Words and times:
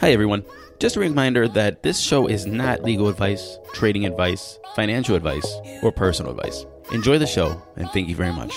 Hi, 0.00 0.12
everyone. 0.12 0.44
Just 0.78 0.94
a 0.94 1.00
reminder 1.00 1.48
that 1.48 1.82
this 1.82 1.98
show 1.98 2.28
is 2.28 2.46
not 2.46 2.84
legal 2.84 3.08
advice, 3.08 3.58
trading 3.74 4.06
advice, 4.06 4.56
financial 4.76 5.16
advice, 5.16 5.44
or 5.82 5.90
personal 5.90 6.30
advice. 6.30 6.64
Enjoy 6.92 7.18
the 7.18 7.26
show, 7.26 7.60
and 7.74 7.90
thank 7.90 8.08
you 8.08 8.14
very 8.14 8.32
much. 8.32 8.54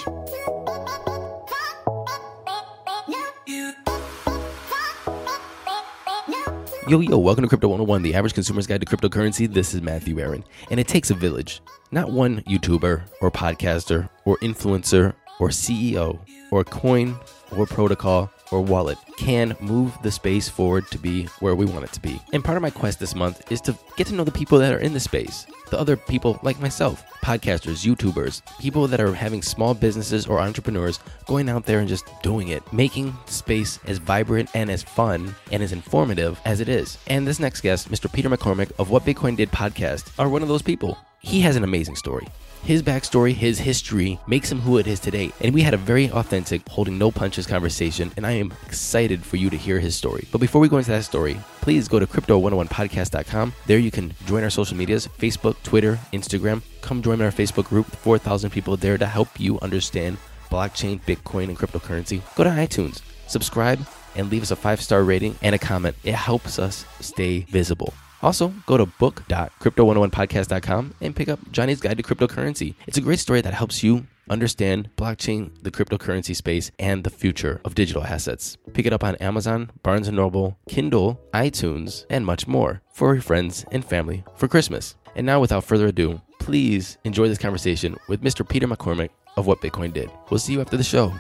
Yo, 6.88 7.00
yo, 7.00 7.18
welcome 7.18 7.42
to 7.42 7.48
Crypto 7.48 7.70
101, 7.70 8.04
the 8.04 8.14
average 8.14 8.36
consumer's 8.36 8.68
guide 8.68 8.82
to 8.82 8.86
cryptocurrency. 8.86 9.52
This 9.52 9.74
is 9.74 9.82
Matthew 9.82 10.20
Aaron, 10.20 10.44
and 10.70 10.80
it 10.80 10.88
takes 10.88 11.10
a 11.10 11.16
village. 11.16 11.60
Not 11.90 12.12
one 12.12 12.42
YouTuber 12.42 13.02
or 13.20 13.32
podcaster 13.32 14.08
or 14.26 14.38
influencer 14.44 15.16
or 15.40 15.50
CEO 15.50 16.20
or 16.52 16.64
coin 16.64 17.16
or 17.58 17.66
protocol 17.66 18.30
or 18.52 18.62
wallet 18.62 18.98
can 19.18 19.56
move 19.60 19.98
the 20.04 20.12
space 20.12 20.50
forward 20.50 20.88
to 20.92 20.98
be 20.98 21.26
where 21.40 21.56
we 21.56 21.66
want 21.66 21.86
it 21.86 21.92
to 21.94 22.02
be. 22.02 22.22
And 22.34 22.44
part 22.44 22.58
of 22.58 22.62
my 22.62 22.70
quest 22.70 23.00
this 23.00 23.16
month 23.16 23.52
is 23.52 23.62
to 23.62 23.78
get 23.98 24.08
to 24.08 24.14
know 24.14 24.24
the 24.24 24.32
people 24.32 24.60
that 24.60 24.74
are 24.74 24.80
in 24.80 24.94
the 24.94 25.00
space, 25.00 25.48
the 25.70 25.80
other 25.80 25.96
people 25.96 26.40
like 26.44 26.60
myself, 26.60 27.04
podcasters, 27.24 27.86
YouTubers, 27.86 28.42
people 28.60 28.88
that 28.88 29.00
are 29.00 29.14
having 29.14 29.42
small 29.42 29.74
businesses 29.74 30.28
or 30.28 30.40
entrepreneurs 30.40 31.00
going 31.28 31.50
out 31.50 31.66
there 31.66 31.80
and 31.80 31.90
just 31.90 32.06
doing 32.22 32.50
it, 32.50 32.62
making 32.74 33.16
space 33.26 33.80
as 33.86 33.98
vibrant 33.98 34.50
and 34.54 34.70
as 34.70 34.84
fun 34.84 35.36
and 35.52 35.64
as 35.64 35.72
informative 35.72 36.40
as 36.46 36.60
it 36.60 36.70
is. 36.70 36.98
And 37.08 37.28
this 37.28 37.40
next 37.40 37.62
guest, 37.62 37.90
Mr. 37.90 38.12
Peter 38.12 38.30
McCormack 38.30 38.72
of 38.80 38.90
What 38.90 39.06
Bitcoin 39.06 39.38
Did 39.38 39.52
podcast, 39.52 40.12
are 40.20 40.30
one 40.30 40.42
of 40.42 40.48
those 40.48 40.62
people. 40.62 40.98
He 41.20 41.42
has 41.42 41.56
an 41.56 41.64
amazing 41.64 41.96
story. 41.96 42.28
His 42.64 42.84
backstory, 42.84 43.34
his 43.34 43.58
history 43.58 44.20
makes 44.28 44.52
him 44.52 44.60
who 44.60 44.78
it 44.78 44.86
is 44.86 45.00
today. 45.00 45.32
And 45.42 45.52
we 45.52 45.64
had 45.64 45.74
a 45.74 45.78
very 45.78 46.12
authentic, 46.12 46.68
holding 46.70 46.96
no 46.96 47.10
punches 47.10 47.48
conversation, 47.48 48.12
and 48.16 48.26
I 48.26 48.34
am 48.34 48.54
excited 48.68 49.26
for 49.26 49.38
you 49.38 49.50
to 49.50 49.58
hear 49.58 49.80
his 49.80 49.96
story. 49.96 50.28
But 50.32 50.42
before 50.42 50.62
we 50.62 50.70
go 50.70 50.78
into 50.78 50.92
that 50.92 51.04
story, 51.04 51.40
please 51.62 51.88
go 51.88 51.98
to 51.98 52.06
crypto101podcast.com. 52.06 53.54
There 53.66 53.80
you 53.80 53.90
can 53.90 54.14
join 54.28 54.44
our 54.44 54.52
social 54.52 54.78
medias 54.78 55.08
Facebook, 55.08 55.56
Twitter, 55.64 55.98
Instagram. 56.14 56.62
Come 56.82 57.02
join 57.02 57.20
our 57.22 57.32
Facebook 57.32 57.66
group, 57.66 57.88
4,000 57.88 58.52
people 58.52 58.78
there 58.78 58.98
to 59.00 59.08
help 59.08 59.40
you 59.40 59.60
understand 59.62 60.18
blockchain, 60.52 61.02
Bitcoin, 61.02 61.46
and 61.46 61.58
cryptocurrency. 61.58 62.22
Go 62.36 62.44
to 62.44 62.52
iTunes, 62.52 63.02
subscribe, 63.26 63.80
and 64.16 64.30
leave 64.30 64.44
us 64.44 64.52
a 64.52 64.56
five 64.56 64.82
star 64.82 65.04
rating 65.04 65.36
and 65.42 65.56
a 65.56 65.60
comment. 65.60 65.96
It 66.04 66.14
helps 66.14 66.60
us 66.60 66.86
stay 67.00 67.40
visible. 67.50 67.92
Also, 68.22 68.54
go 68.66 68.78
to 68.78 68.86
book.crypto101podcast.com 68.86 70.96
and 71.02 71.16
pick 71.16 71.30
up 71.30 71.40
Johnny's 71.52 71.82
Guide 71.82 71.98
to 71.98 72.04
Cryptocurrency. 72.04 72.76
It's 72.88 72.98
a 72.98 73.02
great 73.02 73.20
story 73.20 73.42
that 73.42 73.54
helps 73.54 73.84
you 73.84 74.06
understand 74.30 74.90
blockchain, 74.96 75.52
the 75.62 75.72
cryptocurrency 75.72 76.36
space, 76.36 76.72
and 76.80 77.04
the 77.04 77.10
future 77.10 77.60
of 77.66 77.76
digital 77.76 78.04
assets. 78.04 78.58
Pick 78.74 78.86
it 78.86 78.94
up 78.94 79.04
on 79.04 79.16
Amazon, 79.16 79.72
Barnes 79.84 80.10
& 80.10 80.12
Noble, 80.12 80.58
Kindle, 80.70 81.20
iTunes, 81.34 82.06
and 82.10 82.26
much 82.26 82.48
more 82.48 82.82
for 82.94 83.14
your 83.14 83.22
friends 83.22 83.66
and 83.72 83.84
family 83.84 84.24
for 84.36 84.48
Christmas. 84.48 84.96
And 85.16 85.26
now, 85.26 85.42
without 85.42 85.66
further 85.66 85.88
ado, 85.88 86.22
please 86.40 86.98
enjoy 87.04 87.28
this 87.28 87.38
conversation 87.38 87.98
with 88.08 88.22
Mr. 88.22 88.48
Peter 88.48 88.68
McCormack 88.68 89.10
of 89.36 89.48
What 89.48 89.62
Bitcoin 89.62 89.92
Did. 89.94 90.10
We'll 90.30 90.40
see 90.40 90.54
you 90.54 90.62
after 90.62 90.78
the 90.78 90.84
show. 90.84 91.14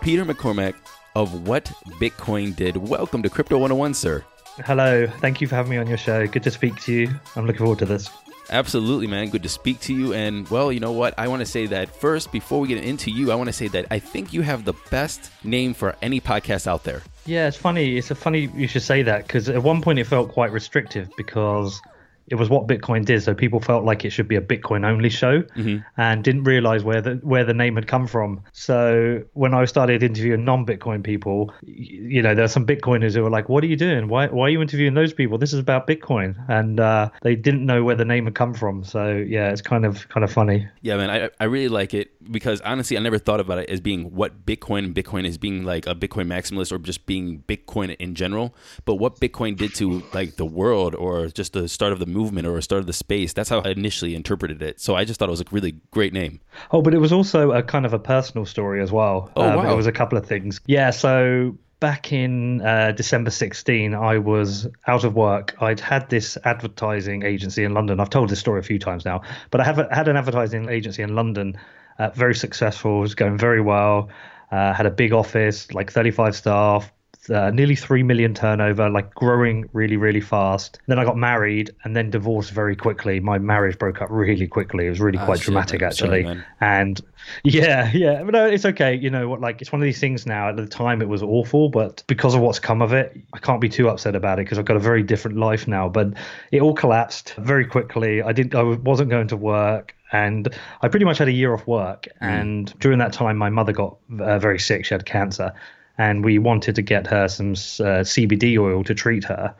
Peter 0.00 0.24
McCormack 0.24 0.74
of 1.14 1.46
What 1.46 1.66
Bitcoin 2.00 2.56
Did. 2.56 2.76
Welcome 2.76 3.22
to 3.22 3.28
Crypto 3.28 3.58
101, 3.58 3.92
sir. 3.94 4.24
Hello. 4.64 5.06
Thank 5.06 5.42
you 5.42 5.46
for 5.46 5.56
having 5.56 5.70
me 5.70 5.76
on 5.76 5.86
your 5.86 5.98
show. 5.98 6.26
Good 6.26 6.42
to 6.44 6.50
speak 6.50 6.80
to 6.82 6.92
you. 6.92 7.10
I'm 7.36 7.46
looking 7.46 7.58
forward 7.58 7.80
to 7.80 7.84
this. 7.84 8.08
Absolutely, 8.48 9.06
man. 9.06 9.28
Good 9.28 9.42
to 9.42 9.48
speak 9.48 9.78
to 9.80 9.94
you. 9.94 10.14
And, 10.14 10.48
well, 10.48 10.72
you 10.72 10.80
know 10.80 10.92
what? 10.92 11.14
I 11.18 11.28
want 11.28 11.40
to 11.40 11.46
say 11.46 11.66
that 11.66 11.94
first, 11.94 12.32
before 12.32 12.60
we 12.60 12.68
get 12.68 12.82
into 12.82 13.10
you, 13.10 13.30
I 13.30 13.34
want 13.34 13.48
to 13.48 13.52
say 13.52 13.68
that 13.68 13.86
I 13.90 13.98
think 13.98 14.32
you 14.32 14.40
have 14.40 14.64
the 14.64 14.72
best 14.90 15.30
name 15.44 15.74
for 15.74 15.94
any 16.00 16.20
podcast 16.20 16.66
out 16.66 16.82
there. 16.84 17.02
Yeah, 17.26 17.46
it's 17.46 17.56
funny. 17.56 17.98
It's 17.98 18.10
a 18.10 18.14
funny 18.14 18.50
you 18.54 18.66
should 18.66 18.82
say 18.82 19.02
that 19.02 19.26
because 19.26 19.50
at 19.50 19.62
one 19.62 19.82
point 19.82 19.98
it 19.98 20.04
felt 20.04 20.32
quite 20.32 20.50
restrictive 20.50 21.10
because 21.16 21.80
it 22.30 22.36
was 22.36 22.48
what 22.48 22.68
Bitcoin 22.68 23.04
did. 23.04 23.22
So 23.22 23.34
people 23.34 23.60
felt 23.60 23.84
like 23.84 24.04
it 24.04 24.10
should 24.10 24.28
be 24.28 24.36
a 24.36 24.40
Bitcoin 24.40 24.86
only 24.86 25.10
show 25.10 25.42
mm-hmm. 25.42 25.78
and 25.96 26.22
didn't 26.22 26.44
realize 26.44 26.84
where 26.84 27.02
the 27.02 27.14
where 27.22 27.44
the 27.44 27.52
name 27.52 27.74
had 27.74 27.88
come 27.88 28.06
from. 28.06 28.42
So 28.52 29.22
when 29.32 29.52
I 29.52 29.64
started 29.64 30.02
interviewing 30.04 30.44
non-Bitcoin 30.44 31.02
people, 31.02 31.52
you 31.62 32.22
know, 32.22 32.34
there 32.34 32.44
are 32.44 32.48
some 32.48 32.64
Bitcoiners 32.64 33.14
who 33.14 33.22
were 33.22 33.30
like, 33.30 33.48
"What 33.48 33.64
are 33.64 33.66
you 33.66 33.76
doing? 33.76 34.08
Why 34.08 34.28
why 34.28 34.46
are 34.46 34.50
you 34.50 34.62
interviewing 34.62 34.94
those 34.94 35.12
people? 35.12 35.38
This 35.38 35.52
is 35.52 35.58
about 35.58 35.88
Bitcoin." 35.88 36.36
And 36.48 36.78
uh, 36.78 37.10
they 37.22 37.34
didn't 37.34 37.66
know 37.66 37.82
where 37.82 37.96
the 37.96 38.04
name 38.04 38.26
had 38.26 38.36
come 38.36 38.54
from. 38.54 38.84
So 38.84 39.10
yeah, 39.10 39.50
it's 39.50 39.62
kind 39.62 39.84
of 39.84 40.08
kind 40.08 40.22
of 40.22 40.32
funny. 40.32 40.68
Yeah, 40.82 40.96
man, 40.96 41.10
I 41.10 41.30
I 41.40 41.44
really 41.46 41.68
like 41.68 41.94
it 41.94 42.12
because 42.30 42.60
honestly, 42.60 42.96
I 42.96 43.00
never 43.00 43.18
thought 43.18 43.40
about 43.40 43.58
it 43.58 43.68
as 43.68 43.80
being 43.80 44.14
what 44.14 44.46
Bitcoin 44.46 44.84
and 44.84 44.94
Bitcoin 44.94 45.26
is 45.26 45.36
being 45.36 45.64
like 45.64 45.88
a 45.88 45.96
Bitcoin 45.96 46.28
maximalist 46.28 46.70
or 46.70 46.78
just 46.78 47.06
being 47.06 47.42
Bitcoin 47.48 47.96
in 47.96 48.14
general. 48.14 48.54
But 48.84 48.96
what 48.96 49.18
Bitcoin 49.18 49.56
did 49.56 49.74
to 49.76 50.04
like 50.14 50.36
the 50.36 50.46
world 50.46 50.94
or 50.94 51.26
just 51.26 51.54
the 51.54 51.68
start 51.68 51.92
of 51.92 51.98
the 51.98 52.06
movement 52.06 52.19
movement 52.20 52.46
or 52.46 52.56
a 52.58 52.62
start 52.62 52.80
of 52.80 52.86
the 52.86 52.92
space. 52.92 53.32
That's 53.32 53.48
how 53.48 53.60
I 53.60 53.70
initially 53.70 54.14
interpreted 54.14 54.62
it. 54.62 54.80
So 54.80 54.94
I 54.94 55.04
just 55.04 55.18
thought 55.18 55.28
it 55.28 55.30
was 55.30 55.40
a 55.40 55.46
really 55.50 55.74
great 55.90 56.12
name. 56.12 56.40
Oh, 56.70 56.82
but 56.82 56.94
it 56.94 56.98
was 56.98 57.12
also 57.12 57.52
a 57.52 57.62
kind 57.62 57.86
of 57.86 57.92
a 57.92 57.98
personal 57.98 58.44
story 58.44 58.82
as 58.82 58.92
well. 58.92 59.30
Oh, 59.36 59.42
um, 59.42 59.56
wow. 59.56 59.72
It 59.72 59.76
was 59.76 59.86
a 59.86 59.92
couple 59.92 60.18
of 60.18 60.26
things. 60.26 60.60
Yeah, 60.66 60.90
so 60.90 61.56
back 61.80 62.12
in 62.12 62.60
uh, 62.60 62.92
December 62.92 63.30
16, 63.30 63.94
I 63.94 64.18
was 64.18 64.68
out 64.86 65.04
of 65.04 65.14
work. 65.14 65.56
I'd 65.60 65.80
had 65.80 66.10
this 66.10 66.36
advertising 66.44 67.22
agency 67.24 67.64
in 67.64 67.72
London. 67.72 68.00
I've 68.00 68.10
told 68.10 68.28
this 68.28 68.38
story 68.38 68.60
a 68.60 68.62
few 68.62 68.78
times 68.78 69.04
now, 69.04 69.22
but 69.50 69.62
I 69.62 69.64
have 69.64 69.78
had 69.90 70.08
an 70.08 70.16
advertising 70.16 70.68
agency 70.68 71.02
in 71.02 71.14
London, 71.14 71.58
uh, 71.98 72.10
very 72.10 72.34
successful, 72.34 73.00
was 73.00 73.14
going 73.14 73.38
very 73.38 73.62
well. 73.62 74.10
Uh, 74.52 74.74
had 74.74 74.84
a 74.84 74.90
big 74.90 75.12
office, 75.12 75.72
like 75.72 75.90
35 75.92 76.36
staff, 76.36 76.92
uh, 77.30 77.50
nearly 77.50 77.76
3 77.76 78.02
million 78.02 78.34
turnover, 78.34 78.90
like 78.90 79.14
growing 79.14 79.68
really, 79.72 79.96
really 79.96 80.20
fast. 80.20 80.78
Then 80.86 80.98
I 80.98 81.04
got 81.04 81.16
married 81.16 81.70
and 81.84 81.94
then 81.94 82.10
divorced 82.10 82.50
very 82.50 82.76
quickly. 82.76 83.20
My 83.20 83.38
marriage 83.38 83.78
broke 83.78 84.02
up 84.02 84.08
really 84.10 84.46
quickly. 84.46 84.86
It 84.86 84.90
was 84.90 85.00
really 85.00 85.18
ah, 85.18 85.24
quite 85.24 85.38
shit, 85.38 85.46
dramatic, 85.46 85.80
man. 85.80 85.90
actually. 85.90 86.22
Sorry, 86.24 86.42
and 86.60 87.00
yeah, 87.44 87.90
yeah, 87.92 88.22
but 88.22 88.32
no, 88.32 88.46
it's 88.46 88.64
okay. 88.64 88.94
You 88.94 89.10
know 89.10 89.28
what? 89.28 89.40
Like, 89.40 89.60
it's 89.60 89.72
one 89.72 89.80
of 89.80 89.84
these 89.84 90.00
things 90.00 90.26
now. 90.26 90.48
At 90.48 90.56
the 90.56 90.66
time, 90.66 91.02
it 91.02 91.08
was 91.08 91.22
awful, 91.22 91.68
but 91.68 92.02
because 92.06 92.34
of 92.34 92.40
what's 92.40 92.58
come 92.58 92.82
of 92.82 92.92
it, 92.92 93.20
I 93.32 93.38
can't 93.38 93.60
be 93.60 93.68
too 93.68 93.88
upset 93.88 94.14
about 94.14 94.38
it 94.38 94.44
because 94.46 94.58
I've 94.58 94.64
got 94.64 94.76
a 94.76 94.80
very 94.80 95.02
different 95.02 95.36
life 95.36 95.68
now. 95.68 95.88
But 95.88 96.14
it 96.50 96.60
all 96.62 96.74
collapsed 96.74 97.34
very 97.38 97.66
quickly. 97.66 98.22
I 98.22 98.32
didn't, 98.32 98.54
I 98.54 98.62
wasn't 98.62 99.10
going 99.10 99.28
to 99.28 99.36
work 99.36 99.94
and 100.12 100.48
I 100.82 100.88
pretty 100.88 101.04
much 101.04 101.18
had 101.18 101.28
a 101.28 101.32
year 101.32 101.54
off 101.54 101.66
work. 101.66 102.08
Mm. 102.20 102.28
And 102.28 102.78
during 102.80 102.98
that 102.98 103.12
time, 103.12 103.36
my 103.36 103.50
mother 103.50 103.72
got 103.72 103.96
uh, 104.18 104.38
very 104.38 104.58
sick; 104.58 104.84
she 104.84 104.94
had 104.94 105.06
cancer, 105.06 105.52
and 106.00 106.24
we 106.24 106.38
wanted 106.38 106.74
to 106.76 106.82
get 106.82 107.06
her 107.06 107.28
some 107.28 107.50
uh, 107.50 108.00
CBD 108.02 108.58
oil 108.58 108.82
to 108.84 108.94
treat 108.94 109.22
her. 109.24 109.54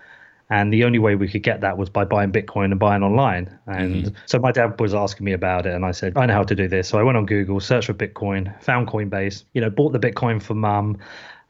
And 0.48 0.72
the 0.72 0.84
only 0.84 0.98
way 0.98 1.14
we 1.14 1.28
could 1.28 1.42
get 1.42 1.60
that 1.60 1.76
was 1.76 1.90
by 1.90 2.04
buying 2.06 2.32
Bitcoin 2.32 2.70
and 2.70 2.80
buying 2.80 3.02
online. 3.02 3.58
And 3.66 4.06
mm-hmm. 4.06 4.14
so 4.24 4.38
my 4.38 4.50
dad 4.50 4.80
was 4.80 4.94
asking 4.94 5.26
me 5.26 5.32
about 5.32 5.66
it, 5.66 5.74
and 5.74 5.84
I 5.84 5.92
said, 5.92 6.16
I 6.16 6.24
know 6.24 6.32
how 6.32 6.42
to 6.44 6.54
do 6.54 6.66
this. 6.66 6.88
So 6.88 6.98
I 6.98 7.02
went 7.02 7.18
on 7.18 7.26
Google, 7.26 7.60
searched 7.60 7.88
for 7.88 7.94
Bitcoin, 7.94 8.58
found 8.62 8.88
Coinbase, 8.88 9.44
you 9.52 9.60
know, 9.60 9.68
bought 9.68 9.92
the 9.92 10.00
Bitcoin 10.00 10.42
for 10.42 10.54
mum 10.54 10.96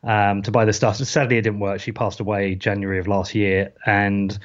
um, 0.03 0.43
to 0.43 0.51
buy 0.51 0.65
the 0.65 0.73
stuff. 0.73 0.97
Sadly, 0.97 1.39
it 1.39 1.43
didn't 1.43 1.61
work. 1.61 1.81
She 1.81 1.93
passed 1.93 2.19
away 2.19 2.57
January 2.57 2.99
of 2.99 3.07
last 3.07 3.33
year. 3.33 3.73
And 3.87 4.37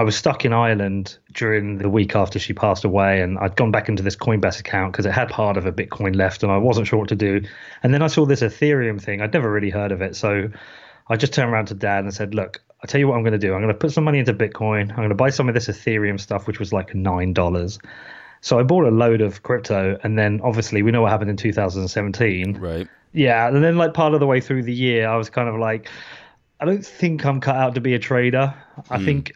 I 0.00 0.02
was 0.02 0.16
stuck 0.16 0.46
in 0.46 0.54
Ireland 0.54 1.18
during 1.30 1.76
the 1.76 1.90
week 1.90 2.16
after 2.16 2.38
she 2.38 2.54
passed 2.54 2.86
away, 2.86 3.20
and 3.20 3.38
I'd 3.38 3.54
gone 3.54 3.70
back 3.70 3.90
into 3.90 4.02
this 4.02 4.16
Coinbase 4.16 4.58
account 4.58 4.92
because 4.92 5.04
it 5.04 5.12
had 5.12 5.28
part 5.28 5.58
of 5.58 5.66
a 5.66 5.72
Bitcoin 5.72 6.16
left, 6.16 6.42
and 6.42 6.50
I 6.50 6.56
wasn't 6.56 6.86
sure 6.86 6.98
what 6.98 7.10
to 7.10 7.14
do. 7.14 7.42
And 7.82 7.92
then 7.92 8.00
I 8.00 8.06
saw 8.06 8.24
this 8.24 8.40
Ethereum 8.40 8.98
thing. 8.98 9.20
I'd 9.20 9.34
never 9.34 9.52
really 9.52 9.68
heard 9.68 9.92
of 9.92 10.00
it, 10.00 10.16
so 10.16 10.48
I 11.06 11.16
just 11.16 11.34
turned 11.34 11.52
around 11.52 11.66
to 11.66 11.74
Dad 11.74 12.04
and 12.04 12.14
said, 12.14 12.34
"Look, 12.34 12.62
I'll 12.82 12.88
tell 12.88 12.98
you 12.98 13.08
what 13.08 13.16
I'm 13.16 13.22
going 13.24 13.34
to 13.34 13.38
do. 13.38 13.52
I'm 13.52 13.60
going 13.60 13.74
to 13.74 13.78
put 13.78 13.92
some 13.92 14.04
money 14.04 14.20
into 14.20 14.32
Bitcoin. 14.32 14.88
I'm 14.88 14.96
going 14.96 15.10
to 15.10 15.14
buy 15.14 15.28
some 15.28 15.50
of 15.50 15.54
this 15.54 15.68
Ethereum 15.68 16.18
stuff, 16.18 16.46
which 16.46 16.58
was 16.58 16.72
like 16.72 16.94
nine 16.94 17.34
dollars." 17.34 17.78
So 18.40 18.58
I 18.58 18.62
bought 18.62 18.86
a 18.86 18.90
load 18.90 19.20
of 19.20 19.42
crypto, 19.42 19.98
and 20.02 20.18
then 20.18 20.40
obviously 20.42 20.80
we 20.80 20.92
know 20.92 21.02
what 21.02 21.10
happened 21.10 21.28
in 21.28 21.36
2017. 21.36 22.56
Right. 22.56 22.88
Yeah, 23.12 23.48
and 23.48 23.62
then 23.62 23.76
like 23.76 23.92
part 23.92 24.14
of 24.14 24.20
the 24.20 24.26
way 24.26 24.40
through 24.40 24.62
the 24.62 24.72
year, 24.72 25.06
I 25.06 25.16
was 25.16 25.28
kind 25.28 25.50
of 25.50 25.56
like, 25.56 25.90
I 26.58 26.64
don't 26.64 26.86
think 26.86 27.26
I'm 27.26 27.42
cut 27.42 27.56
out 27.56 27.74
to 27.74 27.82
be 27.82 27.92
a 27.92 27.98
trader. 27.98 28.54
I 28.88 28.96
mm. 28.96 29.04
think 29.04 29.32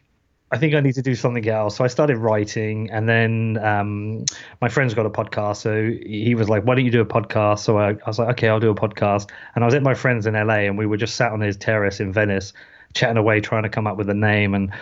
I 0.55 0.56
think 0.56 0.73
I 0.73 0.79
need 0.79 0.95
to 0.95 1.03
do 1.03 1.17
something 1.17 1.49
else. 1.49 1.77
So 1.77 1.83
I 1.83 1.89
started 1.89 2.17
writing, 2.17 2.89
and 2.93 3.09
then 3.09 3.59
um, 3.61 4.25
my 4.61 4.69
friend's 4.69 4.95
got 4.95 5.05
a 5.05 5.11
podcast. 5.11 5.56
So 5.56 5.91
he 6.06 6.37
was 6.37 6.49
like, 6.49 6.62
"Why 6.62 6.77
don't 6.77 6.85
you 6.85 6.93
do 6.93 7.01
a 7.01 7.05
podcast?" 7.05 7.59
So 7.59 7.77
I, 7.77 7.91
I, 7.91 8.06
was 8.06 8.21
like, 8.21 8.29
"Okay, 8.29 8.49
I'll 8.49 8.61
do 8.61 8.71
a 8.71 8.75
podcast." 8.75 9.31
And 9.56 9.65
I 9.65 9.67
was 9.67 9.75
at 9.75 9.83
my 9.83 9.95
friend's 9.95 10.27
in 10.27 10.35
LA, 10.35 10.59
and 10.69 10.79
we 10.79 10.87
were 10.87 10.97
just 10.97 11.17
sat 11.17 11.33
on 11.33 11.41
his 11.41 11.56
terrace 11.56 11.99
in 11.99 12.12
Venice, 12.12 12.53
chatting 12.95 13.17
away, 13.17 13.41
trying 13.41 13.65
to 13.65 13.69
come 13.69 13.89
up 13.89 13.97
with 13.97 14.09
a 14.09 14.15
name. 14.15 14.55
And 14.55 14.73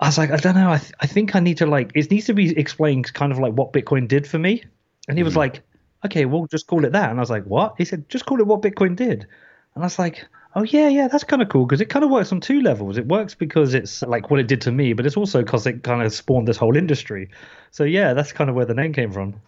I 0.00 0.06
was 0.06 0.16
like, 0.16 0.30
"I 0.30 0.38
don't 0.38 0.54
know. 0.54 0.70
I, 0.70 0.78
th- 0.78 0.94
I 1.00 1.06
think 1.06 1.36
I 1.36 1.40
need 1.40 1.58
to 1.58 1.66
like 1.66 1.92
it 1.94 2.10
needs 2.10 2.24
to 2.24 2.32
be 2.32 2.58
explained, 2.58 3.12
kind 3.12 3.30
of 3.30 3.38
like 3.38 3.52
what 3.52 3.74
Bitcoin 3.74 4.08
did 4.08 4.26
for 4.26 4.38
me." 4.38 4.64
And 5.06 5.18
he 5.18 5.22
was 5.22 5.32
mm-hmm. 5.32 5.40
like, 5.40 5.62
"Okay, 6.02 6.24
we'll 6.24 6.46
just 6.46 6.66
call 6.66 6.86
it 6.86 6.92
that." 6.92 7.10
And 7.10 7.18
I 7.18 7.20
was 7.20 7.28
like, 7.28 7.44
"What?" 7.44 7.74
He 7.76 7.84
said, 7.84 8.08
"Just 8.08 8.24
call 8.24 8.40
it 8.40 8.46
what 8.46 8.62
Bitcoin 8.62 8.96
did." 8.96 9.26
And 9.74 9.84
I 9.84 9.86
was 9.86 9.98
like, 9.98 10.26
oh 10.54 10.62
yeah, 10.62 10.88
yeah, 10.88 11.08
that's 11.08 11.24
kind 11.24 11.42
of 11.42 11.48
cool 11.48 11.66
because 11.66 11.80
it 11.80 11.86
kind 11.86 12.04
of 12.04 12.10
works 12.10 12.32
on 12.32 12.40
two 12.40 12.60
levels. 12.60 12.98
It 12.98 13.06
works 13.06 13.34
because 13.34 13.74
it's 13.74 14.02
like 14.02 14.30
what 14.30 14.40
it 14.40 14.46
did 14.46 14.60
to 14.62 14.72
me, 14.72 14.92
but 14.92 15.06
it's 15.06 15.16
also 15.16 15.42
because 15.42 15.66
it 15.66 15.82
kind 15.82 16.02
of 16.02 16.12
spawned 16.12 16.48
this 16.48 16.56
whole 16.56 16.76
industry. 16.76 17.28
So 17.70 17.84
yeah, 17.84 18.14
that's 18.14 18.32
kind 18.32 18.50
of 18.50 18.56
where 18.56 18.66
the 18.66 18.74
name 18.74 18.92
came 18.92 19.12
from. 19.12 19.40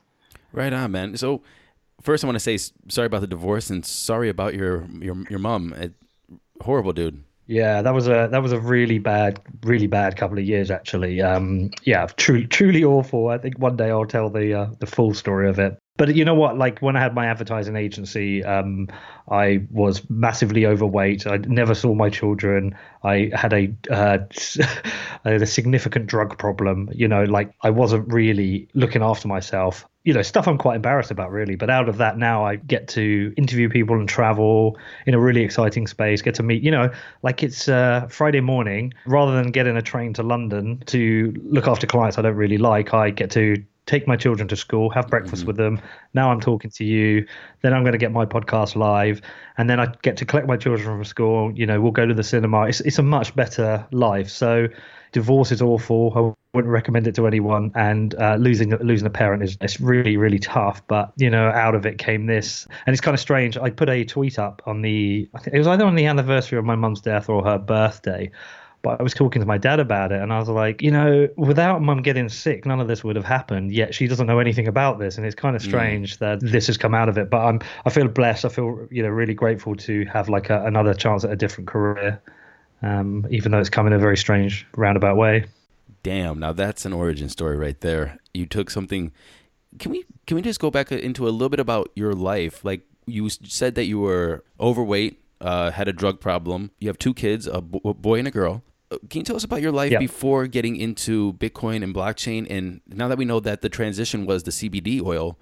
Right 0.52 0.72
on, 0.72 0.92
man. 0.92 1.16
So 1.16 1.42
first, 2.02 2.24
I 2.24 2.26
want 2.26 2.36
to 2.36 2.40
say 2.40 2.58
sorry 2.88 3.06
about 3.06 3.20
the 3.20 3.26
divorce 3.26 3.70
and 3.70 3.84
sorry 3.84 4.28
about 4.28 4.54
your 4.54 4.86
your 5.00 5.16
your 5.28 5.38
mom. 5.38 5.72
It, 5.74 5.94
horrible, 6.60 6.92
dude. 6.92 7.22
Yeah, 7.46 7.82
that 7.82 7.92
was 7.92 8.06
a 8.06 8.28
that 8.30 8.42
was 8.42 8.52
a 8.52 8.60
really 8.60 8.98
bad, 8.98 9.40
really 9.64 9.88
bad 9.88 10.16
couple 10.16 10.38
of 10.38 10.44
years 10.44 10.70
actually. 10.70 11.20
Um, 11.20 11.70
yeah, 11.82 12.06
truly, 12.16 12.46
truly 12.46 12.84
awful. 12.84 13.28
I 13.28 13.38
think 13.38 13.58
one 13.58 13.76
day 13.76 13.90
I'll 13.90 14.06
tell 14.06 14.30
the 14.30 14.54
uh, 14.54 14.70
the 14.78 14.86
full 14.86 15.14
story 15.14 15.48
of 15.48 15.58
it. 15.58 15.76
But 15.98 16.14
you 16.16 16.24
know 16.24 16.34
what? 16.34 16.56
Like 16.56 16.78
when 16.80 16.96
I 16.96 17.00
had 17.00 17.14
my 17.14 17.26
advertising 17.26 17.76
agency, 17.76 18.42
um, 18.42 18.88
I 19.30 19.66
was 19.70 20.08
massively 20.08 20.64
overweight. 20.64 21.26
I 21.26 21.36
never 21.36 21.74
saw 21.74 21.94
my 21.94 22.08
children. 22.08 22.76
I 23.04 23.30
had 23.34 23.52
a 23.52 23.74
uh, 23.90 24.18
a 25.24 25.46
significant 25.46 26.06
drug 26.06 26.38
problem. 26.38 26.88
You 26.94 27.08
know, 27.08 27.24
like 27.24 27.52
I 27.62 27.70
wasn't 27.70 28.10
really 28.10 28.68
looking 28.74 29.02
after 29.02 29.28
myself. 29.28 29.86
You 30.04 30.14
know, 30.14 30.22
stuff 30.22 30.48
I'm 30.48 30.58
quite 30.58 30.76
embarrassed 30.76 31.10
about, 31.10 31.30
really. 31.30 31.56
But 31.56 31.70
out 31.70 31.88
of 31.88 31.98
that, 31.98 32.16
now 32.16 32.44
I 32.44 32.56
get 32.56 32.88
to 32.88 33.32
interview 33.36 33.68
people 33.68 33.96
and 33.96 34.08
travel 34.08 34.78
in 35.06 35.14
a 35.14 35.20
really 35.20 35.42
exciting 35.42 35.86
space. 35.86 36.22
Get 36.22 36.34
to 36.36 36.42
meet, 36.42 36.62
you 36.62 36.70
know, 36.70 36.90
like 37.22 37.42
it's 37.42 37.68
uh, 37.68 38.08
Friday 38.08 38.40
morning. 38.40 38.94
Rather 39.06 39.32
than 39.32 39.52
getting 39.52 39.76
a 39.76 39.82
train 39.82 40.14
to 40.14 40.22
London 40.22 40.82
to 40.86 41.32
look 41.44 41.68
after 41.68 41.86
clients 41.86 42.18
I 42.18 42.22
don't 42.22 42.34
really 42.34 42.58
like, 42.58 42.94
I 42.94 43.10
get 43.10 43.30
to 43.32 43.62
take 43.86 44.06
my 44.06 44.16
children 44.16 44.48
to 44.48 44.56
school, 44.56 44.90
have 44.90 45.08
breakfast 45.08 45.42
mm-hmm. 45.42 45.48
with 45.48 45.56
them. 45.56 45.80
Now 46.14 46.30
I'm 46.30 46.40
talking 46.40 46.70
to 46.70 46.84
you. 46.84 47.26
Then 47.62 47.74
I'm 47.74 47.82
going 47.82 47.92
to 47.92 47.98
get 47.98 48.12
my 48.12 48.26
podcast 48.26 48.76
live, 48.76 49.20
and 49.58 49.68
then 49.68 49.80
I 49.80 49.92
get 50.02 50.16
to 50.18 50.24
collect 50.24 50.46
my 50.46 50.56
children 50.56 50.86
from 50.86 51.04
school. 51.04 51.52
You 51.54 51.66
know, 51.66 51.80
we'll 51.80 51.92
go 51.92 52.06
to 52.06 52.14
the 52.14 52.22
cinema. 52.22 52.62
It's 52.62 52.80
it's 52.80 52.98
a 52.98 53.02
much 53.02 53.34
better 53.34 53.86
life. 53.90 54.28
So, 54.28 54.68
divorce 55.12 55.50
is 55.52 55.60
awful. 55.62 56.12
I 56.14 56.56
wouldn't 56.56 56.72
recommend 56.72 57.06
it 57.06 57.14
to 57.16 57.26
anyone. 57.26 57.72
And 57.74 58.14
uh, 58.14 58.36
losing 58.36 58.70
losing 58.70 59.06
a 59.06 59.10
parent 59.10 59.42
is 59.42 59.56
it's 59.60 59.80
really 59.80 60.16
really 60.16 60.38
tough. 60.38 60.86
But 60.86 61.12
you 61.16 61.30
know, 61.30 61.48
out 61.48 61.74
of 61.74 61.84
it 61.86 61.98
came 61.98 62.26
this, 62.26 62.66
and 62.86 62.94
it's 62.94 63.00
kind 63.00 63.14
of 63.14 63.20
strange. 63.20 63.56
I 63.56 63.70
put 63.70 63.88
a 63.88 64.04
tweet 64.04 64.38
up 64.38 64.62
on 64.66 64.82
the 64.82 65.28
I 65.34 65.38
think 65.40 65.54
it 65.54 65.58
was 65.58 65.66
either 65.66 65.84
on 65.84 65.96
the 65.96 66.06
anniversary 66.06 66.58
of 66.58 66.64
my 66.64 66.76
mum's 66.76 67.00
death 67.00 67.28
or 67.28 67.44
her 67.44 67.58
birthday 67.58 68.30
but 68.82 68.98
I 68.98 69.02
was 69.02 69.14
talking 69.14 69.40
to 69.40 69.46
my 69.46 69.58
dad 69.58 69.78
about 69.78 70.10
it, 70.10 70.20
and 70.20 70.32
I 70.32 70.40
was 70.40 70.48
like, 70.48 70.82
you 70.82 70.90
know, 70.90 71.28
without 71.36 71.80
mum 71.82 72.02
getting 72.02 72.28
sick, 72.28 72.66
none 72.66 72.80
of 72.80 72.88
this 72.88 73.04
would 73.04 73.14
have 73.14 73.24
happened. 73.24 73.72
Yet 73.72 73.94
she 73.94 74.08
doesn't 74.08 74.26
know 74.26 74.40
anything 74.40 74.66
about 74.66 74.98
this, 74.98 75.16
and 75.16 75.24
it's 75.24 75.36
kind 75.36 75.54
of 75.54 75.62
mm. 75.62 75.66
strange 75.66 76.16
mm. 76.16 76.18
that 76.18 76.40
this 76.40 76.66
has 76.66 76.76
come 76.76 76.92
out 76.92 77.08
of 77.08 77.16
it. 77.16 77.30
But 77.30 77.42
I'm, 77.42 77.60
I 77.86 77.90
feel 77.90 78.08
blessed. 78.08 78.44
I 78.44 78.48
feel, 78.48 78.88
you 78.90 79.02
know, 79.02 79.08
really 79.08 79.34
grateful 79.34 79.76
to 79.76 80.04
have 80.06 80.28
like 80.28 80.50
a, 80.50 80.64
another 80.64 80.94
chance 80.94 81.24
at 81.24 81.30
a 81.30 81.36
different 81.36 81.68
career, 81.68 82.20
um, 82.82 83.24
even 83.30 83.52
though 83.52 83.60
it's 83.60 83.70
come 83.70 83.86
in 83.86 83.92
a 83.92 83.98
very 83.98 84.16
strange 84.16 84.66
roundabout 84.76 85.16
way. 85.16 85.44
Damn! 86.02 86.40
Now 86.40 86.52
that's 86.52 86.84
an 86.84 86.92
origin 86.92 87.28
story 87.28 87.56
right 87.56 87.80
there. 87.80 88.18
You 88.34 88.46
took 88.46 88.68
something. 88.68 89.12
Can 89.78 89.92
we 89.92 90.04
can 90.26 90.34
we 90.34 90.42
just 90.42 90.58
go 90.58 90.72
back 90.72 90.90
into 90.90 91.28
a 91.28 91.30
little 91.30 91.48
bit 91.48 91.60
about 91.60 91.92
your 91.94 92.14
life? 92.14 92.64
Like 92.64 92.80
you 93.06 93.28
said 93.30 93.76
that 93.76 93.84
you 93.84 94.00
were 94.00 94.42
overweight, 94.58 95.20
uh, 95.40 95.70
had 95.70 95.86
a 95.86 95.92
drug 95.92 96.18
problem. 96.18 96.72
You 96.80 96.88
have 96.88 96.98
two 96.98 97.14
kids, 97.14 97.46
a 97.46 97.60
boy 97.60 98.18
and 98.18 98.26
a 98.26 98.32
girl 98.32 98.64
can 99.10 99.20
you 99.20 99.24
tell 99.24 99.36
us 99.36 99.44
about 99.44 99.62
your 99.62 99.72
life 99.72 99.98
before 99.98 100.46
getting 100.46 100.76
into 100.76 101.34
Bitcoin 101.34 101.82
and 101.82 101.94
blockchain? 101.94 102.46
And 102.50 102.80
now 102.86 103.08
that 103.08 103.18
we 103.18 103.24
know 103.24 103.40
that 103.40 103.60
the 103.60 103.68
transition 103.68 104.26
was 104.26 104.42
the 104.42 104.50
CBD 104.50 105.02
oil, 105.04 105.38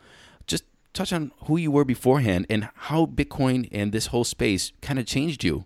just 0.46 0.64
touch 0.92 1.12
on 1.12 1.32
who 1.44 1.56
you 1.56 1.70
were 1.70 1.84
beforehand 1.84 2.46
and 2.48 2.68
how 2.74 3.06
Bitcoin 3.06 3.68
and 3.72 3.92
this 3.92 4.06
whole 4.06 4.24
space 4.24 4.72
kind 4.82 4.98
of 4.98 5.06
changed 5.06 5.44
you. 5.44 5.64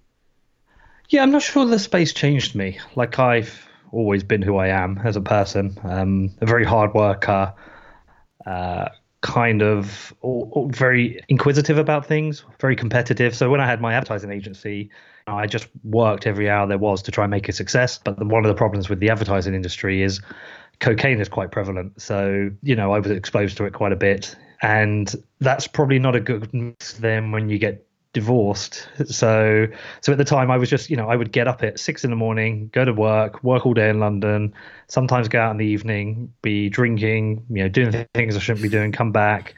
Yeah, 1.08 1.22
I'm 1.22 1.30
not 1.30 1.42
sure 1.42 1.66
the 1.66 1.78
space 1.78 2.12
changed 2.12 2.54
me. 2.54 2.78
Like 2.94 3.18
I've 3.18 3.68
always 3.92 4.22
been 4.24 4.42
who 4.42 4.56
I 4.56 4.68
am 4.68 4.98
as 5.04 5.16
a 5.16 5.20
person, 5.20 5.78
um, 5.84 6.30
a 6.40 6.46
very 6.46 6.64
hard 6.64 6.94
worker, 6.94 7.54
uh, 8.46 8.88
kind 9.24 9.62
of 9.62 10.14
very 10.68 11.18
inquisitive 11.28 11.78
about 11.78 12.04
things, 12.04 12.44
very 12.60 12.76
competitive. 12.76 13.34
So 13.34 13.48
when 13.48 13.58
I 13.58 13.66
had 13.66 13.80
my 13.80 13.94
advertising 13.94 14.30
agency, 14.30 14.90
I 15.26 15.46
just 15.46 15.66
worked 15.82 16.26
every 16.26 16.50
hour 16.50 16.66
there 16.66 16.76
was 16.76 17.02
to 17.02 17.10
try 17.10 17.24
and 17.24 17.30
make 17.30 17.48
a 17.48 17.52
success. 17.52 17.98
But 17.98 18.18
the, 18.18 18.26
one 18.26 18.44
of 18.44 18.48
the 18.48 18.54
problems 18.54 18.90
with 18.90 19.00
the 19.00 19.08
advertising 19.08 19.54
industry 19.54 20.02
is 20.02 20.20
cocaine 20.80 21.20
is 21.20 21.30
quite 21.30 21.50
prevalent. 21.50 22.00
So, 22.02 22.50
you 22.62 22.76
know, 22.76 22.92
I 22.92 22.98
was 22.98 23.10
exposed 23.10 23.56
to 23.56 23.64
it 23.64 23.72
quite 23.72 23.92
a 23.92 23.96
bit. 23.96 24.36
And 24.60 25.10
that's 25.40 25.66
probably 25.66 25.98
not 25.98 26.14
a 26.14 26.20
good 26.20 26.52
mix 26.52 26.92
then 26.92 27.32
when 27.32 27.48
you 27.48 27.58
get 27.58 27.86
divorced. 28.14 28.88
So 29.04 29.66
so 30.00 30.12
at 30.12 30.18
the 30.18 30.24
time 30.24 30.50
I 30.50 30.56
was 30.56 30.70
just, 30.70 30.88
you 30.88 30.96
know, 30.96 31.10
I 31.10 31.16
would 31.16 31.32
get 31.32 31.46
up 31.46 31.62
at 31.62 31.78
six 31.78 32.04
in 32.04 32.10
the 32.10 32.16
morning, 32.16 32.70
go 32.72 32.86
to 32.86 32.92
work, 32.94 33.44
work 33.44 33.66
all 33.66 33.74
day 33.74 33.90
in 33.90 34.00
London, 34.00 34.54
sometimes 34.88 35.28
go 35.28 35.38
out 35.38 35.50
in 35.50 35.58
the 35.58 35.66
evening, 35.66 36.32
be 36.40 36.70
drinking, 36.70 37.44
you 37.50 37.62
know, 37.64 37.68
doing 37.68 38.06
things 38.14 38.36
I 38.36 38.38
shouldn't 38.38 38.62
be 38.62 38.70
doing, 38.70 38.92
come 38.92 39.12
back. 39.12 39.54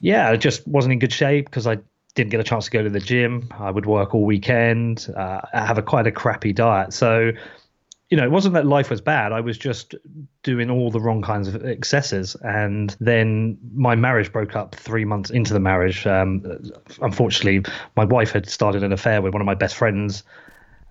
Yeah, 0.00 0.28
I 0.28 0.36
just 0.36 0.66
wasn't 0.68 0.92
in 0.92 0.98
good 0.98 1.12
shape 1.12 1.46
because 1.46 1.66
I 1.66 1.78
didn't 2.14 2.30
get 2.30 2.40
a 2.40 2.44
chance 2.44 2.66
to 2.66 2.70
go 2.70 2.82
to 2.82 2.90
the 2.90 3.00
gym. 3.00 3.48
I 3.52 3.70
would 3.70 3.86
work 3.86 4.14
all 4.14 4.24
weekend. 4.24 5.08
Uh, 5.16 5.40
have 5.52 5.78
a 5.78 5.82
quite 5.82 6.06
a 6.06 6.12
crappy 6.12 6.52
diet. 6.52 6.92
So, 6.92 7.32
you 8.12 8.18
know, 8.18 8.24
it 8.24 8.30
wasn't 8.30 8.52
that 8.52 8.66
life 8.66 8.90
was 8.90 9.00
bad. 9.00 9.32
I 9.32 9.40
was 9.40 9.56
just 9.56 9.94
doing 10.42 10.68
all 10.68 10.90
the 10.90 11.00
wrong 11.00 11.22
kinds 11.22 11.48
of 11.48 11.64
excesses. 11.64 12.36
And 12.42 12.94
then 13.00 13.56
my 13.72 13.94
marriage 13.94 14.30
broke 14.30 14.54
up 14.54 14.74
three 14.74 15.06
months 15.06 15.30
into 15.30 15.54
the 15.54 15.60
marriage. 15.60 16.06
Um, 16.06 16.44
unfortunately, 17.00 17.64
my 17.96 18.04
wife 18.04 18.30
had 18.32 18.46
started 18.50 18.82
an 18.82 18.92
affair 18.92 19.22
with 19.22 19.32
one 19.32 19.40
of 19.40 19.46
my 19.46 19.54
best 19.54 19.76
friends. 19.76 20.24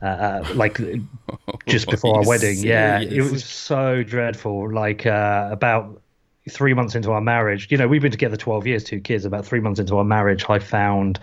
Uh, 0.02 0.06
uh 0.06 0.54
like 0.56 0.80
just 1.68 1.92
before 1.92 2.16
our 2.16 2.26
wedding, 2.26 2.56
serious? 2.56 2.64
yeah, 2.64 3.00
it 3.02 3.32
was 3.32 3.46
so 3.46 4.02
dreadful. 4.02 4.74
Like 4.74 5.06
uh, 5.06 5.48
about 5.52 6.02
three 6.50 6.74
months 6.74 6.96
into 6.96 7.12
our 7.12 7.22
marriage, 7.22 7.68
you 7.70 7.78
know, 7.78 7.88
we've 7.88 8.02
been 8.02 8.10
together 8.10 8.36
12 8.36 8.66
years, 8.66 8.84
two 8.84 9.00
kids. 9.00 9.26
About 9.26 9.46
three 9.46 9.60
months 9.60 9.80
into 9.80 9.96
our 9.96 10.04
marriage, 10.04 10.44
I 10.50 10.58
found, 10.58 11.20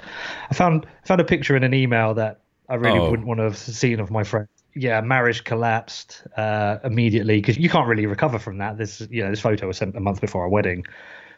I 0.48 0.54
found, 0.54 0.86
found 1.04 1.20
a 1.20 1.24
picture 1.24 1.56
in 1.56 1.64
an 1.64 1.74
email 1.74 2.14
that 2.14 2.38
I 2.68 2.76
really 2.76 3.00
oh. 3.00 3.10
wouldn't 3.10 3.26
want 3.26 3.38
to 3.38 3.44
have 3.44 3.58
seen 3.58 3.98
of 3.98 4.12
my 4.12 4.22
friend. 4.22 4.46
Yeah, 4.74 5.00
marriage 5.00 5.44
collapsed 5.44 6.22
uh, 6.36 6.78
immediately 6.84 7.40
because 7.40 7.58
you 7.58 7.68
can't 7.68 7.88
really 7.88 8.06
recover 8.06 8.38
from 8.38 8.58
that. 8.58 8.78
This, 8.78 9.00
you 9.10 9.24
know, 9.24 9.30
this 9.30 9.40
photo 9.40 9.66
was 9.66 9.76
sent 9.78 9.96
a 9.96 10.00
month 10.00 10.20
before 10.20 10.42
our 10.42 10.48
wedding. 10.48 10.84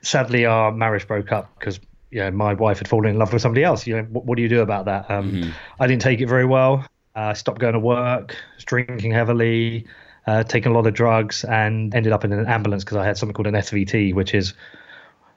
Sadly, 0.02 0.46
our 0.46 0.72
marriage 0.72 1.06
broke 1.06 1.32
up 1.32 1.58
because 1.58 1.80
you 2.10 2.20
know 2.20 2.30
my 2.30 2.54
wife 2.54 2.78
had 2.78 2.88
fallen 2.88 3.10
in 3.10 3.18
love 3.18 3.32
with 3.32 3.42
somebody 3.42 3.64
else. 3.64 3.86
You 3.86 3.96
know, 3.96 4.02
what, 4.04 4.24
what 4.24 4.36
do 4.36 4.42
you 4.42 4.48
do 4.48 4.60
about 4.60 4.86
that? 4.86 5.10
Um, 5.10 5.32
mm-hmm. 5.32 5.50
I 5.78 5.86
didn't 5.86 6.02
take 6.02 6.20
it 6.20 6.26
very 6.26 6.44
well. 6.44 6.84
I 7.14 7.30
uh, 7.30 7.34
stopped 7.34 7.60
going 7.60 7.74
to 7.74 7.80
work, 7.80 8.36
drinking 8.66 9.12
heavily 9.12 9.86
uh, 10.26 10.44
taken 10.44 10.72
a 10.72 10.74
lot 10.74 10.86
of 10.86 10.94
drugs, 10.94 11.44
and 11.44 11.94
ended 11.94 12.12
up 12.12 12.24
in 12.24 12.32
an 12.32 12.46
ambulance 12.46 12.84
because 12.84 12.96
I 12.96 13.04
had 13.04 13.16
something 13.16 13.34
called 13.34 13.46
an 13.46 13.54
SVT, 13.54 14.14
which 14.14 14.34
is 14.34 14.54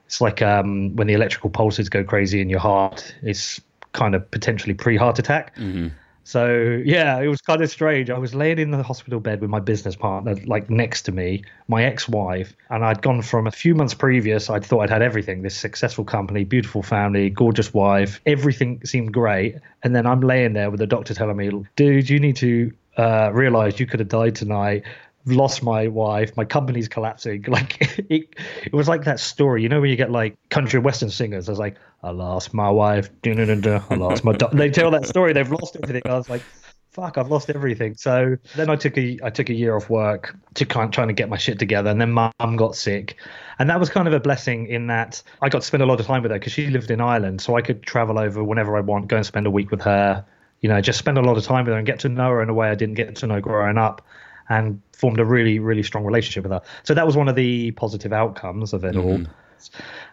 it's 0.06 0.20
like 0.20 0.42
um, 0.42 0.94
when 0.96 1.06
the 1.06 1.14
electrical 1.14 1.50
pulses 1.50 1.88
go 1.88 2.04
crazy 2.04 2.40
in 2.40 2.48
your 2.48 2.60
heart. 2.60 3.14
It's 3.22 3.60
kind 3.92 4.14
of 4.14 4.30
potentially 4.30 4.74
pre-heart 4.74 5.18
attack. 5.18 5.56
Mm-hmm. 5.56 5.88
So 6.24 6.82
yeah, 6.84 7.20
it 7.20 7.28
was 7.28 7.42
kind 7.42 7.62
of 7.62 7.70
strange. 7.70 8.08
I 8.08 8.18
was 8.18 8.34
laying 8.34 8.58
in 8.58 8.70
the 8.70 8.82
hospital 8.82 9.20
bed 9.20 9.42
with 9.42 9.50
my 9.50 9.60
business 9.60 9.94
partner, 9.94 10.34
like 10.46 10.70
next 10.70 11.02
to 11.02 11.12
me, 11.12 11.44
my 11.68 11.84
ex-wife, 11.84 12.54
and 12.70 12.82
I'd 12.84 13.02
gone 13.02 13.20
from 13.20 13.46
a 13.46 13.50
few 13.50 13.74
months 13.74 13.92
previous. 13.92 14.48
I'd 14.48 14.64
thought 14.64 14.80
I'd 14.80 14.90
had 14.90 15.02
everything: 15.02 15.42
this 15.42 15.54
successful 15.54 16.04
company, 16.04 16.44
beautiful 16.44 16.82
family, 16.82 17.28
gorgeous 17.28 17.74
wife. 17.74 18.20
Everything 18.24 18.80
seemed 18.84 19.12
great, 19.12 19.56
and 19.82 19.94
then 19.94 20.06
I'm 20.06 20.20
laying 20.20 20.54
there 20.54 20.70
with 20.70 20.80
the 20.80 20.86
doctor 20.86 21.12
telling 21.12 21.36
me, 21.36 21.50
"Dude, 21.76 22.08
you 22.08 22.18
need 22.18 22.36
to 22.36 22.72
uh, 22.96 23.70
you 23.76 23.86
could 23.86 24.00
have 24.00 24.08
died 24.08 24.34
tonight 24.34 24.84
lost 25.26 25.62
my 25.62 25.88
wife 25.88 26.36
my 26.36 26.44
company's 26.44 26.88
collapsing. 26.88 27.44
Like 27.54 27.80
it, 28.10 28.34
it 28.64 28.72
was 28.72 28.88
like 28.88 29.04
that 29.04 29.20
story 29.20 29.62
you 29.62 29.68
know 29.68 29.80
when 29.80 29.88
you 29.88 29.96
get 29.96 30.10
like 30.10 30.36
country 30.48 30.80
western 30.80 31.08
singers 31.08 31.48
i 31.48 31.52
was 31.52 31.58
like 31.60 31.76
i 32.02 32.10
lost 32.10 32.52
my 32.52 32.68
wife 32.68 33.10
i 33.24 33.94
lost 33.94 34.24
my 34.24 34.36
they 34.52 34.70
tell 34.70 34.90
that 34.90 35.06
story 35.06 35.32
they've 35.32 35.50
lost 35.50 35.76
everything. 35.80 36.02
I 36.04 36.16
was 36.16 36.28
like 36.28 36.42
fuck 36.90 37.16
i've 37.16 37.30
lost 37.30 37.50
everything. 37.50 37.94
So 37.94 38.36
then 38.56 38.70
i 38.70 38.76
took 38.76 38.98
a 38.98 39.18
i 39.22 39.30
took 39.30 39.50
a 39.50 39.54
year 39.54 39.76
off 39.76 39.88
work 39.88 40.36
to 40.54 40.64
kind 40.64 40.86
of 40.86 40.90
trying 40.90 41.08
to 41.08 41.14
get 41.14 41.28
my 41.28 41.36
shit 41.36 41.60
together 41.60 41.90
and 41.90 42.00
then 42.00 42.10
mum 42.10 42.56
got 42.56 42.74
sick. 42.74 43.16
And 43.60 43.70
that 43.70 43.78
was 43.78 43.88
kind 43.88 44.08
of 44.08 44.14
a 44.14 44.20
blessing 44.20 44.66
in 44.66 44.88
that 44.88 45.22
i 45.42 45.48
got 45.48 45.60
to 45.60 45.66
spend 45.66 45.82
a 45.82 45.86
lot 45.86 46.00
of 46.00 46.06
time 46.06 46.22
with 46.22 46.32
her 46.32 46.38
because 46.38 46.52
she 46.52 46.66
lived 46.68 46.90
in 46.90 47.00
ireland 47.00 47.40
so 47.40 47.56
i 47.56 47.62
could 47.62 47.84
travel 47.84 48.18
over 48.18 48.42
whenever 48.42 48.76
i 48.76 48.80
want 48.80 49.06
go 49.06 49.16
and 49.16 49.26
spend 49.26 49.46
a 49.46 49.50
week 49.50 49.70
with 49.70 49.82
her 49.82 50.24
you 50.64 50.68
know, 50.68 50.80
just 50.80 50.98
spend 50.98 51.18
a 51.18 51.20
lot 51.20 51.36
of 51.36 51.44
time 51.44 51.66
with 51.66 51.72
her 51.72 51.76
and 51.78 51.86
get 51.86 52.00
to 52.00 52.08
know 52.08 52.30
her 52.30 52.42
in 52.42 52.48
a 52.48 52.54
way 52.54 52.70
I 52.70 52.74
didn't 52.74 52.94
get 52.94 53.16
to 53.16 53.26
know 53.26 53.38
growing 53.38 53.76
up 53.76 54.00
and 54.48 54.80
formed 54.92 55.20
a 55.20 55.24
really, 55.24 55.58
really 55.58 55.82
strong 55.82 56.04
relationship 56.04 56.42
with 56.42 56.52
her. 56.52 56.62
So 56.82 56.94
that 56.94 57.06
was 57.06 57.16
one 57.16 57.28
of 57.28 57.36
the 57.36 57.72
positive 57.72 58.12
outcomes 58.12 58.72
of 58.72 58.84
it 58.84 58.94
mm-hmm. 58.94 59.08
all. 59.08 59.20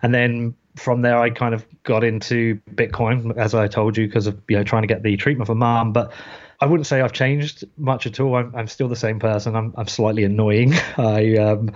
And 0.02 0.14
then 0.14 0.56
from 0.76 1.02
there, 1.02 1.18
I 1.18 1.30
kind 1.30 1.54
of 1.54 1.66
got 1.84 2.04
into 2.04 2.60
Bitcoin, 2.74 3.36
as 3.38 3.54
I 3.54 3.68
told 3.68 3.98
you, 3.98 4.08
because 4.08 4.28
of 4.28 4.42
you 4.48 4.58
know 4.58 4.64
trying 4.64 4.84
to 4.84 4.88
get 4.88 5.04
the 5.04 5.18
treatment 5.18 5.48
for 5.48 5.56
mom. 5.56 5.94
But 5.94 6.14
I 6.60 6.66
wouldn't 6.66 6.88
say 6.88 7.02
I've 7.02 7.14
changed 7.14 7.66
much 7.78 8.06
at 8.08 8.20
all. 8.20 8.36
I'm, 8.36 8.56
I'm 8.56 8.68
still 8.68 8.88
the 8.88 8.96
same 8.96 9.20
person. 9.20 9.56
I'm, 9.56 9.74
I'm 9.78 9.88
slightly 9.88 10.24
annoying. 10.24 10.74
I 10.98 11.36
um, 11.38 11.72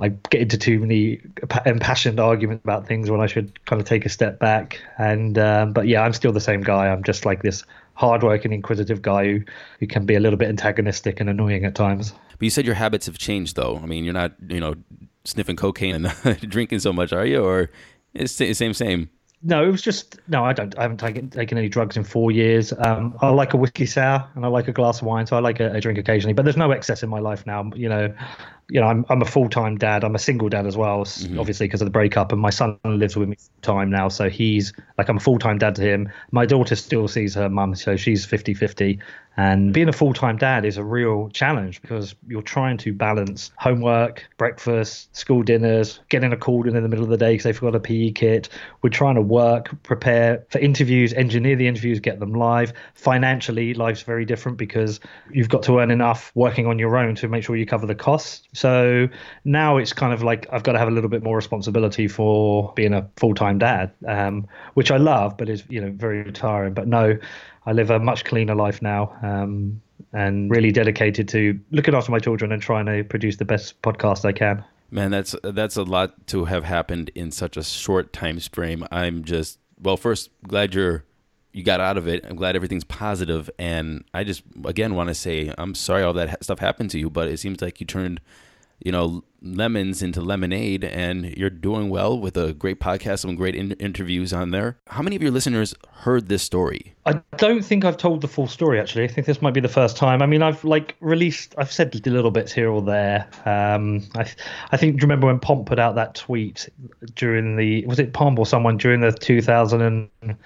I 0.00 0.08
get 0.08 0.40
into 0.40 0.58
too 0.58 0.80
many 0.80 1.20
impassioned 1.64 2.18
arguments 2.18 2.64
about 2.64 2.86
things 2.86 3.10
when 3.10 3.20
I 3.20 3.26
should 3.26 3.64
kind 3.64 3.80
of 3.80 3.86
take 3.86 4.06
a 4.06 4.08
step 4.08 4.38
back. 4.38 4.80
And 4.98 5.38
um, 5.38 5.72
but 5.72 5.86
yeah, 5.86 6.02
I'm 6.02 6.12
still 6.12 6.32
the 6.32 6.40
same 6.40 6.62
guy. 6.62 6.88
I'm 6.88 7.04
just 7.04 7.24
like 7.24 7.42
this 7.42 7.64
hardworking, 7.94 8.52
inquisitive 8.52 9.02
guy 9.02 9.24
who, 9.24 9.40
who 9.80 9.86
can 9.86 10.06
be 10.06 10.14
a 10.14 10.20
little 10.20 10.36
bit 10.36 10.48
antagonistic 10.48 11.20
and 11.20 11.30
annoying 11.30 11.64
at 11.64 11.74
times. 11.74 12.12
But 12.32 12.42
you 12.42 12.50
said 12.50 12.66
your 12.66 12.74
habits 12.74 13.06
have 13.06 13.18
changed, 13.18 13.56
though. 13.56 13.80
I 13.82 13.86
mean, 13.86 14.04
you're 14.04 14.14
not, 14.14 14.32
you 14.48 14.60
know, 14.60 14.74
sniffing 15.24 15.56
cocaine 15.56 15.94
and 15.94 16.40
drinking 16.48 16.80
so 16.80 16.92
much, 16.92 17.12
are 17.12 17.26
you? 17.26 17.44
Or 17.44 17.70
it's 18.12 18.36
the 18.36 18.52
same, 18.54 18.74
same? 18.74 19.08
no, 19.44 19.62
it 19.62 19.70
was 19.70 19.82
just 19.82 20.18
no. 20.26 20.42
I 20.42 20.54
don't. 20.54 20.76
I 20.78 20.82
haven't 20.82 20.98
taken 20.98 21.28
taken 21.28 21.58
any 21.58 21.68
drugs 21.68 21.98
in 21.98 22.04
four 22.04 22.32
years. 22.32 22.72
Um, 22.78 23.16
I 23.20 23.28
like 23.28 23.52
a 23.52 23.58
whiskey 23.58 23.84
sour 23.84 24.26
and 24.34 24.44
I 24.44 24.48
like 24.48 24.68
a 24.68 24.72
glass 24.72 25.02
of 25.02 25.06
wine, 25.06 25.26
so 25.26 25.36
I 25.36 25.40
like 25.40 25.60
a, 25.60 25.70
a 25.72 25.80
drink 25.82 25.98
occasionally. 25.98 26.32
But 26.32 26.46
there's 26.46 26.56
no 26.56 26.70
excess 26.70 27.02
in 27.02 27.10
my 27.10 27.18
life 27.20 27.46
now. 27.46 27.70
You 27.74 27.90
know, 27.90 28.14
you 28.68 28.80
know, 28.80 28.86
I'm 28.86 29.04
I'm 29.08 29.22
a 29.22 29.26
full 29.26 29.48
time 29.48 29.76
dad. 29.76 30.04
I'm 30.04 30.14
a 30.14 30.18
single 30.18 30.48
dad 30.48 30.66
as 30.66 30.76
well, 30.76 31.04
mm-hmm. 31.04 31.38
obviously 31.38 31.66
because 31.66 31.80
of 31.82 31.86
the 31.86 31.90
breakup. 31.92 32.32
And 32.32 32.40
my 32.40 32.50
son 32.50 32.78
lives 32.84 33.16
with 33.16 33.28
me 33.28 33.36
full 33.36 33.74
time 33.74 33.90
now, 33.90 34.08
so 34.08 34.28
he's 34.28 34.72
like 34.98 35.08
I'm 35.08 35.18
a 35.18 35.20
full 35.20 35.38
time 35.38 35.58
dad 35.58 35.74
to 35.76 35.82
him. 35.82 36.10
My 36.30 36.46
daughter 36.46 36.76
still 36.76 37.08
sees 37.08 37.34
her 37.34 37.48
mum, 37.48 37.74
so 37.74 37.96
she's 37.96 38.26
50-50. 38.26 39.00
And 39.36 39.72
being 39.72 39.88
a 39.88 39.92
full 39.92 40.14
time 40.14 40.36
dad 40.36 40.64
is 40.64 40.76
a 40.76 40.84
real 40.84 41.28
challenge 41.30 41.82
because 41.82 42.14
you're 42.28 42.42
trying 42.42 42.78
to 42.78 42.92
balance 42.92 43.50
homework, 43.58 44.28
breakfast, 44.38 45.14
school 45.16 45.42
dinners, 45.42 45.98
getting 46.08 46.32
a 46.32 46.36
call 46.36 46.68
in 46.68 46.76
in 46.76 46.82
the 46.82 46.88
middle 46.88 47.04
of 47.04 47.10
the 47.10 47.16
day 47.16 47.32
because 47.32 47.44
they 47.44 47.52
forgot 47.52 47.74
a 47.74 47.80
PE 47.80 48.12
kit. 48.12 48.48
We're 48.82 48.90
trying 48.90 49.16
to 49.16 49.22
work, 49.22 49.74
prepare 49.82 50.46
for 50.50 50.58
interviews, 50.58 51.12
engineer 51.12 51.56
the 51.56 51.66
interviews, 51.66 51.98
get 51.98 52.20
them 52.20 52.32
live. 52.32 52.72
Financially, 52.94 53.74
life's 53.74 54.02
very 54.02 54.24
different 54.24 54.56
because 54.56 55.00
you've 55.32 55.48
got 55.48 55.64
to 55.64 55.80
earn 55.80 55.90
enough 55.90 56.30
working 56.36 56.66
on 56.66 56.78
your 56.78 56.96
own 56.96 57.16
to 57.16 57.26
make 57.26 57.42
sure 57.42 57.56
you 57.56 57.66
cover 57.66 57.86
the 57.86 57.94
costs. 57.94 58.46
So 58.54 59.08
now 59.44 59.76
it's 59.76 59.92
kind 59.92 60.12
of 60.12 60.22
like 60.22 60.46
I've 60.50 60.62
got 60.62 60.72
to 60.72 60.78
have 60.78 60.88
a 60.88 60.92
little 60.92 61.10
bit 61.10 61.22
more 61.22 61.36
responsibility 61.36 62.08
for 62.08 62.72
being 62.74 62.94
a 62.94 63.08
full 63.16 63.34
time 63.34 63.58
dad, 63.58 63.92
um, 64.08 64.46
which 64.74 64.90
I 64.90 64.96
love, 64.96 65.36
but 65.36 65.48
is 65.48 65.64
you 65.68 65.80
know 65.80 65.90
very 65.90 66.32
tiring. 66.32 66.72
But 66.72 66.88
no, 66.88 67.18
I 67.66 67.72
live 67.72 67.90
a 67.90 67.98
much 67.98 68.24
cleaner 68.24 68.54
life 68.54 68.80
now. 68.80 69.14
Um, 69.22 69.82
and 70.12 70.50
really 70.50 70.70
dedicated 70.70 71.28
to 71.28 71.58
looking 71.72 71.94
after 71.94 72.10
my 72.10 72.18
children 72.18 72.52
and 72.52 72.62
trying 72.62 72.86
to 72.86 73.02
produce 73.04 73.36
the 73.36 73.44
best 73.44 73.80
podcast 73.82 74.24
I 74.24 74.32
can. 74.32 74.64
Man, 74.90 75.10
that's 75.10 75.34
that's 75.42 75.76
a 75.76 75.82
lot 75.82 76.26
to 76.28 76.44
have 76.44 76.64
happened 76.64 77.10
in 77.14 77.32
such 77.32 77.56
a 77.56 77.64
short 77.64 78.12
time 78.12 78.38
frame. 78.38 78.86
I'm 78.92 79.24
just 79.24 79.58
well, 79.80 79.96
first 79.96 80.30
glad 80.46 80.74
you're 80.74 81.04
you 81.52 81.62
got 81.62 81.80
out 81.80 81.96
of 81.96 82.06
it. 82.06 82.24
I'm 82.24 82.36
glad 82.36 82.54
everything's 82.54 82.84
positive, 82.84 83.50
and 83.58 84.04
I 84.14 84.24
just 84.24 84.42
again 84.64 84.94
want 84.94 85.08
to 85.08 85.14
say 85.14 85.52
I'm 85.58 85.74
sorry 85.74 86.04
all 86.04 86.12
that 86.12 86.44
stuff 86.44 86.60
happened 86.60 86.90
to 86.90 86.98
you, 86.98 87.10
but 87.10 87.28
it 87.28 87.38
seems 87.38 87.60
like 87.60 87.80
you 87.80 87.86
turned 87.86 88.20
you 88.80 88.92
know 88.92 89.24
lemons 89.44 90.02
into 90.02 90.22
lemonade 90.22 90.84
and 90.84 91.36
you're 91.36 91.50
doing 91.50 91.90
well 91.90 92.18
with 92.18 92.36
a 92.36 92.54
great 92.54 92.80
podcast 92.80 93.18
some 93.18 93.34
great 93.36 93.54
in- 93.54 93.72
interviews 93.72 94.32
on 94.32 94.50
there. 94.50 94.78
How 94.86 95.02
many 95.02 95.16
of 95.16 95.22
your 95.22 95.30
listeners 95.30 95.74
heard 95.92 96.28
this 96.28 96.42
story? 96.42 96.94
I 97.06 97.20
don't 97.36 97.62
think 97.62 97.84
i've 97.84 97.98
told 97.98 98.22
the 98.22 98.28
full 98.28 98.46
story 98.46 98.80
actually. 98.80 99.04
I 99.04 99.08
think 99.08 99.26
this 99.26 99.42
might 99.42 99.54
be 99.54 99.60
the 99.60 99.68
first 99.68 99.96
time. 99.96 100.22
I 100.22 100.26
mean 100.26 100.42
i've 100.42 100.64
like 100.64 100.96
released 101.00 101.54
i've 101.58 101.72
said 101.72 101.94
little 102.06 102.30
bits 102.30 102.52
here 102.52 102.70
or 102.70 102.82
there. 102.82 103.28
Um 103.44 104.06
i 104.14 104.26
i 104.72 104.76
think 104.76 104.96
do 104.96 104.98
you 104.98 105.02
remember 105.02 105.26
when 105.26 105.38
pomp 105.38 105.66
put 105.66 105.78
out 105.78 105.94
that 105.96 106.14
tweet 106.14 106.68
during 107.14 107.56
the 107.56 107.86
was 107.86 107.98
it 107.98 108.12
pomp 108.12 108.38
or 108.38 108.46
someone 108.46 108.76
during 108.76 109.00
the 109.00 109.12
2000 109.12 109.82
and 109.82 110.36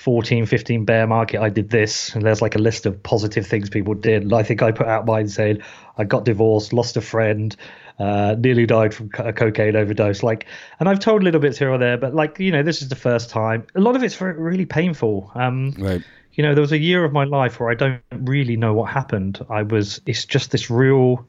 14, 0.00 0.46
15 0.46 0.86
bear 0.86 1.06
market, 1.06 1.42
I 1.42 1.50
did 1.50 1.68
this. 1.68 2.14
And 2.14 2.24
there's 2.24 2.40
like 2.40 2.54
a 2.54 2.58
list 2.58 2.86
of 2.86 3.02
positive 3.02 3.46
things 3.46 3.68
people 3.68 3.92
did. 3.92 4.32
I 4.32 4.42
think 4.42 4.62
I 4.62 4.72
put 4.72 4.86
out 4.86 5.04
mine 5.04 5.28
saying, 5.28 5.60
I 5.98 6.04
got 6.04 6.24
divorced, 6.24 6.72
lost 6.72 6.96
a 6.96 7.02
friend, 7.02 7.54
uh, 7.98 8.34
nearly 8.38 8.64
died 8.64 8.94
from 8.94 9.10
a 9.18 9.34
cocaine 9.34 9.76
overdose. 9.76 10.22
Like, 10.22 10.46
and 10.78 10.88
I've 10.88 11.00
told 11.00 11.22
little 11.22 11.40
bits 11.40 11.58
here 11.58 11.70
or 11.70 11.76
there, 11.76 11.98
but 11.98 12.14
like, 12.14 12.38
you 12.38 12.50
know, 12.50 12.62
this 12.62 12.80
is 12.80 12.88
the 12.88 12.96
first 12.96 13.28
time. 13.28 13.66
A 13.74 13.80
lot 13.80 13.94
of 13.94 14.02
it's 14.02 14.18
really 14.22 14.64
painful. 14.64 15.30
Um, 15.34 15.74
right. 15.78 16.02
You 16.32 16.44
know, 16.44 16.54
there 16.54 16.62
was 16.62 16.72
a 16.72 16.78
year 16.78 17.04
of 17.04 17.12
my 17.12 17.24
life 17.24 17.60
where 17.60 17.68
I 17.68 17.74
don't 17.74 18.00
really 18.10 18.56
know 18.56 18.72
what 18.72 18.90
happened. 18.90 19.44
I 19.50 19.64
was, 19.64 20.00
it's 20.06 20.24
just 20.24 20.50
this 20.50 20.70
real 20.70 21.26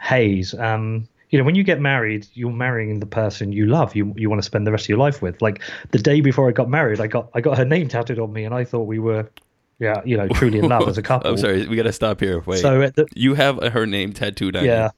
haze. 0.00 0.54
Um, 0.54 1.06
you 1.32 1.38
know 1.38 1.44
when 1.44 1.56
you 1.56 1.64
get 1.64 1.80
married 1.80 2.28
you're 2.34 2.52
marrying 2.52 3.00
the 3.00 3.06
person 3.06 3.50
you 3.50 3.66
love 3.66 3.96
you 3.96 4.14
you 4.16 4.30
want 4.30 4.40
to 4.40 4.46
spend 4.46 4.64
the 4.64 4.70
rest 4.70 4.84
of 4.84 4.88
your 4.90 4.98
life 4.98 5.20
with. 5.20 5.42
Like 5.42 5.60
the 5.90 5.98
day 5.98 6.20
before 6.20 6.48
i 6.48 6.52
got 6.52 6.70
married 6.70 7.00
i 7.00 7.08
got 7.08 7.30
i 7.34 7.40
got 7.40 7.58
her 7.58 7.64
name 7.64 7.88
tattooed 7.88 8.20
on 8.20 8.32
me 8.32 8.44
and 8.44 8.54
i 8.54 8.62
thought 8.62 8.82
we 8.82 9.00
were 9.00 9.28
yeah 9.80 10.00
you 10.04 10.16
know 10.16 10.28
truly 10.28 10.60
in 10.60 10.68
love 10.68 10.86
as 10.86 10.98
a 10.98 11.02
couple. 11.10 11.28
i'm 11.28 11.38
sorry 11.38 11.66
we 11.66 11.74
gotta 11.74 11.92
stop 11.92 12.20
here. 12.20 12.40
Wait. 12.40 12.60
So 12.60 12.88
the, 12.90 13.06
you 13.16 13.34
have 13.34 13.60
her 13.60 13.86
name 13.86 14.12
tattooed 14.12 14.54
on 14.54 14.64
yeah. 14.64 14.90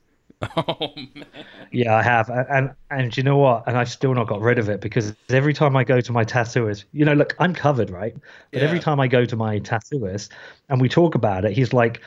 You. 0.42 0.48
oh 0.56 0.92
man. 0.96 1.24
Yeah 1.70 1.96
i 1.96 2.02
have. 2.02 2.28
And 2.28 2.74
and 2.90 3.16
you 3.16 3.22
know 3.22 3.38
what? 3.38 3.64
And 3.66 3.78
i've 3.78 3.90
still 3.90 4.12
not 4.14 4.26
got 4.26 4.40
rid 4.40 4.58
of 4.58 4.68
it 4.68 4.80
because 4.80 5.14
every 5.30 5.54
time 5.54 5.76
i 5.76 5.84
go 5.84 6.00
to 6.00 6.12
my 6.12 6.24
tattooist 6.24 6.84
you 6.92 7.04
know 7.04 7.14
look 7.14 7.34
i'm 7.38 7.54
covered 7.54 7.90
right? 7.90 8.14
But 8.50 8.60
yeah. 8.60 8.68
every 8.68 8.80
time 8.80 8.98
i 8.98 9.06
go 9.06 9.24
to 9.24 9.36
my 9.36 9.60
tattooist 9.60 10.30
and 10.68 10.80
we 10.80 10.88
talk 10.88 11.14
about 11.14 11.44
it 11.44 11.52
he's 11.52 11.72
like 11.72 12.00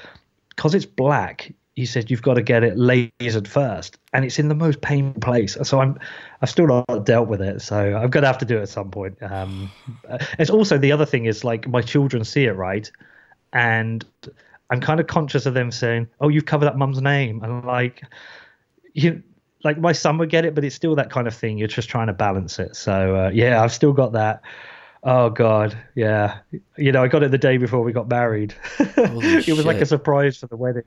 because 0.49 0.75
it's 0.75 0.85
black 0.85 1.53
he 1.77 1.85
said 1.85 2.09
you've 2.09 2.23
got 2.23 2.33
to 2.33 2.41
get 2.41 2.63
it 2.63 2.75
lasered 2.75 3.47
first, 3.47 3.99
and 4.11 4.25
it's 4.25 4.39
in 4.39 4.47
the 4.47 4.55
most 4.55 4.81
painful 4.81 5.21
place. 5.21 5.55
So 5.61 5.79
I'm, 5.79 5.99
I've 6.41 6.49
still 6.49 6.65
not 6.65 7.05
dealt 7.05 7.27
with 7.27 7.39
it. 7.39 7.61
So 7.61 7.77
I'm 7.77 8.09
gonna 8.09 8.25
have 8.25 8.39
to 8.39 8.45
do 8.45 8.57
it 8.57 8.63
at 8.63 8.69
some 8.69 8.89
point. 8.89 9.21
Um, 9.21 9.71
it's 10.39 10.49
also 10.49 10.79
the 10.79 10.91
other 10.91 11.05
thing 11.05 11.25
is 11.25 11.43
like 11.43 11.67
my 11.67 11.83
children 11.83 12.23
see 12.23 12.45
it 12.45 12.53
right, 12.53 12.91
and 13.53 14.03
I'm 14.71 14.81
kind 14.81 14.99
of 14.99 15.05
conscious 15.05 15.45
of 15.45 15.53
them 15.53 15.69
saying, 15.69 16.07
"Oh, 16.19 16.29
you've 16.29 16.47
covered 16.47 16.65
up 16.65 16.75
mum's 16.75 16.99
name," 16.99 17.43
and 17.43 17.63
like, 17.63 18.01
you, 18.93 19.21
like 19.63 19.77
my 19.77 19.91
son 19.91 20.17
would 20.17 20.31
get 20.31 20.45
it, 20.45 20.55
but 20.55 20.63
it's 20.63 20.75
still 20.75 20.95
that 20.95 21.11
kind 21.11 21.27
of 21.27 21.35
thing. 21.35 21.59
You're 21.59 21.67
just 21.67 21.89
trying 21.89 22.07
to 22.07 22.13
balance 22.13 22.57
it. 22.57 22.75
So 22.75 23.15
uh, 23.15 23.29
yeah, 23.31 23.61
I've 23.61 23.71
still 23.71 23.93
got 23.93 24.13
that. 24.13 24.41
Oh 25.03 25.29
God, 25.29 25.77
yeah. 25.93 26.39
You 26.75 26.91
know, 26.91 27.03
I 27.03 27.07
got 27.07 27.21
it 27.21 27.29
the 27.29 27.37
day 27.37 27.57
before 27.57 27.83
we 27.83 27.93
got 27.93 28.09
married. 28.09 28.55
it 28.79 29.13
was 29.13 29.45
shit. 29.45 29.63
like 29.63 29.79
a 29.79 29.85
surprise 29.85 30.37
for 30.37 30.47
the 30.47 30.57
wedding 30.57 30.81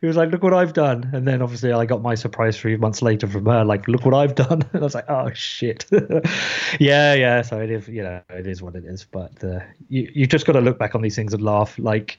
he 0.00 0.06
was 0.06 0.16
like, 0.16 0.30
"Look 0.30 0.42
what 0.42 0.54
I've 0.54 0.72
done," 0.72 1.10
and 1.12 1.26
then 1.26 1.42
obviously 1.42 1.72
I 1.72 1.84
got 1.84 2.02
my 2.02 2.14
surprise 2.14 2.58
three 2.58 2.76
months 2.76 3.02
later 3.02 3.26
from 3.26 3.46
her, 3.46 3.64
like, 3.64 3.88
"Look 3.88 4.04
what 4.04 4.14
I've 4.14 4.34
done," 4.34 4.62
and 4.72 4.82
I 4.82 4.84
was 4.84 4.94
like, 4.94 5.08
"Oh 5.08 5.30
shit." 5.32 5.86
yeah, 6.80 7.14
yeah. 7.14 7.42
So 7.42 7.60
it 7.60 7.70
is, 7.70 7.88
you 7.88 8.02
know, 8.02 8.20
it 8.30 8.46
is 8.46 8.62
what 8.62 8.74
it 8.74 8.84
is. 8.84 9.04
But 9.04 9.42
uh, 9.42 9.60
you 9.88 10.10
you 10.14 10.26
just 10.26 10.46
got 10.46 10.52
to 10.52 10.60
look 10.60 10.78
back 10.78 10.94
on 10.94 11.02
these 11.02 11.16
things 11.16 11.34
and 11.34 11.42
laugh. 11.42 11.78
Like, 11.78 12.18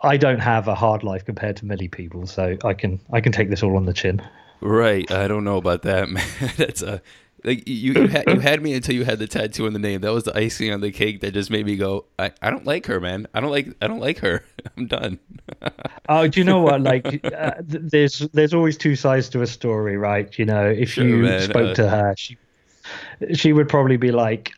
I 0.00 0.16
don't 0.16 0.40
have 0.40 0.68
a 0.68 0.74
hard 0.74 1.02
life 1.02 1.24
compared 1.24 1.56
to 1.56 1.66
many 1.66 1.88
people, 1.88 2.26
so 2.26 2.56
I 2.64 2.74
can 2.74 3.00
I 3.12 3.20
can 3.20 3.32
take 3.32 3.50
this 3.50 3.62
all 3.62 3.76
on 3.76 3.86
the 3.86 3.94
chin. 3.94 4.22
Right. 4.60 5.10
I 5.10 5.28
don't 5.28 5.44
know 5.44 5.58
about 5.58 5.82
that, 5.82 6.08
man. 6.10 6.24
That's 6.56 6.82
a 6.82 7.02
like 7.46 7.66
you 7.68 7.92
you 7.92 8.08
had, 8.08 8.24
you 8.26 8.40
had 8.40 8.60
me 8.60 8.74
until 8.74 8.94
you 8.94 9.04
had 9.04 9.20
the 9.20 9.26
tattoo 9.26 9.66
on 9.66 9.72
the 9.72 9.78
name. 9.78 10.00
That 10.00 10.12
was 10.12 10.24
the 10.24 10.36
icing 10.36 10.72
on 10.72 10.80
the 10.80 10.90
cake 10.90 11.20
that 11.20 11.32
just 11.32 11.48
made 11.48 11.64
me 11.64 11.76
go. 11.76 12.04
I, 12.18 12.32
I 12.42 12.50
don't 12.50 12.66
like 12.66 12.86
her, 12.86 13.00
man. 13.00 13.28
I 13.32 13.40
don't 13.40 13.52
like 13.52 13.68
I 13.80 13.86
don't 13.86 14.00
like 14.00 14.18
her. 14.18 14.44
I'm 14.76 14.86
done. 14.88 15.18
oh, 16.08 16.26
do 16.26 16.40
you 16.40 16.44
know 16.44 16.60
what? 16.60 16.80
Like, 16.80 17.24
uh, 17.24 17.52
there's 17.60 18.18
there's 18.34 18.52
always 18.52 18.76
two 18.76 18.96
sides 18.96 19.28
to 19.30 19.42
a 19.42 19.46
story, 19.46 19.96
right? 19.96 20.36
You 20.36 20.44
know, 20.44 20.68
if 20.68 20.90
sure, 20.90 21.06
you 21.06 21.18
man. 21.18 21.40
spoke 21.42 21.70
uh, 21.70 21.74
to 21.74 21.88
her, 21.88 22.14
she 22.18 22.36
she 23.34 23.52
would 23.52 23.68
probably 23.68 23.96
be 23.96 24.10
like, 24.10 24.52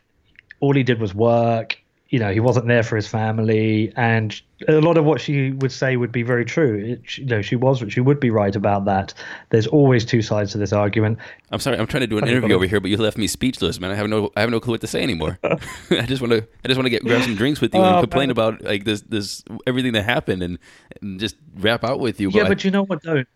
all 0.61 0.75
he 0.75 0.83
did 0.83 1.01
was 1.01 1.15
work 1.15 1.78
you 2.09 2.19
know 2.19 2.33
he 2.33 2.41
wasn't 2.41 2.67
there 2.67 2.83
for 2.83 2.97
his 2.97 3.07
family 3.07 3.93
and 3.97 4.41
a 4.67 4.81
lot 4.81 4.97
of 4.97 5.05
what 5.05 5.21
she 5.21 5.53
would 5.53 5.71
say 5.71 5.97
would 5.97 6.11
be 6.11 6.23
very 6.23 6.45
true. 6.45 6.79
It, 6.79 7.19
you 7.19 7.27
know 7.27 7.43
she 7.43 7.55
was 7.55 7.85
she 7.89 8.01
would 8.01 8.19
be 8.19 8.31
right 8.31 8.55
about 8.57 8.87
that. 8.87 9.13
There's 9.51 9.67
always 9.67 10.05
two 10.05 10.23
sides 10.23 10.53
to 10.53 10.59
this 10.59 10.73
argument. 10.73 11.19
I'm 11.51 11.61
sorry 11.61 11.79
i'm 11.79 11.87
trying 11.87 12.03
to 12.03 12.07
do 12.07 12.19
an 12.19 12.27
interview 12.27 12.55
over 12.55 12.67
here 12.67 12.81
but 12.81 12.91
you 12.91 12.97
left 12.97 13.19
me 13.19 13.27
speechless 13.27 13.79
man. 13.79 13.91
I 13.91 13.95
have 13.95 14.09
no 14.09 14.31
i 14.37 14.41
have 14.41 14.51
no 14.51 14.61
clue 14.61 14.75
what 14.75 14.81
to 14.81 14.87
say 14.87 15.03
anymore. 15.03 15.39
I 15.91 16.07
just 16.07 16.23
want 16.23 16.33
to 16.33 16.47
i 16.65 16.69
just 16.69 16.79
want 16.79 16.87
to 16.87 16.91
get 16.91 17.05
grab 17.05 17.23
some 17.23 17.35
drinks 17.35 17.61
with 17.61 17.75
you 17.75 17.81
and 17.81 17.97
oh, 17.97 18.01
complain 18.01 18.29
man. 18.29 18.31
about 18.31 18.63
like 18.63 18.85
this 18.85 19.03
this 19.03 19.45
everything 19.67 19.93
that 19.93 20.05
happened 20.05 20.43
and, 20.43 20.59
and 21.03 21.21
just 21.21 21.37
wrap 21.57 21.85
out 21.85 22.01
with 22.01 22.21
you 22.21 22.31
yeah 22.31 22.43
but, 22.43 22.49
but 22.49 22.65
you 22.65 22.71
know 22.71 22.85
what 22.85 23.03
don't 23.03 23.29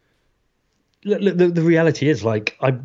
the, 1.04 1.32
the, 1.32 1.48
the 1.48 1.62
reality 1.62 2.08
is 2.08 2.24
like 2.24 2.56
i 2.60 2.76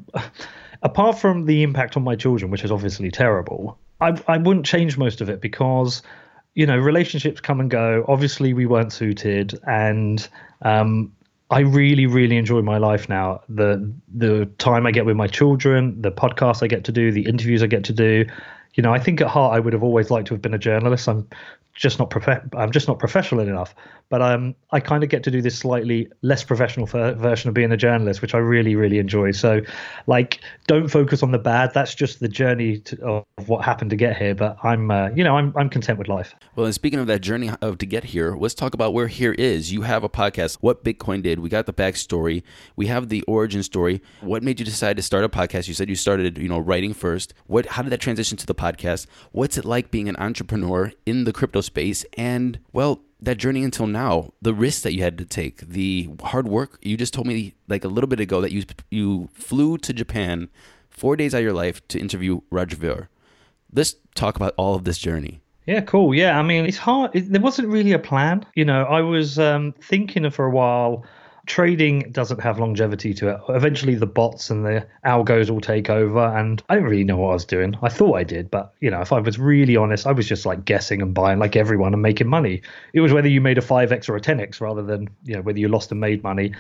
apart 0.84 1.18
from 1.18 1.46
the 1.46 1.64
impact 1.64 1.96
on 1.96 2.04
my 2.04 2.16
children 2.16 2.52
which 2.52 2.64
is 2.64 2.72
obviously 2.72 3.12
terrible 3.12 3.78
I 4.00 4.20
I 4.28 4.38
wouldn't 4.38 4.66
change 4.66 4.98
most 4.98 5.22
of 5.22 5.30
it 5.30 5.42
because 5.42 6.02
you 6.56 6.66
know 6.66 6.78
relationships 6.78 7.42
come 7.42 7.60
and 7.60 7.70
go. 7.70 8.06
Obviously, 8.08 8.54
we 8.54 8.66
weren't 8.66 8.94
suited, 8.94 9.60
and 9.68 10.28
um, 10.62 11.14
I 11.50 11.60
really 11.62 12.06
really 12.06 12.38
enjoy 12.38 12.62
my 12.62 12.78
life 12.78 13.10
now. 13.10 13.42
The 13.50 13.92
the 14.14 14.46
time 14.58 14.86
I 14.86 14.92
get 14.92 15.06
with 15.06 15.16
my 15.16 15.28
children, 15.28 16.02
the 16.02 16.12
podcasts 16.12 16.64
I 16.64 16.68
get 16.68 16.84
to 16.86 16.92
do, 16.92 17.12
the 17.12 17.26
interviews 17.26 17.64
I 17.64 17.68
get 17.68 17.84
to 17.86 17.94
do. 17.94 18.26
You 18.74 18.84
know, 18.84 18.94
I 18.94 19.00
think 19.00 19.22
at 19.22 19.28
heart 19.28 19.56
I 19.56 19.60
would 19.60 19.74
have 19.74 19.84
always 19.84 20.12
liked 20.12 20.28
to 20.28 20.34
have 20.36 20.42
been 20.42 20.54
a 20.54 20.60
journalist. 20.60 21.08
I'm 21.08 21.28
just 21.74 22.00
not 22.00 22.10
prof- 22.10 22.50
I'm 22.56 22.72
just 22.72 22.88
not 22.88 23.00
professional 23.00 23.42
enough. 23.42 23.74
But 24.10 24.22
um, 24.22 24.56
I 24.72 24.80
kind 24.80 25.04
of 25.04 25.10
get 25.10 25.24
to 25.24 25.32
do 25.32 25.42
this 25.42 25.58
slightly 25.58 26.10
less 26.22 26.44
professional 26.44 26.86
version 26.86 27.50
of 27.50 27.54
being 27.54 27.72
a 27.72 27.78
journalist, 27.78 28.22
which 28.22 28.34
I 28.34 28.38
really, 28.38 28.76
really 28.76 29.00
enjoy. 29.00 29.32
So, 29.32 29.62
like, 30.08 30.40
don't 30.68 30.88
focus 30.88 31.24
on 31.24 31.32
the 31.32 31.38
bad. 31.38 31.74
That's 31.74 31.94
just 31.94 32.20
the 32.20 32.28
journey 32.30 32.80
to, 32.80 33.24
of 33.38 33.50
what 33.50 33.66
happened 33.66 33.90
to 33.90 33.96
get 33.96 34.18
here. 34.18 34.34
But 34.34 34.58
I'm, 34.64 34.92
uh, 34.92 35.10
you 35.10 35.24
know, 35.24 35.38
I'm, 35.38 35.54
I'm 35.58 35.70
content 35.70 36.00
with 36.00 36.08
life. 36.08 36.34
Well, 36.56 36.66
and 36.66 36.76
speaking 36.76 37.00
of 37.00 37.08
that 37.08 37.20
journey 37.20 37.52
of 37.62 37.78
to 37.80 37.86
get 37.86 38.06
here, 38.06 38.36
let's 38.36 38.54
talk 38.54 38.74
about 38.74 38.94
where 38.94 39.08
here 39.08 39.34
is. 39.34 39.72
You 39.72 39.82
have 39.82 40.04
a 40.04 40.10
podcast, 40.10 40.58
What 40.62 40.84
Bitcoin 40.84 41.22
Did. 41.22 41.40
We 41.40 41.50
got 41.50 41.66
the 41.66 41.74
backstory. 41.74 42.44
We 42.76 42.88
have 42.88 43.10
the 43.10 43.24
origin 43.24 43.64
story. 43.64 44.02
What 44.22 44.44
made 44.44 44.60
you 44.60 44.66
decide 44.66 44.98
to 44.98 45.04
start 45.04 45.24
a 45.24 45.30
podcast? 45.30 45.68
You 45.68 45.74
said 45.74 45.90
you 45.90 45.96
started, 45.96 46.38
you 46.38 46.48
know, 46.48 46.60
writing 46.60 46.94
first. 46.94 47.34
What? 47.48 47.66
How 47.66 47.82
did 47.82 47.92
that 47.92 48.02
transition 48.02 48.38
to 48.38 48.46
the 48.46 48.56
podcast? 48.56 49.08
What's 49.32 49.58
it 49.58 49.66
like 49.66 49.92
being 49.92 50.08
an 50.08 50.16
entrepreneur 50.18 50.94
in 51.06 51.26
the 51.26 51.34
crypto 51.34 51.62
space? 51.62 52.06
And 52.18 52.60
well, 52.72 53.02
that 53.20 53.38
journey 53.38 53.64
until 53.64 53.88
now, 53.88 54.32
the 54.42 54.54
risks 54.54 54.84
that 54.84 54.94
you 54.94 55.04
had 55.04 55.18
to 55.18 55.26
take, 55.26 55.60
the 55.62 56.10
hard 56.22 56.48
work. 56.48 56.78
You 56.82 56.98
just 56.98 57.14
told 57.14 57.28
me 57.28 57.56
like 57.68 57.84
a 57.84 57.88
little 57.88 58.08
bit 58.08 58.20
ago 58.20 58.42
that 58.42 58.52
you 58.52 58.64
you 58.90 59.30
flew 59.34 59.78
to 59.80 59.94
Japan 59.94 60.50
four 60.90 61.16
days 61.16 61.34
out 61.34 61.40
of 61.40 61.44
your 61.44 61.54
life 61.54 61.88
to 61.90 62.00
interview 62.00 62.42
Ver. 62.52 63.10
let's 63.74 63.96
talk 64.16 64.36
about 64.36 64.54
all 64.58 64.76
of 64.76 64.84
this 64.84 64.98
journey. 64.98 65.42
Yeah, 65.66 65.82
cool. 65.82 66.16
Yeah, 66.16 66.40
I 66.40 66.44
mean, 66.44 66.66
it's 66.66 66.78
hard. 66.78 67.12
It, 67.14 67.32
there 67.32 67.42
wasn't 67.42 67.68
really 67.68 67.92
a 67.92 68.00
plan. 68.00 68.46
You 68.56 68.64
know, 68.64 68.84
I 68.84 69.02
was 69.02 69.38
um, 69.38 69.74
thinking 69.82 70.30
for 70.30 70.46
a 70.46 70.50
while 70.50 71.04
trading 71.48 72.12
doesn't 72.12 72.42
have 72.42 72.60
longevity 72.60 73.14
to 73.16 73.30
it. 73.30 73.42
Eventually, 73.50 73.96
the 73.96 74.06
bots 74.06 74.50
and 74.50 74.66
the 74.66 74.86
algos 75.06 75.50
will 75.50 75.62
take 75.62 75.90
over, 75.90 76.20
and 76.20 76.62
I 76.70 76.76
didn't 76.76 76.90
really 76.90 77.04
know 77.06 77.18
what 77.18 77.30
I 77.32 77.34
was 77.34 77.46
doing. 77.46 77.76
I 77.82 77.90
thought 77.90 78.16
I 78.16 78.24
did, 78.24 78.52
but 78.52 78.74
you 78.82 78.92
know, 78.92 79.02
if 79.02 79.12
I 79.12 79.20
was 79.20 79.40
really 79.40 79.76
honest, 79.76 80.06
I 80.06 80.12
was 80.12 80.28
just 80.28 80.46
like 80.46 80.66
guessing 80.66 81.02
and 81.02 81.14
buying 81.14 81.40
like 81.40 81.56
everyone 81.56 81.94
and 81.94 82.02
making 82.02 82.28
money. 82.28 82.62
It 82.94 83.00
was 83.00 83.14
whether 83.14 83.30
you 83.30 83.42
made 83.42 83.58
a 83.58 83.62
five 83.62 83.92
x 83.92 84.08
or 84.10 84.16
a 84.16 84.22
ten 84.22 84.40
x 84.40 84.62
rather 84.62 84.84
than 84.84 85.10
you 85.24 85.36
know 85.36 85.42
whether 85.42 85.58
you 85.58 85.70
lost 85.70 85.92
and 85.92 86.00
made 86.00 86.22
money. 86.22 86.54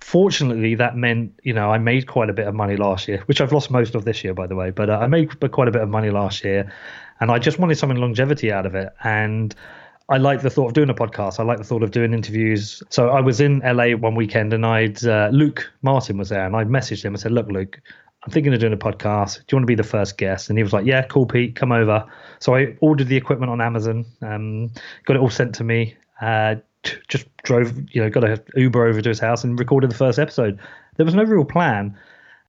Fortunately, 0.00 0.74
that 0.74 0.94
meant 0.96 1.40
you 1.42 1.54
know 1.54 1.70
I 1.70 1.78
made 1.78 2.06
quite 2.06 2.30
a 2.30 2.34
bit 2.34 2.46
of 2.46 2.54
money 2.54 2.76
last 2.76 3.08
year, 3.08 3.22
which 3.26 3.40
I've 3.40 3.52
lost 3.52 3.70
most 3.70 3.94
of 3.94 4.04
this 4.04 4.22
year, 4.22 4.34
by 4.34 4.46
the 4.46 4.54
way. 4.54 4.70
But 4.70 4.90
uh, 4.90 4.98
I 4.98 5.06
made 5.06 5.40
quite 5.50 5.68
a 5.68 5.72
bit 5.72 5.82
of 5.82 5.88
money 5.88 6.10
last 6.10 6.44
year, 6.44 6.70
and 7.18 7.30
I 7.30 7.38
just 7.38 7.58
wanted 7.58 7.76
something 7.76 7.98
longevity 7.98 8.52
out 8.52 8.66
of 8.66 8.74
it, 8.74 8.92
and 9.02 9.54
I 10.08 10.18
like 10.18 10.42
the 10.42 10.50
thought 10.50 10.66
of 10.66 10.72
doing 10.74 10.90
a 10.90 10.94
podcast. 10.94 11.40
I 11.40 11.44
like 11.44 11.58
the 11.58 11.64
thought 11.64 11.82
of 11.82 11.90
doing 11.90 12.12
interviews. 12.12 12.82
So 12.90 13.08
I 13.08 13.20
was 13.20 13.40
in 13.40 13.60
LA 13.60 13.96
one 13.96 14.14
weekend 14.14 14.52
and 14.52 14.66
I'd 14.66 15.04
uh, 15.04 15.30
Luke 15.32 15.70
Martin 15.82 16.18
was 16.18 16.28
there 16.28 16.44
and 16.44 16.54
I 16.54 16.64
messaged 16.64 17.04
him. 17.04 17.14
I 17.14 17.16
said, 17.16 17.32
"Look, 17.32 17.48
Luke, 17.48 17.80
I'm 18.22 18.30
thinking 18.30 18.52
of 18.52 18.60
doing 18.60 18.74
a 18.74 18.76
podcast. 18.76 19.38
Do 19.38 19.44
you 19.50 19.56
want 19.56 19.62
to 19.62 19.66
be 19.66 19.74
the 19.74 19.82
first 19.82 20.18
guest?" 20.18 20.50
And 20.50 20.58
he 20.58 20.62
was 20.62 20.74
like, 20.74 20.84
"Yeah, 20.84 21.02
cool, 21.02 21.24
Pete, 21.24 21.56
come 21.56 21.72
over." 21.72 22.04
So 22.38 22.54
I 22.54 22.76
ordered 22.80 23.08
the 23.08 23.16
equipment 23.16 23.50
on 23.50 23.62
Amazon, 23.62 24.04
um, 24.20 24.70
got 25.06 25.16
it 25.16 25.20
all 25.20 25.30
sent 25.30 25.54
to 25.56 25.64
me. 25.64 25.96
Uh, 26.20 26.56
just 27.08 27.26
drove, 27.44 27.72
you 27.90 28.02
know, 28.02 28.10
got 28.10 28.24
a 28.24 28.42
Uber 28.56 28.86
over 28.86 29.00
to 29.00 29.08
his 29.08 29.18
house 29.18 29.42
and 29.42 29.58
recorded 29.58 29.90
the 29.90 29.96
first 29.96 30.18
episode. 30.18 30.58
There 30.96 31.06
was 31.06 31.14
no 31.14 31.24
real 31.24 31.46
plan 31.46 31.96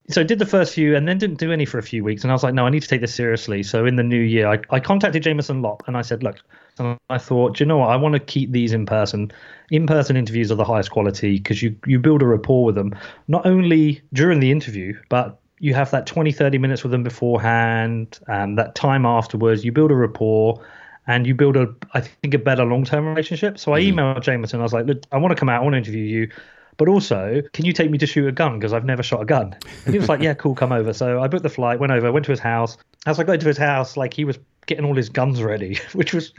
so 0.09 0.21
I 0.21 0.23
did 0.23 0.39
the 0.39 0.45
first 0.45 0.73
few 0.73 0.95
and 0.95 1.07
then 1.07 1.17
didn't 1.17 1.39
do 1.39 1.51
any 1.51 1.65
for 1.65 1.79
a 1.79 1.83
few 1.83 2.03
weeks. 2.03 2.23
And 2.23 2.31
I 2.31 2.35
was 2.35 2.43
like, 2.43 2.53
no, 2.53 2.65
I 2.65 2.69
need 2.69 2.83
to 2.83 2.87
take 2.87 3.01
this 3.01 3.15
seriously. 3.15 3.63
So 3.63 3.85
in 3.85 3.95
the 3.95 4.03
new 4.03 4.21
year, 4.21 4.47
I, 4.47 4.59
I 4.69 4.79
contacted 4.79 5.23
Jameson 5.23 5.61
Lopp 5.61 5.83
and 5.87 5.97
I 5.97 6.01
said, 6.01 6.21
look, 6.21 6.37
and 6.77 6.97
I 7.09 7.17
thought, 7.17 7.59
you 7.59 7.65
know 7.65 7.77
what? 7.77 7.89
I 7.89 7.95
want 7.95 8.13
to 8.13 8.19
keep 8.19 8.51
these 8.51 8.73
in 8.73 8.85
person. 8.85 9.31
In 9.71 9.87
person 9.87 10.17
interviews 10.17 10.51
are 10.51 10.55
the 10.55 10.65
highest 10.65 10.91
quality 10.91 11.37
because 11.37 11.61
you, 11.61 11.75
you 11.85 11.99
build 11.99 12.21
a 12.21 12.25
rapport 12.25 12.65
with 12.65 12.75
them, 12.75 12.93
not 13.27 13.45
only 13.45 14.01
during 14.13 14.39
the 14.39 14.51
interview, 14.51 14.97
but 15.09 15.39
you 15.59 15.73
have 15.73 15.91
that 15.91 16.05
20, 16.05 16.31
30 16.31 16.57
minutes 16.57 16.83
with 16.83 16.91
them 16.91 17.03
beforehand, 17.03 18.19
and 18.27 18.57
that 18.57 18.75
time 18.75 19.05
afterwards. 19.05 19.63
You 19.63 19.71
build 19.71 19.91
a 19.91 19.95
rapport 19.95 20.63
and 21.07 21.25
you 21.25 21.33
build 21.33 21.55
a, 21.55 21.73
I 21.93 22.01
think, 22.01 22.33
a 22.33 22.39
better 22.39 22.65
long 22.65 22.83
term 22.83 23.05
relationship. 23.05 23.57
So 23.57 23.73
I 23.73 23.81
mm. 23.81 23.93
emailed 23.93 24.21
Jameson. 24.21 24.59
I 24.59 24.63
was 24.63 24.73
like, 24.73 24.85
look, 24.85 25.03
I 25.11 25.17
want 25.17 25.31
to 25.31 25.35
come 25.35 25.49
out. 25.49 25.61
I 25.61 25.63
want 25.63 25.73
to 25.73 25.77
interview 25.77 26.03
you. 26.03 26.29
But 26.77 26.89
also, 26.89 27.41
can 27.53 27.65
you 27.65 27.73
take 27.73 27.89
me 27.89 27.97
to 27.97 28.07
shoot 28.07 28.27
a 28.27 28.31
gun? 28.31 28.59
Because 28.59 28.73
I've 28.73 28.85
never 28.85 29.03
shot 29.03 29.21
a 29.21 29.25
gun. 29.25 29.55
And 29.85 29.93
he 29.93 29.99
was 29.99 30.09
like, 30.09 30.21
yeah, 30.21 30.33
cool, 30.33 30.55
come 30.55 30.71
over. 30.71 30.93
So 30.93 31.21
I 31.21 31.27
booked 31.27 31.43
the 31.43 31.49
flight, 31.49 31.79
went 31.79 31.91
over, 31.91 32.11
went 32.11 32.25
to 32.25 32.31
his 32.31 32.39
house. 32.39 32.77
As 33.05 33.19
I 33.19 33.23
got 33.23 33.33
into 33.33 33.47
his 33.47 33.57
house, 33.57 33.95
like 33.95 34.13
he 34.13 34.25
was 34.25 34.37
getting 34.65 34.85
all 34.85 34.95
his 34.95 35.09
guns 35.09 35.41
ready, 35.41 35.79
which 35.93 36.13
was 36.13 36.33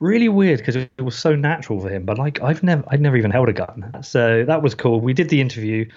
really 0.00 0.28
weird 0.28 0.58
because 0.58 0.76
it 0.76 0.90
was 1.00 1.16
so 1.16 1.34
natural 1.34 1.80
for 1.80 1.88
him. 1.88 2.04
But 2.04 2.18
like 2.18 2.42
I've 2.42 2.62
never 2.62 2.84
I'd 2.88 3.00
never 3.00 3.16
even 3.16 3.30
held 3.30 3.48
a 3.48 3.52
gun, 3.52 4.02
so 4.02 4.44
that 4.44 4.62
was 4.62 4.74
cool. 4.74 5.00
We 5.00 5.12
did 5.12 5.28
the 5.28 5.40
interview. 5.40 5.88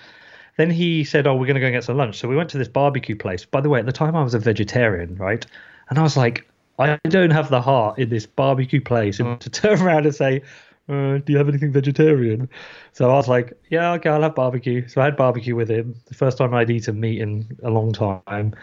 Then 0.57 0.69
he 0.69 1.03
said, 1.03 1.25
"Oh, 1.25 1.33
we're 1.33 1.47
going 1.47 1.55
to 1.55 1.61
go 1.61 1.65
and 1.65 1.73
get 1.73 1.83
some 1.83 1.97
lunch." 1.97 2.19
So 2.19 2.27
we 2.27 2.35
went 2.35 2.49
to 2.51 2.57
this 2.57 2.67
barbecue 2.67 3.15
place. 3.15 3.43
By 3.43 3.61
the 3.61 3.69
way, 3.69 3.79
at 3.79 3.85
the 3.85 3.91
time 3.91 4.15
I 4.15 4.23
was 4.23 4.35
a 4.35 4.39
vegetarian, 4.39 5.15
right? 5.15 5.43
And 5.89 5.97
I 5.97 6.03
was 6.03 6.15
like, 6.15 6.47
I 6.79 6.99
don't 7.03 7.31
have 7.31 7.49
the 7.49 7.61
heart 7.61 7.99
in 7.99 8.09
this 8.09 8.25
barbecue 8.25 8.81
place 8.81 9.17
to 9.17 9.49
turn 9.49 9.81
around 9.81 10.05
and 10.05 10.15
say, 10.15 10.41
uh, 10.89 11.17
"Do 11.17 11.23
you 11.27 11.37
have 11.37 11.49
anything 11.49 11.71
vegetarian?" 11.71 12.49
So 12.91 13.09
I 13.09 13.13
was 13.13 13.27
like, 13.27 13.53
"Yeah, 13.69 13.93
okay, 13.93 14.09
I'll 14.09 14.21
have 14.21 14.35
barbecue." 14.35 14.87
So 14.87 15.01
I 15.01 15.05
had 15.05 15.17
barbecue 15.17 15.55
with 15.55 15.69
him. 15.69 15.95
The 16.05 16.15
first 16.15 16.37
time 16.37 16.53
I'd 16.53 16.69
eaten 16.69 16.99
meat 16.99 17.21
in 17.21 17.57
a 17.63 17.69
long 17.69 17.93
time. 17.93 18.53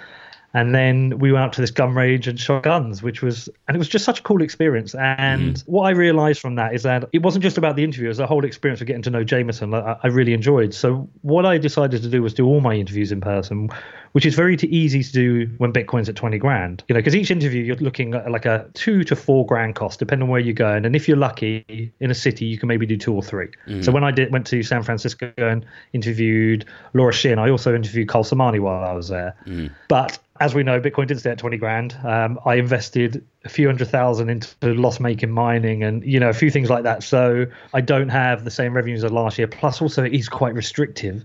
And 0.52 0.74
then 0.74 1.18
we 1.18 1.30
went 1.30 1.44
out 1.44 1.52
to 1.54 1.60
this 1.60 1.70
gun 1.70 1.94
range 1.94 2.26
and 2.26 2.38
shot 2.38 2.64
guns, 2.64 3.02
which 3.02 3.22
was, 3.22 3.48
and 3.68 3.76
it 3.76 3.78
was 3.78 3.88
just 3.88 4.04
such 4.04 4.18
a 4.18 4.22
cool 4.22 4.42
experience. 4.42 4.96
And 4.96 5.54
mm. 5.54 5.68
what 5.68 5.84
I 5.84 5.90
realized 5.90 6.40
from 6.40 6.56
that 6.56 6.74
is 6.74 6.82
that 6.82 7.08
it 7.12 7.22
wasn't 7.22 7.44
just 7.44 7.56
about 7.56 7.76
the 7.76 7.84
interview, 7.84 8.06
it 8.06 8.08
was 8.08 8.18
the 8.18 8.26
whole 8.26 8.44
experience 8.44 8.80
of 8.80 8.88
getting 8.88 9.02
to 9.02 9.10
know 9.10 9.22
Jameson. 9.22 9.72
I, 9.74 9.96
I 10.02 10.08
really 10.08 10.32
enjoyed. 10.32 10.74
So 10.74 11.08
what 11.22 11.46
I 11.46 11.58
decided 11.58 12.02
to 12.02 12.08
do 12.08 12.20
was 12.22 12.34
do 12.34 12.46
all 12.46 12.60
my 12.60 12.74
interviews 12.74 13.12
in 13.12 13.20
person, 13.20 13.70
which 14.12 14.26
is 14.26 14.34
very 14.34 14.56
easy 14.56 15.02
to 15.02 15.12
do 15.12 15.50
when 15.58 15.72
Bitcoin's 15.72 16.08
at 16.08 16.16
20 16.16 16.38
grand. 16.38 16.82
You 16.88 16.94
know, 16.94 16.98
because 16.98 17.14
each 17.14 17.30
interview 17.30 17.62
you're 17.62 17.76
looking 17.76 18.14
at 18.14 18.30
like 18.30 18.46
a 18.46 18.68
two 18.74 19.04
to 19.04 19.16
four 19.16 19.46
grand 19.46 19.74
cost, 19.74 19.98
depending 19.98 20.24
on 20.24 20.28
where 20.30 20.40
you're 20.40 20.52
going. 20.52 20.84
And 20.84 20.96
if 20.96 21.08
you're 21.08 21.16
lucky 21.16 21.92
in 22.00 22.10
a 22.10 22.14
city, 22.14 22.46
you 22.46 22.58
can 22.58 22.68
maybe 22.68 22.86
do 22.86 22.96
two 22.96 23.14
or 23.14 23.22
three. 23.22 23.48
Mm. 23.66 23.84
So 23.84 23.92
when 23.92 24.04
I 24.04 24.10
did 24.10 24.32
went 24.32 24.46
to 24.48 24.62
San 24.62 24.82
Francisco 24.82 25.32
and 25.36 25.64
interviewed 25.92 26.64
Laura 26.94 27.12
Shin, 27.12 27.38
I 27.38 27.50
also 27.50 27.74
interviewed 27.74 28.08
Kyle 28.08 28.24
Samani 28.24 28.60
while 28.60 28.84
I 28.84 28.92
was 28.92 29.08
there. 29.08 29.36
Mm. 29.46 29.70
But 29.88 30.18
as 30.40 30.54
we 30.54 30.62
know, 30.62 30.80
Bitcoin 30.80 31.06
did 31.06 31.20
stay 31.20 31.30
at 31.30 31.38
20 31.38 31.58
grand. 31.58 31.96
Um, 32.02 32.40
I 32.46 32.54
invested 32.54 33.24
a 33.44 33.48
few 33.50 33.66
hundred 33.66 33.88
thousand 33.88 34.30
into 34.30 34.74
loss 34.74 34.98
making 34.98 35.30
mining 35.30 35.82
and, 35.82 36.02
you 36.02 36.18
know, 36.18 36.30
a 36.30 36.32
few 36.32 36.50
things 36.50 36.70
like 36.70 36.84
that. 36.84 37.02
So 37.02 37.46
I 37.74 37.82
don't 37.82 38.08
have 38.08 38.44
the 38.44 38.50
same 38.50 38.74
revenues 38.74 39.04
as 39.04 39.12
last 39.12 39.36
year. 39.36 39.46
Plus, 39.46 39.82
also, 39.82 40.02
it 40.02 40.14
is 40.14 40.30
quite 40.30 40.54
restrictive. 40.54 41.24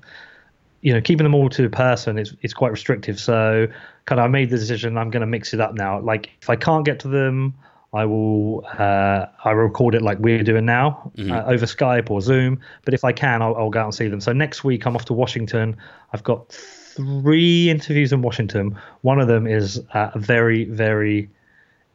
You 0.86 0.94
know, 0.94 1.02
keeping 1.02 1.24
them 1.24 1.34
all 1.34 1.50
to 1.50 1.66
a 1.66 1.70
person 1.70 2.18
is, 2.18 2.36
is 2.42 2.54
quite 2.54 2.72
restrictive. 2.72 3.20
So, 3.20 3.68
kind 4.06 4.20
of, 4.20 4.26
I 4.26 4.28
made 4.28 4.50
the 4.50 4.58
decision 4.58 4.98
I'm 4.98 5.10
going 5.10 5.22
to 5.22 5.28
mix 5.28 5.54
it 5.54 5.60
up 5.60 5.74
now. 5.74 6.00
Like, 6.00 6.30
if 6.42 6.50
I 6.50 6.56
can't 6.56 6.86
get 6.86 7.00
to 7.02 7.08
them, 7.08 7.56
I 7.96 8.06
will 8.06 8.66
uh, 8.78 9.26
I 9.46 9.52
record 9.52 9.96
it 9.96 10.02
like 10.02 10.20
we're 10.20 10.44
doing 10.44 10.66
now 10.66 11.12
mm-hmm. 11.16 11.32
uh, 11.32 11.44
over 11.46 11.66
Skype 11.66 12.12
or 12.12 12.20
Zoom. 12.20 12.60
But 12.84 12.94
if 12.94 13.06
I 13.06 13.14
can, 13.14 13.42
I'll, 13.42 13.56
I'll, 13.56 13.70
go 13.70 13.80
out 13.80 13.86
and 13.86 13.96
see 13.96 14.10
them. 14.10 14.20
So 14.20 14.34
next 14.34 14.66
week 14.66 14.86
I'm 14.86 14.96
off 14.96 15.06
to 15.06 15.14
Washington. 15.14 15.78
I've 16.12 16.24
got 16.24 16.50
three 16.50 17.70
interviews 17.70 18.12
in 18.12 18.22
Washington. 18.22 18.78
One 19.02 19.20
of 19.20 19.28
them 19.28 19.48
is 19.48 19.82
uh, 19.94 20.12
a 20.14 20.20
very, 20.20 20.66
very 20.66 21.30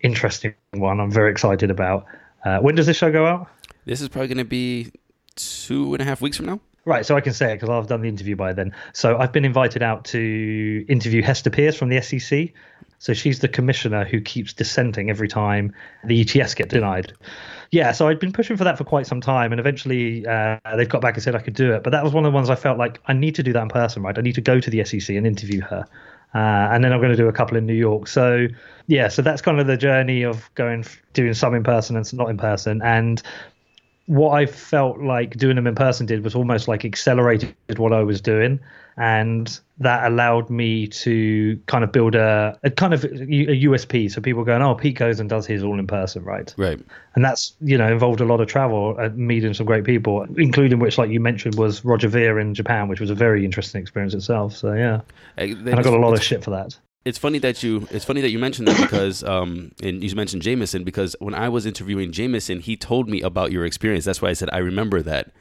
interesting 0.01 0.55
one. 0.73 1.01
I'm 1.01 1.11
very 1.13 1.31
excited 1.31 1.71
about. 1.71 2.07
Uh, 2.47 2.59
when 2.61 2.75
does 2.75 2.87
this 2.87 2.97
show 2.97 3.13
go 3.13 3.27
out? 3.27 3.49
This 3.85 4.01
is 4.01 4.09
probably 4.09 4.29
going 4.29 4.39
to 4.39 4.45
be 4.45 4.91
two 5.37 5.93
and 5.93 6.01
a 6.03 6.05
half 6.07 6.23
weeks 6.23 6.39
from 6.39 6.47
now. 6.47 6.61
Right, 6.91 7.07
so 7.07 7.17
I 7.17 7.21
can 7.21 7.33
say 7.33 7.53
it 7.53 7.55
because 7.61 7.69
I've 7.69 7.87
done 7.87 8.03
the 8.03 8.09
interview 8.09 8.35
by 8.35 8.53
then. 8.53 8.75
So 8.93 9.17
I've 9.17 9.33
been 9.33 9.45
invited 9.45 9.81
out 9.81 10.05
to 10.07 10.85
interview 10.89 11.23
Hester 11.23 11.49
Peirce 11.49 11.77
from 11.77 11.89
the 11.89 12.01
SEC. 12.03 12.49
So 12.99 13.15
she's 13.15 13.39
the 13.39 13.49
commissioner 13.49 14.05
who 14.05 14.21
keeps 14.21 14.53
dissenting 14.53 15.09
every 15.09 15.29
time 15.29 15.73
the 16.05 16.25
ETFs 16.25 16.55
get 16.55 16.69
denied 16.69 17.13
yeah, 17.71 17.93
so 17.93 18.09
I'd 18.09 18.19
been 18.19 18.33
pushing 18.33 18.57
for 18.57 18.65
that 18.65 18.77
for 18.77 18.85
quite 18.85 19.07
some 19.07 19.21
time, 19.21 19.53
and 19.53 19.61
eventually 19.61 20.27
uh, 20.27 20.59
they've 20.77 20.89
got 20.89 21.01
back 21.01 21.15
and 21.15 21.23
said 21.23 21.37
I 21.37 21.41
could 21.41 21.55
do 21.55 21.73
it. 21.73 21.85
But 21.85 21.91
that 21.91 22.03
was 22.03 22.13
one 22.13 22.25
of 22.25 22.33
the 22.33 22.35
ones 22.35 22.51
I 22.51 22.57
felt 22.57 22.79
like 22.79 23.01
I 23.07 23.13
need 23.13 23.37
to 23.37 23.43
do 23.43 23.53
that 23.53 23.63
in 23.63 23.69
person, 23.69 24.03
right? 24.03 24.17
I 24.17 24.23
need 24.23 24.35
to 24.35 24.41
go 24.41 24.59
to 24.59 24.71
the 24.71 24.85
SEC 24.85 25.15
and 25.15 25.27
interview 25.27 25.61
her. 25.63 25.87
Uh, 26.35 26.39
and 26.39 26.83
then 26.83 26.93
I'm 26.93 27.01
going 27.01 27.13
to 27.13 27.17
do 27.17 27.29
a 27.29 27.33
couple 27.33 27.57
in 27.57 27.67
New 27.67 27.75
York. 27.75 28.09
So 28.09 28.49
yeah, 28.89 29.09
so 29.09 29.23
that's 29.23 29.41
kind 29.41 29.61
of 29.61 29.67
the 29.69 29.77
journey 29.77 30.23
of 30.23 30.53
going 30.55 30.85
doing 31.13 31.35
some 31.35 31.55
in 31.55 31.63
person 31.63 31.97
and 31.97 32.13
not 32.13 32.29
in 32.29 32.39
person. 32.39 32.83
And 32.83 33.23
what 34.11 34.33
I 34.33 34.45
felt 34.45 34.99
like 34.99 35.37
doing 35.37 35.55
them 35.55 35.69
in 35.69 35.77
person 35.77 36.05
did 36.05 36.25
was 36.25 36.35
almost 36.35 36.67
like 36.67 36.85
accelerated 36.85 37.55
what 37.77 37.93
I 37.93 38.03
was 38.03 38.21
doing 38.21 38.59
and 38.97 39.61
that 39.79 40.11
allowed 40.11 40.51
me 40.51 40.89
to 40.89 41.57
kind 41.67 41.85
of 41.85 41.93
build 41.93 42.17
a, 42.17 42.59
a 42.65 42.71
kind 42.71 42.93
of 42.93 43.05
a, 43.05 43.09
USP. 43.09 44.11
So 44.11 44.21
people 44.21 44.43
going, 44.43 44.63
oh, 44.63 44.75
Pete 44.75 44.99
goes 44.99 45.21
and 45.21 45.31
does 45.31 45.47
his 45.47 45.63
all 45.63 45.79
in 45.79 45.87
person, 45.87 46.25
right? 46.25 46.53
Right. 46.57 46.81
And 47.15 47.25
that's 47.25 47.55
you 47.61 47.79
know 47.79 47.91
involved 47.91 48.21
a 48.21 48.25
lot 48.25 48.41
of 48.41 48.49
travel, 48.49 48.99
and 48.99 49.17
meeting 49.17 49.55
some 49.55 49.65
great 49.65 49.85
people, 49.85 50.27
including 50.37 50.81
which, 50.81 50.99
like 50.99 51.11
you 51.11 51.21
mentioned, 51.21 51.55
was 51.55 51.85
Roger 51.85 52.09
Ver 52.09 52.41
in 52.41 52.53
Japan, 52.53 52.89
which 52.89 53.01
was 53.01 53.11
a 53.11 53.15
very 53.15 53.45
interesting 53.45 53.81
experience 53.81 54.13
itself. 54.13 54.57
So 54.57 54.73
yeah, 54.73 55.03
and 55.37 55.71
I 55.71 55.83
got 55.83 55.95
a 55.95 55.99
lot 55.99 56.15
of 56.15 56.23
shit 56.23 56.43
for 56.43 56.51
that. 56.51 56.77
It's 57.05 57.19
funny 57.19 57.39
that 57.39 57.63
you 57.63 57.89
it's 57.91 58.05
funny 58.05 58.21
that 58.21 58.31
you 58.31 58.39
mentioned 58.39 58.69
that 58.69 58.81
because 58.81 59.25
um 59.25 59.73
and 59.83 60.05
you 60.05 60.15
mentioned 60.15 60.43
Jameson 60.43 60.85
because 60.85 61.17
when 61.19 61.35
I 61.35 61.49
was 61.49 61.65
interviewing 61.67 62.13
Jameson, 62.13 62.61
he 62.61 62.77
told 62.77 63.09
me 63.09 63.23
about 63.23 63.53
your 63.53 63.65
experience. 63.65 64.05
That's 64.05 64.21
why 64.21 64.29
I 64.29 64.35
said 64.35 64.51
I 64.53 64.59
remember 64.59 65.01
that 65.03 65.33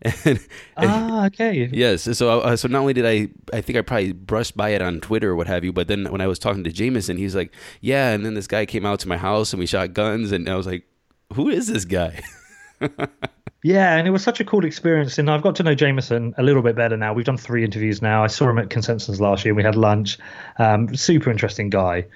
and, 0.24 0.38
ah, 0.76 1.26
okay. 1.26 1.68
Yes. 1.72 2.02
So, 2.16 2.40
uh, 2.40 2.56
so 2.56 2.68
not 2.68 2.80
only 2.80 2.92
did 2.92 3.04
I, 3.04 3.28
I 3.52 3.60
think 3.60 3.76
I 3.76 3.82
probably 3.82 4.12
brushed 4.12 4.56
by 4.56 4.70
it 4.70 4.80
on 4.80 5.00
Twitter 5.00 5.30
or 5.30 5.36
what 5.36 5.48
have 5.48 5.64
you, 5.64 5.72
but 5.72 5.88
then 5.88 6.04
when 6.12 6.20
I 6.20 6.28
was 6.28 6.38
talking 6.38 6.62
to 6.64 6.70
Jameson, 6.70 7.16
he's 7.16 7.34
like, 7.34 7.52
"Yeah," 7.80 8.12
and 8.12 8.24
then 8.24 8.34
this 8.34 8.46
guy 8.46 8.64
came 8.64 8.86
out 8.86 9.00
to 9.00 9.08
my 9.08 9.16
house 9.16 9.52
and 9.52 9.58
we 9.58 9.66
shot 9.66 9.94
guns, 9.94 10.30
and 10.30 10.48
I 10.48 10.54
was 10.54 10.66
like, 10.66 10.84
"Who 11.32 11.48
is 11.48 11.66
this 11.66 11.84
guy?" 11.84 12.22
yeah, 13.62 13.96
and 13.96 14.06
it 14.06 14.10
was 14.10 14.22
such 14.22 14.40
a 14.40 14.44
cool 14.44 14.64
experience, 14.64 15.18
and 15.18 15.30
I've 15.30 15.42
got 15.42 15.56
to 15.56 15.62
know 15.62 15.74
Jameson 15.74 16.34
a 16.38 16.42
little 16.42 16.62
bit 16.62 16.76
better 16.76 16.96
now. 16.96 17.12
We've 17.12 17.24
done 17.24 17.36
three 17.36 17.64
interviews 17.64 18.02
now. 18.02 18.24
I 18.24 18.28
saw 18.28 18.48
him 18.48 18.58
at 18.58 18.70
Consensus 18.70 19.20
last 19.20 19.44
year, 19.44 19.54
we 19.54 19.62
had 19.62 19.76
lunch. 19.76 20.18
Um, 20.58 20.94
super 20.94 21.30
interesting 21.30 21.70
guy 21.70 22.06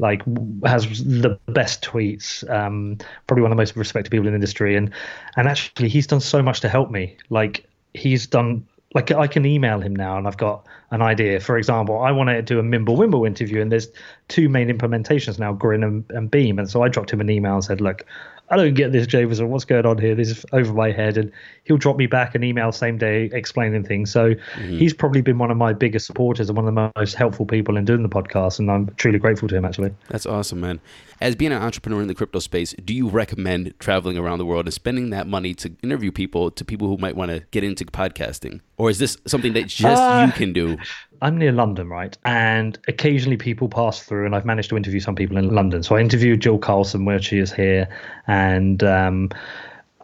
like 0.00 0.22
has 0.64 1.02
the 1.02 1.36
best 1.46 1.82
tweets 1.82 2.48
um, 2.48 2.96
probably 3.26 3.42
one 3.42 3.50
of 3.50 3.56
the 3.56 3.60
most 3.60 3.74
respected 3.74 4.10
people 4.10 4.28
in 4.28 4.32
the 4.32 4.36
industry 4.36 4.76
and 4.76 4.92
and 5.34 5.48
actually 5.48 5.88
he's 5.88 6.06
done 6.06 6.20
so 6.20 6.40
much 6.40 6.60
to 6.60 6.68
help 6.68 6.88
me 6.88 7.16
like 7.30 7.68
he's 7.94 8.24
done 8.24 8.64
like 8.94 9.10
I 9.10 9.26
can 9.26 9.44
email 9.44 9.80
him 9.80 9.94
now 9.94 10.16
and 10.16 10.26
I've 10.26 10.36
got 10.36 10.66
an 10.90 11.02
idea. 11.02 11.40
For 11.40 11.58
example, 11.58 12.00
I 12.00 12.10
want 12.10 12.30
to 12.30 12.40
do 12.40 12.58
a 12.58 12.62
Mimble 12.62 12.96
Wimble 12.96 13.26
interview 13.26 13.60
and 13.60 13.70
there's 13.70 13.88
two 14.28 14.48
main 14.48 14.68
implementations 14.68 15.38
now, 15.38 15.52
Grin 15.52 15.84
and, 15.84 16.04
and 16.10 16.30
Beam. 16.30 16.58
And 16.58 16.70
so 16.70 16.82
I 16.82 16.88
dropped 16.88 17.10
him 17.10 17.20
an 17.20 17.28
email 17.28 17.54
and 17.54 17.64
said, 17.64 17.80
look, 17.80 18.06
I 18.50 18.56
don't 18.56 18.74
get 18.74 18.92
this, 18.92 19.06
Jameson. 19.06 19.50
What's 19.50 19.64
going 19.64 19.84
on 19.84 19.98
here? 19.98 20.14
This 20.14 20.30
is 20.30 20.46
over 20.52 20.72
my 20.72 20.90
head. 20.90 21.18
And 21.18 21.32
he'll 21.68 21.76
drop 21.76 21.96
me 21.96 22.06
back 22.06 22.34
an 22.34 22.42
email 22.42 22.72
same 22.72 22.96
day 22.96 23.28
explaining 23.32 23.84
things. 23.84 24.10
So 24.10 24.34
mm-hmm. 24.34 24.78
he's 24.78 24.94
probably 24.94 25.20
been 25.20 25.38
one 25.38 25.50
of 25.50 25.56
my 25.58 25.74
biggest 25.74 26.06
supporters 26.06 26.48
and 26.48 26.56
one 26.56 26.66
of 26.66 26.74
the 26.74 26.92
most 26.96 27.14
helpful 27.14 27.44
people 27.46 27.76
in 27.76 27.84
doing 27.84 28.02
the 28.02 28.08
podcast. 28.08 28.58
And 28.58 28.70
I'm 28.70 28.88
truly 28.96 29.18
grateful 29.18 29.48
to 29.48 29.56
him, 29.56 29.64
actually. 29.64 29.94
That's 30.08 30.26
awesome, 30.26 30.60
man. 30.60 30.80
As 31.20 31.36
being 31.36 31.52
an 31.52 31.60
entrepreneur 31.60 32.00
in 32.00 32.08
the 32.08 32.14
crypto 32.14 32.38
space, 32.38 32.74
do 32.84 32.94
you 32.94 33.08
recommend 33.08 33.74
traveling 33.78 34.16
around 34.16 34.38
the 34.38 34.46
world 34.46 34.66
and 34.66 34.72
spending 34.72 35.10
that 35.10 35.26
money 35.26 35.52
to 35.54 35.74
interview 35.82 36.10
people, 36.10 36.50
to 36.50 36.64
people 36.64 36.88
who 36.88 36.96
might 36.96 37.16
want 37.16 37.30
to 37.30 37.40
get 37.50 37.62
into 37.62 37.84
podcasting? 37.84 38.60
Or 38.78 38.88
is 38.88 38.98
this 38.98 39.18
something 39.26 39.52
that 39.52 39.66
just 39.66 40.00
uh, 40.00 40.24
you 40.26 40.32
can 40.32 40.52
do? 40.52 40.78
I'm 41.20 41.36
near 41.36 41.50
London, 41.50 41.88
right? 41.88 42.16
And 42.24 42.78
occasionally 42.86 43.36
people 43.36 43.68
pass 43.68 44.00
through, 44.00 44.24
and 44.24 44.36
I've 44.36 44.44
managed 44.44 44.70
to 44.70 44.76
interview 44.76 45.00
some 45.00 45.16
people 45.16 45.36
in 45.36 45.52
London. 45.52 45.82
So 45.82 45.96
I 45.96 46.00
interviewed 46.00 46.40
Jill 46.40 46.58
Carlson 46.58 47.04
where 47.04 47.20
she 47.20 47.38
is 47.38 47.52
here, 47.52 47.88
and 48.28 48.82
um, 48.84 49.30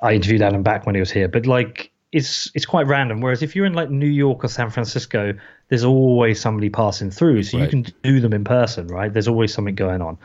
I 0.05 0.15
interviewed 0.15 0.43
Adam 0.43 0.63
Back 0.63 0.87
when 0.87 0.95
he 0.95 1.01
was 1.01 1.11
here. 1.11 1.29
But 1.29 1.47
like, 1.47 1.91
it's 2.13 2.51
it's 2.55 2.67
quite 2.67 2.87
random. 2.87 3.21
Whereas 3.21 3.43
if 3.43 3.57
you're 3.57 3.67
in 3.67 3.75
like 3.75 3.91
New 3.91 4.07
York 4.07 4.45
or 4.45 4.49
San 4.49 4.71
Francisco, 4.71 5.35
there's 5.69 5.85
always 5.85 6.41
somebody 6.41 6.71
passing 6.71 7.11
through, 7.11 7.43
so 7.43 7.59
right. 7.59 7.65
you 7.65 7.71
can 7.71 7.93
do 8.03 8.21
them 8.21 8.33
in 8.33 8.45
person, 8.45 8.87
right? 8.87 9.13
There's 9.13 9.27
always 9.27 9.53
something 9.53 9.75
going 9.75 10.01
on. 10.01 10.17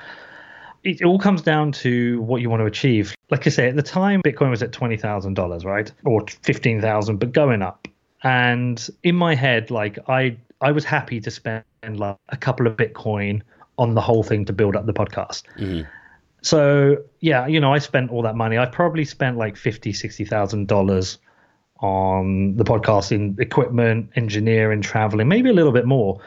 It, 0.84 1.02
it 1.02 1.06
all 1.06 1.18
comes 1.18 1.42
down 1.42 1.72
to 1.74 2.22
what 2.22 2.42
you 2.42 2.50
want 2.50 2.62
to 2.62 2.66
achieve. 2.66 3.16
Like 3.32 3.48
I 3.48 3.50
say, 3.50 3.68
at 3.70 3.76
the 3.76 3.82
time, 3.82 4.22
Bitcoin 4.22 4.52
was 4.52 4.62
at 4.62 4.72
twenty 4.72 4.98
thousand 4.98 5.34
dollars, 5.34 5.66
right, 5.66 5.92
or 6.06 6.24
fifteen 6.44 6.80
thousand, 6.80 7.18
but 7.18 7.32
going 7.32 7.62
up. 7.62 7.88
And 8.22 8.88
in 9.04 9.16
my 9.16 9.34
head, 9.34 9.72
like 9.72 9.98
I 10.08 10.38
I 10.62 10.72
was 10.72 10.86
happy 10.86 11.20
to 11.22 11.32
spend 11.32 11.64
like 11.84 12.18
a 12.30 12.38
couple 12.38 12.68
of 12.68 12.78
Bitcoin 12.78 13.42
on 13.78 13.96
the 13.96 14.02
whole 14.02 14.24
thing 14.24 14.46
to 14.46 14.54
build 14.54 14.76
up 14.76 14.86
the 14.86 14.94
podcast. 14.94 15.44
Mm-hmm. 15.58 15.90
So 16.42 16.98
yeah, 17.20 17.48
you 17.48 17.60
know, 17.60 17.74
I 17.74 17.80
spent 17.80 18.12
all 18.12 18.22
that 18.24 18.36
money. 18.36 18.58
I 18.58 18.66
probably 18.66 19.06
spent 19.06 19.38
like 19.38 19.58
fifty, 19.58 19.94
sixty 19.94 20.26
thousand 20.26 20.68
dollars 20.68 21.18
on 21.82 22.56
the 22.56 22.64
podcasting 22.64 23.40
equipment, 23.40 24.12
engineering, 24.16 24.82
traveling, 24.82 25.28
maybe 25.28 25.50
a 25.50 25.54
little 25.54 25.72
bit 25.72 25.86
more. 25.86 26.22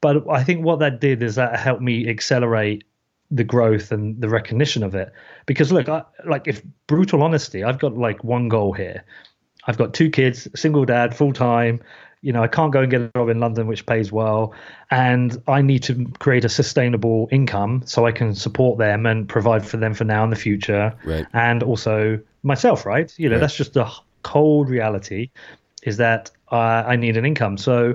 But 0.00 0.28
I 0.30 0.44
think 0.44 0.64
what 0.64 0.78
that 0.80 1.00
did 1.00 1.22
is 1.22 1.34
that 1.36 1.58
helped 1.58 1.82
me 1.82 2.08
accelerate 2.08 2.84
the 3.30 3.44
growth 3.44 3.92
and 3.92 4.20
the 4.20 4.28
recognition 4.28 4.82
of 4.82 4.94
it. 4.94 5.12
Because 5.46 5.72
look, 5.72 5.88
I, 5.88 6.02
like 6.26 6.46
if 6.46 6.62
brutal 6.86 7.22
honesty, 7.22 7.64
I've 7.64 7.78
got 7.78 7.96
like 7.96 8.22
one 8.24 8.48
goal 8.48 8.72
here. 8.72 9.04
I've 9.66 9.76
got 9.76 9.92
two 9.92 10.08
kids, 10.08 10.48
single 10.54 10.84
dad, 10.84 11.14
full 11.16 11.32
time 11.32 11.82
you 12.22 12.32
know, 12.32 12.42
I 12.42 12.48
can't 12.48 12.72
go 12.72 12.80
and 12.80 12.90
get 12.90 13.00
a 13.00 13.10
job 13.14 13.28
in 13.28 13.40
London 13.40 13.66
which 13.66 13.86
pays 13.86 14.10
well, 14.10 14.54
and 14.90 15.40
I 15.46 15.62
need 15.62 15.82
to 15.84 16.06
create 16.18 16.44
a 16.44 16.48
sustainable 16.48 17.28
income 17.30 17.82
so 17.84 18.06
I 18.06 18.12
can 18.12 18.34
support 18.34 18.78
them 18.78 19.06
and 19.06 19.28
provide 19.28 19.66
for 19.66 19.76
them 19.76 19.94
for 19.94 20.04
now 20.04 20.24
and 20.24 20.32
the 20.32 20.36
future, 20.36 20.94
right. 21.04 21.26
and 21.32 21.62
also 21.62 22.18
myself. 22.42 22.84
Right? 22.84 23.12
You 23.18 23.28
know, 23.28 23.36
right. 23.36 23.40
that's 23.40 23.56
just 23.56 23.74
the 23.74 23.90
cold 24.22 24.68
reality. 24.68 25.30
Is 25.84 25.96
that 25.98 26.30
uh, 26.50 26.84
I 26.86 26.96
need 26.96 27.16
an 27.16 27.24
income. 27.24 27.56
So 27.56 27.94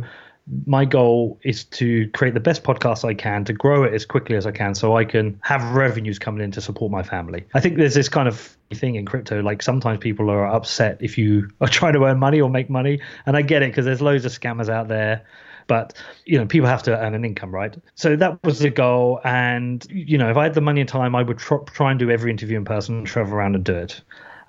my 0.66 0.84
goal 0.84 1.40
is 1.44 1.64
to 1.64 2.10
create 2.10 2.34
the 2.34 2.40
best 2.40 2.64
podcast 2.64 3.06
I 3.06 3.14
can, 3.14 3.46
to 3.46 3.54
grow 3.54 3.84
it 3.84 3.94
as 3.94 4.06
quickly 4.06 4.36
as 4.36 4.46
I 4.46 4.52
can, 4.52 4.76
so 4.76 4.98
I 4.98 5.06
can 5.06 5.40
have 5.44 5.64
revenues 5.74 6.20
coming 6.20 6.44
in 6.44 6.52
to 6.52 6.62
support 6.62 6.92
my 6.92 7.02
family. 7.02 7.46
I 7.54 7.62
think 7.62 7.78
there's 7.78 7.94
this 7.94 8.10
kind 8.10 8.28
of 8.28 8.58
thing 8.74 8.96
in 8.96 9.06
crypto. 9.06 9.42
Like 9.42 9.62
sometimes 9.62 10.00
people 10.00 10.30
are 10.30 10.46
upset 10.46 10.98
if 11.00 11.18
you 11.18 11.50
are 11.62 11.68
trying 11.70 11.94
to 11.94 12.04
earn 12.04 12.20
money 12.20 12.42
or 12.42 12.50
make 12.50 12.70
money, 12.70 13.00
and 13.26 13.38
I 13.38 13.42
get 13.42 13.64
it 13.64 13.72
because 13.72 13.86
there's 13.86 14.02
loads 14.02 14.26
of 14.26 14.32
scammers 14.32 14.70
out 14.70 14.88
there. 14.88 15.26
But 15.68 15.94
you 16.26 16.38
know, 16.38 16.46
people 16.46 16.68
have 16.68 16.84
to 16.84 16.98
earn 17.00 17.14
an 17.14 17.24
income, 17.24 17.52
right? 17.52 17.74
So 17.96 18.18
that 18.18 18.44
was 18.44 18.60
the 18.60 18.70
goal. 18.70 19.22
And 19.24 19.86
you 19.90 20.18
know, 20.18 20.30
if 20.30 20.36
I 20.36 20.44
had 20.44 20.56
the 20.56 20.62
money 20.62 20.82
and 20.82 20.90
time, 20.90 21.16
I 21.16 21.24
would 21.24 21.38
tr- 21.38 21.64
try 21.72 21.92
and 21.92 22.00
do 22.00 22.12
every 22.12 22.32
interview 22.32 22.58
in 22.58 22.66
person, 22.66 23.06
travel 23.06 23.34
around 23.34 23.56
and 23.56 23.64
do 23.64 23.76
it. 23.76 24.02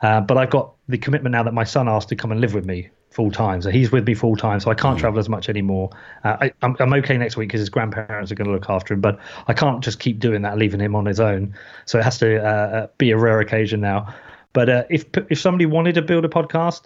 Uh, 0.03 0.21
but 0.21 0.37
I've 0.37 0.51
got 0.51 0.75
the 0.89 0.99
commitment 0.99 1.33
now 1.33 1.45
that 1.45 1.55
my 1.55 1.65
son 1.65 1.89
asked 1.89 2.09
to 2.09 2.17
come 2.17 2.33
and 2.33 2.41
live 2.41 2.53
with 2.53 2.67
me 2.67 2.91
full 3.15 3.31
time. 3.31 3.63
So 3.63 3.71
he's 3.71 3.93
with 3.93 4.07
me 4.07 4.15
full 4.15 4.37
time. 4.37 4.59
So 4.61 4.71
I 4.71 4.75
can't 4.75 4.97
mm. 4.97 5.01
travel 5.01 5.21
as 5.21 5.29
much 5.29 5.49
anymore. 5.49 5.91
Uh, 6.25 6.37
I, 6.41 6.45
am 6.47 6.53
I'm, 6.63 6.77
I'm 6.81 6.95
okay 6.95 7.17
next 7.17 7.37
week 7.37 7.49
because 7.49 7.61
his 7.61 7.69
grandparents 7.69 8.33
are 8.33 8.35
going 8.35 8.49
to 8.49 8.53
look 8.53 8.69
after 8.69 8.93
him. 8.93 9.01
But 9.01 9.19
I 9.47 9.55
can't 9.55 9.83
just 9.83 10.01
keep 10.01 10.19
doing 10.19 10.43
that, 10.43 10.59
leaving 10.59 10.81
him 10.81 10.97
on 10.97 11.07
his 11.07 11.21
own. 11.21 11.55
So 11.87 11.99
it 11.99 12.05
has 12.05 12.19
to 12.19 12.45
uh, 12.45 12.49
uh, 12.49 12.87
be 12.99 13.13
a 13.13 13.17
rare 13.17 13.41
occasion 13.41 13.81
now. 13.81 14.13
But 14.53 14.69
uh, 14.69 14.85
if 14.91 15.05
if 15.31 15.39
somebody 15.41 15.67
wanted 15.67 15.95
to 15.95 16.03
build 16.03 16.25
a 16.25 16.29
podcast, 16.29 16.83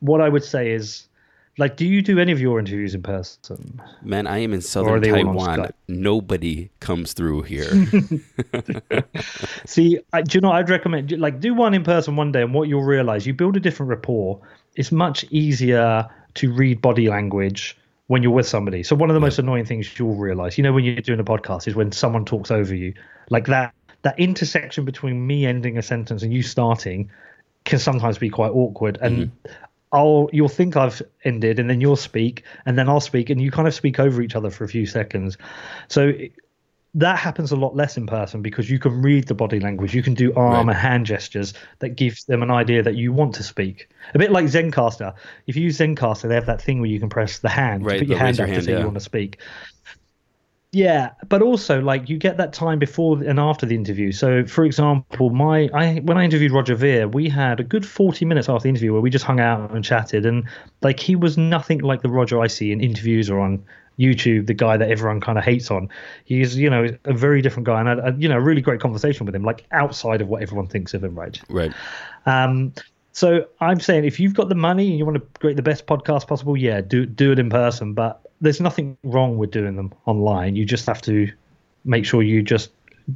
what 0.00 0.20
I 0.20 0.28
would 0.28 0.44
say 0.44 0.72
is 0.72 1.06
like, 1.58 1.76
do 1.76 1.86
you 1.86 2.00
do 2.00 2.18
any 2.18 2.32
of 2.32 2.40
your 2.40 2.58
interviews 2.58 2.94
in 2.94 3.02
person? 3.02 3.80
Man, 4.02 4.26
I 4.26 4.38
am 4.38 4.54
in 4.54 4.62
southern 4.62 5.02
Taiwan. 5.02 5.68
Nobody 5.86 6.70
comes 6.80 7.12
through 7.12 7.42
here. 7.42 7.70
See, 9.66 9.98
I, 10.12 10.22
do 10.22 10.38
you 10.38 10.40
know? 10.40 10.52
I'd 10.52 10.70
recommend 10.70 11.12
like 11.18 11.40
do 11.40 11.52
one 11.52 11.74
in 11.74 11.84
person 11.84 12.16
one 12.16 12.32
day, 12.32 12.42
and 12.42 12.54
what 12.54 12.68
you'll 12.68 12.84
realize, 12.84 13.26
you 13.26 13.34
build 13.34 13.56
a 13.56 13.60
different 13.60 13.90
rapport. 13.90 14.40
It's 14.76 14.90
much 14.90 15.24
easier 15.30 16.08
to 16.34 16.52
read 16.52 16.80
body 16.80 17.08
language 17.08 17.76
when 18.06 18.22
you're 18.22 18.32
with 18.32 18.48
somebody. 18.48 18.82
So 18.82 18.96
one 18.96 19.10
of 19.10 19.14
the 19.14 19.20
most 19.20 19.38
annoying 19.38 19.66
things 19.66 19.98
you'll 19.98 20.14
realize, 20.16 20.56
you 20.56 20.64
know, 20.64 20.72
when 20.72 20.84
you're 20.84 20.96
doing 21.02 21.20
a 21.20 21.24
podcast, 21.24 21.68
is 21.68 21.74
when 21.74 21.92
someone 21.92 22.24
talks 22.24 22.50
over 22.50 22.74
you, 22.74 22.94
like 23.28 23.46
that. 23.46 23.74
That 24.02 24.18
intersection 24.18 24.84
between 24.84 25.24
me 25.24 25.46
ending 25.46 25.78
a 25.78 25.82
sentence 25.82 26.24
and 26.24 26.32
you 26.32 26.42
starting 26.42 27.08
can 27.64 27.78
sometimes 27.78 28.18
be 28.18 28.30
quite 28.30 28.50
awkward. 28.50 28.98
And 29.00 29.28
mm-hmm. 29.28 29.52
I'll 29.92 30.28
you'll 30.32 30.48
think 30.48 30.76
I've 30.76 31.02
ended 31.24 31.58
and 31.58 31.68
then 31.68 31.80
you'll 31.80 31.96
speak 31.96 32.44
and 32.66 32.78
then 32.78 32.88
I'll 32.88 33.00
speak 33.00 33.30
and 33.30 33.40
you 33.40 33.50
kind 33.50 33.68
of 33.68 33.74
speak 33.74 33.98
over 33.98 34.22
each 34.22 34.34
other 34.34 34.50
for 34.50 34.64
a 34.64 34.68
few 34.68 34.86
seconds. 34.86 35.36
So 35.88 36.12
that 36.94 37.18
happens 37.18 37.52
a 37.52 37.56
lot 37.56 37.74
less 37.74 37.96
in 37.96 38.06
person 38.06 38.42
because 38.42 38.68
you 38.68 38.78
can 38.78 39.00
read 39.00 39.26
the 39.26 39.34
body 39.34 39.58
language. 39.60 39.94
You 39.94 40.02
can 40.02 40.12
do 40.12 40.34
arm 40.34 40.68
right. 40.68 40.74
and 40.74 40.82
hand 40.82 41.06
gestures 41.06 41.54
that 41.78 41.90
gives 41.90 42.24
them 42.24 42.42
an 42.42 42.50
idea 42.50 42.82
that 42.82 42.96
you 42.96 43.12
want 43.12 43.34
to 43.36 43.42
speak. 43.42 43.88
A 44.14 44.18
bit 44.18 44.30
like 44.30 44.44
Zencastr. 44.44 45.14
If 45.46 45.56
you 45.56 45.62
use 45.62 45.78
Zencastr, 45.78 46.28
they 46.28 46.34
have 46.34 46.46
that 46.46 46.60
thing 46.60 46.80
where 46.80 46.90
you 46.90 47.00
can 47.00 47.08
press 47.08 47.38
the 47.38 47.48
hand 47.48 47.86
right, 47.86 47.98
put 47.98 48.08
your 48.08 48.18
hand 48.18 48.40
up 48.40 48.48
to 48.48 48.62
say 48.62 48.72
yeah. 48.72 48.78
you 48.80 48.84
want 48.84 48.94
to 48.94 49.00
speak. 49.00 49.38
Yeah, 50.74 51.10
but 51.28 51.42
also 51.42 51.82
like 51.82 52.08
you 52.08 52.16
get 52.16 52.38
that 52.38 52.54
time 52.54 52.78
before 52.78 53.22
and 53.22 53.38
after 53.38 53.66
the 53.66 53.74
interview. 53.74 54.10
So, 54.10 54.46
for 54.46 54.64
example, 54.64 55.28
my 55.28 55.68
I 55.74 55.96
when 56.04 56.16
I 56.16 56.24
interviewed 56.24 56.50
Roger 56.50 56.74
Ver, 56.74 57.06
we 57.06 57.28
had 57.28 57.60
a 57.60 57.62
good 57.62 57.86
forty 57.86 58.24
minutes 58.24 58.48
after 58.48 58.62
the 58.62 58.68
interview 58.70 58.92
where 58.92 59.02
we 59.02 59.10
just 59.10 59.26
hung 59.26 59.38
out 59.38 59.70
and 59.72 59.84
chatted, 59.84 60.24
and 60.24 60.48
like 60.80 60.98
he 60.98 61.14
was 61.14 61.36
nothing 61.36 61.80
like 61.80 62.00
the 62.00 62.08
Roger 62.08 62.40
I 62.40 62.46
see 62.46 62.72
in 62.72 62.80
interviews 62.80 63.28
or 63.28 63.38
on 63.38 63.62
YouTube, 63.98 64.46
the 64.46 64.54
guy 64.54 64.78
that 64.78 64.90
everyone 64.90 65.20
kind 65.20 65.36
of 65.36 65.44
hates 65.44 65.70
on. 65.70 65.90
He's 66.24 66.56
you 66.56 66.70
know 66.70 66.86
a 67.04 67.12
very 67.12 67.42
different 67.42 67.66
guy, 67.66 67.80
and 67.80 67.88
I, 67.90 68.06
I, 68.06 68.10
you 68.16 68.26
know 68.26 68.38
a 68.38 68.40
really 68.40 68.62
great 68.62 68.80
conversation 68.80 69.26
with 69.26 69.34
him, 69.34 69.44
like 69.44 69.66
outside 69.72 70.22
of 70.22 70.28
what 70.28 70.40
everyone 70.40 70.68
thinks 70.68 70.94
of 70.94 71.04
him, 71.04 71.14
right? 71.14 71.38
Right. 71.50 71.72
Um, 72.24 72.72
so 73.12 73.46
I'm 73.60 73.78
saying 73.78 74.04
if 74.04 74.18
you've 74.18 74.34
got 74.34 74.48
the 74.48 74.54
money 74.54 74.88
and 74.88 74.98
you 74.98 75.04
want 75.04 75.16
to 75.16 75.40
create 75.40 75.56
the 75.56 75.62
best 75.62 75.86
podcast 75.86 76.26
possible, 76.26 76.56
yeah, 76.56 76.80
do 76.80 77.06
do 77.06 77.32
it 77.32 77.38
in 77.38 77.50
person. 77.50 77.92
But 77.92 78.20
there's 78.40 78.60
nothing 78.60 78.96
wrong 79.04 79.38
with 79.38 79.50
doing 79.50 79.76
them 79.76 79.92
online. 80.06 80.56
You 80.56 80.64
just 80.64 80.86
have 80.86 81.02
to 81.02 81.30
make 81.84 82.04
sure 82.04 82.22
you 82.22 82.42
just 82.42 82.70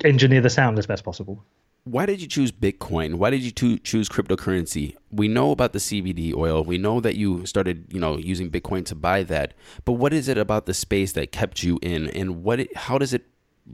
engineer 0.05 0.41
the 0.41 0.51
sound 0.51 0.79
as 0.79 0.87
best 0.87 1.05
possible. 1.05 1.43
Why 1.85 2.05
did 2.05 2.21
you 2.21 2.27
choose 2.27 2.51
Bitcoin? 2.51 3.15
Why 3.15 3.31
did 3.31 3.43
you 3.43 3.79
choose 3.79 4.09
cryptocurrency? 4.09 4.97
We 5.13 5.29
know 5.29 5.53
about 5.53 5.73
the 5.73 5.79
CBD 5.79 6.35
oil. 6.35 6.65
We 6.65 6.79
know 6.79 7.01
that 7.01 7.15
you 7.15 7.47
started, 7.47 7.87
you 7.93 8.01
know, 8.01 8.19
using 8.19 8.51
Bitcoin 8.51 8.85
to 8.87 8.97
buy 8.97 9.23
that. 9.23 9.55
But 9.85 9.93
what 9.93 10.13
is 10.13 10.27
it 10.27 10.37
about 10.37 10.67
the 10.67 10.75
space 10.75 11.13
that 11.13 11.31
kept 11.31 11.63
you 11.63 11.79
in, 11.83 12.09
and 12.09 12.43
what? 12.43 12.61
It, 12.61 12.77
how 12.77 12.99
does 12.99 13.15
it 13.15 13.27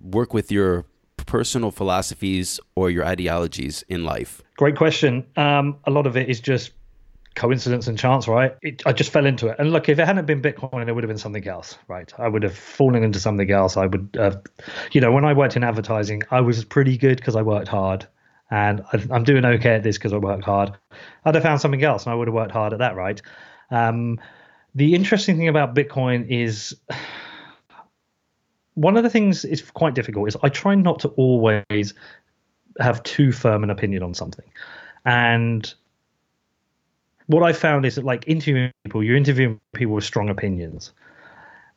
work 0.02 0.34
with 0.34 0.52
your 0.52 0.84
personal 1.26 1.70
philosophies 1.70 2.60
or 2.74 2.90
your 2.90 3.04
ideologies 3.04 3.84
in 3.88 4.04
life? 4.04 4.42
Great 4.56 4.76
question. 4.76 5.26
Um, 5.36 5.76
a 5.84 5.90
lot 5.90 6.06
of 6.06 6.16
it 6.16 6.28
is 6.28 6.40
just 6.40 6.72
coincidence 7.34 7.86
and 7.86 7.98
chance, 7.98 8.28
right? 8.28 8.56
It, 8.62 8.82
I 8.86 8.92
just 8.92 9.10
fell 9.10 9.26
into 9.26 9.48
it. 9.48 9.56
And 9.58 9.72
look, 9.72 9.88
if 9.88 9.98
it 9.98 10.06
hadn't 10.06 10.26
been 10.26 10.42
Bitcoin, 10.42 10.86
it 10.86 10.92
would 10.92 11.04
have 11.04 11.08
been 11.08 11.18
something 11.18 11.46
else, 11.46 11.78
right? 11.88 12.12
I 12.18 12.28
would 12.28 12.42
have 12.42 12.56
fallen 12.56 13.02
into 13.02 13.18
something 13.20 13.50
else. 13.50 13.76
I 13.76 13.86
would, 13.86 14.16
uh, 14.18 14.36
you 14.92 15.00
know, 15.00 15.12
when 15.12 15.24
I 15.24 15.32
worked 15.32 15.56
in 15.56 15.64
advertising, 15.64 16.22
I 16.30 16.40
was 16.40 16.64
pretty 16.64 16.98
good 16.98 17.16
because 17.16 17.36
I 17.36 17.42
worked 17.42 17.68
hard. 17.68 18.06
And 18.50 18.82
I, 18.92 19.16
am 19.16 19.24
doing 19.24 19.46
okay 19.46 19.76
at 19.76 19.82
this 19.82 19.96
because 19.96 20.12
I 20.12 20.18
worked 20.18 20.44
hard. 20.44 20.72
I'd 21.24 21.34
have 21.34 21.42
found 21.42 21.60
something 21.62 21.82
else 21.82 22.04
and 22.04 22.12
I 22.12 22.16
would 22.16 22.28
have 22.28 22.34
worked 22.34 22.52
hard 22.52 22.74
at 22.74 22.80
that, 22.80 22.96
right? 22.96 23.20
Um, 23.70 24.20
the 24.74 24.94
interesting 24.94 25.38
thing 25.38 25.48
about 25.48 25.74
Bitcoin 25.74 26.26
is 26.28 26.76
one 28.74 28.96
of 28.96 29.02
the 29.02 29.10
things 29.10 29.44
is 29.44 29.62
quite 29.62 29.94
difficult 29.94 30.28
is 30.28 30.36
I 30.42 30.48
try 30.48 30.74
not 30.74 31.00
to 31.00 31.08
always 31.08 31.94
have 32.80 33.02
too 33.02 33.32
firm 33.32 33.62
an 33.62 33.70
opinion 33.70 34.02
on 34.02 34.14
something. 34.14 34.46
And 35.04 35.72
what 37.26 37.42
I 37.42 37.52
found 37.52 37.86
is 37.86 37.96
that 37.96 38.04
like 38.04 38.24
interviewing 38.26 38.72
people, 38.84 39.02
you're 39.02 39.16
interviewing 39.16 39.60
people 39.74 39.94
with 39.94 40.04
strong 40.04 40.28
opinions. 40.28 40.92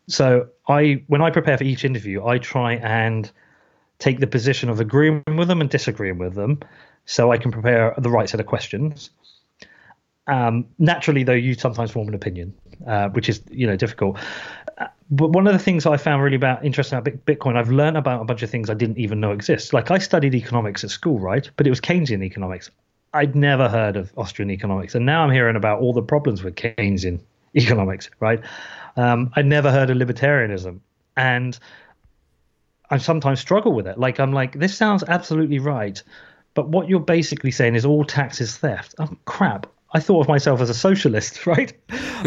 So 0.08 0.50
I, 0.68 1.04
when 1.08 1.22
I 1.22 1.32
prepare 1.32 1.58
for 1.58 1.64
each 1.64 1.84
interview, 1.84 2.26
I 2.26 2.38
try 2.38 2.74
and 2.74 3.30
take 4.00 4.20
the 4.20 4.28
position 4.28 4.70
of 4.70 4.80
agreeing 4.80 5.24
with 5.36 5.48
them 5.48 5.62
and 5.62 5.70
disagreeing 5.70 6.18
with 6.18 6.36
them, 6.36 6.60
so 7.06 7.32
I 7.32 7.38
can 7.38 7.52
prepare 7.52 7.94
the 7.98 8.10
right 8.10 8.30
set 8.30 8.40
of 8.40 8.46
questions. 8.46 9.10
Um, 10.28 10.66
naturally, 10.80 11.24
though, 11.24 11.34
you 11.34 11.54
sometimes 11.54 11.92
form 11.92 12.08
an 12.08 12.14
opinion, 12.14 12.54
uh, 12.88 13.10
which 13.10 13.30
is 13.30 13.42
you 13.52 13.68
know 13.68 13.76
difficult. 13.76 14.18
Uh, 14.78 14.88
but 15.12 15.30
one 15.30 15.46
of 15.48 15.54
the 15.54 15.60
things 15.60 15.86
I 15.86 15.98
found 15.98 16.24
really 16.24 16.36
about 16.36 16.66
interesting 16.66 16.98
about 16.98 17.14
Bitcoin, 17.26 17.56
I've 17.56 17.70
learned 17.70 17.98
about 17.98 18.22
a 18.22 18.26
bunch 18.26 18.42
of 18.42 18.50
things 18.50 18.70
I 18.70 18.74
didn't 18.74 18.98
even 18.98 19.20
know 19.20 19.32
exist. 19.32 19.74
Like 19.74 19.92
I 19.92 20.00
studied 20.00 20.34
economics 20.34 20.84
at 20.84 20.90
school, 20.90 21.20
right? 21.20 21.50
But 21.58 21.68
it 21.68 21.70
was 21.70 21.80
Keynesian 21.80 22.24
economics. 22.24 22.72
I'd 23.14 23.36
never 23.36 23.70
heard 23.70 23.96
of 23.96 24.12
Austrian 24.18 24.52
economics, 24.52 24.96
and 24.96 25.06
now 25.06 25.24
I'm 25.24 25.32
hearing 25.32 25.56
about 25.56 25.80
all 25.80 25.94
the 25.94 26.02
problems 26.02 26.44
with 26.44 26.56
Keynesian 26.56 27.22
economics, 27.56 28.10
right? 28.20 28.42
Um, 28.98 29.32
I'd 29.36 29.46
never 29.46 29.72
heard 29.72 29.90
of 29.90 29.98
libertarianism, 29.98 30.80
and 31.16 31.58
I 32.90 32.98
sometimes 32.98 33.40
struggle 33.40 33.74
with 33.74 33.88
it. 33.88 33.98
Like 34.00 34.20
I'm 34.20 34.34
like, 34.34 34.60
this 34.60 34.76
sounds 34.76 35.04
absolutely 35.08 35.60
right, 35.60 36.02
but 36.56 36.70
what 36.70 36.90
you're 36.90 37.00
basically 37.00 37.52
saying 37.52 37.76
is 37.76 37.86
all 37.86 38.04
tax 38.04 38.42
is 38.42 38.58
theft. 38.58 38.96
Oh 38.98 39.16
crap! 39.26 39.68
I 39.96 40.02
thought 40.02 40.20
of 40.20 40.28
myself 40.28 40.60
as 40.60 40.70
a 40.70 40.74
socialist, 40.74 41.48
right? 41.48 41.72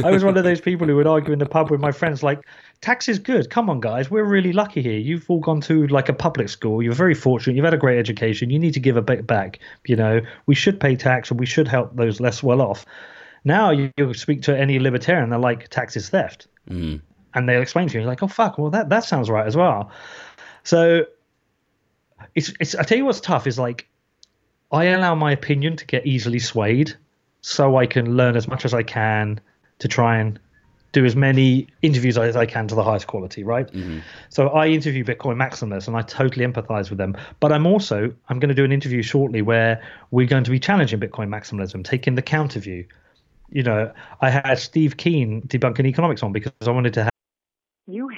I 0.03 0.11
was 0.11 0.25
one 0.25 0.39
of 0.39 0.45
those 0.45 0.59
people 0.59 0.87
who 0.87 0.97
would 0.97 1.07
argue 1.07 1.35
in 1.35 1.39
the 1.39 1.45
pub 1.45 1.71
with 1.71 1.81
my 1.81 1.93
friends, 1.93 2.23
like, 2.23 2.41
tax 2.81 3.09
is 3.09 3.19
good. 3.19 3.51
Come 3.51 3.69
on, 3.69 3.81
guys, 3.81 4.11
we're 4.11 4.25
really 4.25 4.55
lucky 4.55 4.81
here. 4.81 4.99
You've 4.99 5.31
all 5.31 5.41
gone 5.41 5.61
to 5.63 5.87
like 5.89 6.09
a 6.09 6.15
public 6.15 6.49
school. 6.49 6.83
You're 6.83 6.95
very 6.95 7.13
fortunate. 7.13 7.57
You've 7.57 7.67
had 7.67 7.75
a 7.75 7.79
great 7.79 7.99
education. 7.99 8.49
You 8.49 8.59
need 8.59 8.73
to 8.73 8.81
give 8.81 8.97
a 8.97 9.03
bit 9.03 9.27
back. 9.27 9.59
You 9.87 9.97
know, 9.97 10.23
we 10.47 10.55
should 10.55 10.81
pay 10.81 10.97
tax 10.97 11.31
and 11.31 11.39
we 11.39 11.45
should 11.45 11.69
help 11.69 11.95
those 11.95 12.21
less 12.21 12.43
well 12.43 12.63
off. 12.63 12.87
Now 13.45 13.71
you, 13.71 13.93
you 13.99 14.15
speak 14.15 14.43
to 14.43 14.59
any 14.59 14.79
libertarian, 14.79 15.29
they're 15.29 15.39
like, 15.39 15.69
tax 15.69 15.95
is 15.95 16.09
theft. 16.09 16.47
Mm. 16.71 17.03
And 17.35 17.47
they'll 17.47 17.61
explain 17.61 17.89
to 17.89 18.01
you, 18.01 18.07
like, 18.07 18.23
oh, 18.23 18.29
fuck, 18.29 18.57
well, 18.57 18.71
that, 18.71 18.89
that 18.89 19.05
sounds 19.05 19.29
right 19.29 19.47
as 19.47 19.59
well. 19.59 19.91
So 20.65 21.05
it's, 22.35 22.51
it's, 22.61 22.75
I 22.75 22.83
tell 22.85 22.97
you 22.97 23.05
what's 23.05 23.21
tough 23.21 23.47
is 23.47 23.59
like, 23.59 23.91
I 24.73 24.87
allow 24.87 25.15
my 25.15 25.33
opinion 25.33 25.77
to 25.77 25.85
get 25.85 26.07
easily 26.07 26.39
swayed 26.39 26.97
so 27.41 27.77
I 27.77 27.87
can 27.87 28.17
learn 28.17 28.37
as 28.37 28.49
much 28.49 28.65
as 28.65 28.75
I 28.75 28.83
can 28.83 29.41
to 29.79 29.89
try 29.89 30.19
and 30.19 30.39
do 30.93 31.05
as 31.05 31.15
many 31.15 31.67
interviews 31.83 32.17
as 32.17 32.37
I 32.37 32.47
can 32.47 32.67
to 32.69 32.75
the 32.75 32.83
highest 32.83 33.07
quality, 33.07 33.45
right? 33.45 33.71
Mm-hmm. 33.71 33.99
So 34.31 34.49
I 34.49 34.69
interview 34.69 35.05
Bitcoin 35.05 35.37
maximalists 35.37 35.87
and 35.87 35.97
I 35.97 36.03
totally 36.03 36.47
empathize 36.47 36.89
with 36.89 36.99
them. 36.99 37.17
But 37.41 37.53
I'm 37.53 37.67
also 37.67 38.13
I'm 38.29 38.39
going 38.39 38.49
to 38.49 38.55
do 38.55 38.65
an 38.65 38.73
interview 38.73 39.03
shortly 39.03 39.43
where 39.43 39.83
we're 40.11 40.27
going 40.27 40.45
to 40.45 40.51
be 40.51 40.59
challenging 40.59 40.99
Bitcoin 40.99 41.29
maximalism, 41.29 41.85
taking 41.85 42.15
the 42.15 42.23
counter 42.23 42.61
view. 42.61 42.87
You 43.51 43.63
know, 43.63 43.93
I 44.21 44.31
had 44.31 44.59
Steve 44.59 44.97
Keen 44.97 45.43
debunking 45.43 45.87
economics 45.87 46.23
on 46.23 46.33
because 46.33 46.53
I 46.63 46.71
wanted 46.71 46.95
to 46.95 47.05
have. 47.05 47.11
You 47.87 48.09
have 48.09 48.18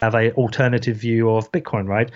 have 0.00 0.14
a 0.14 0.32
alternative 0.32 0.96
view 0.96 1.30
of 1.30 1.50
Bitcoin, 1.52 1.86
right? 1.86 2.10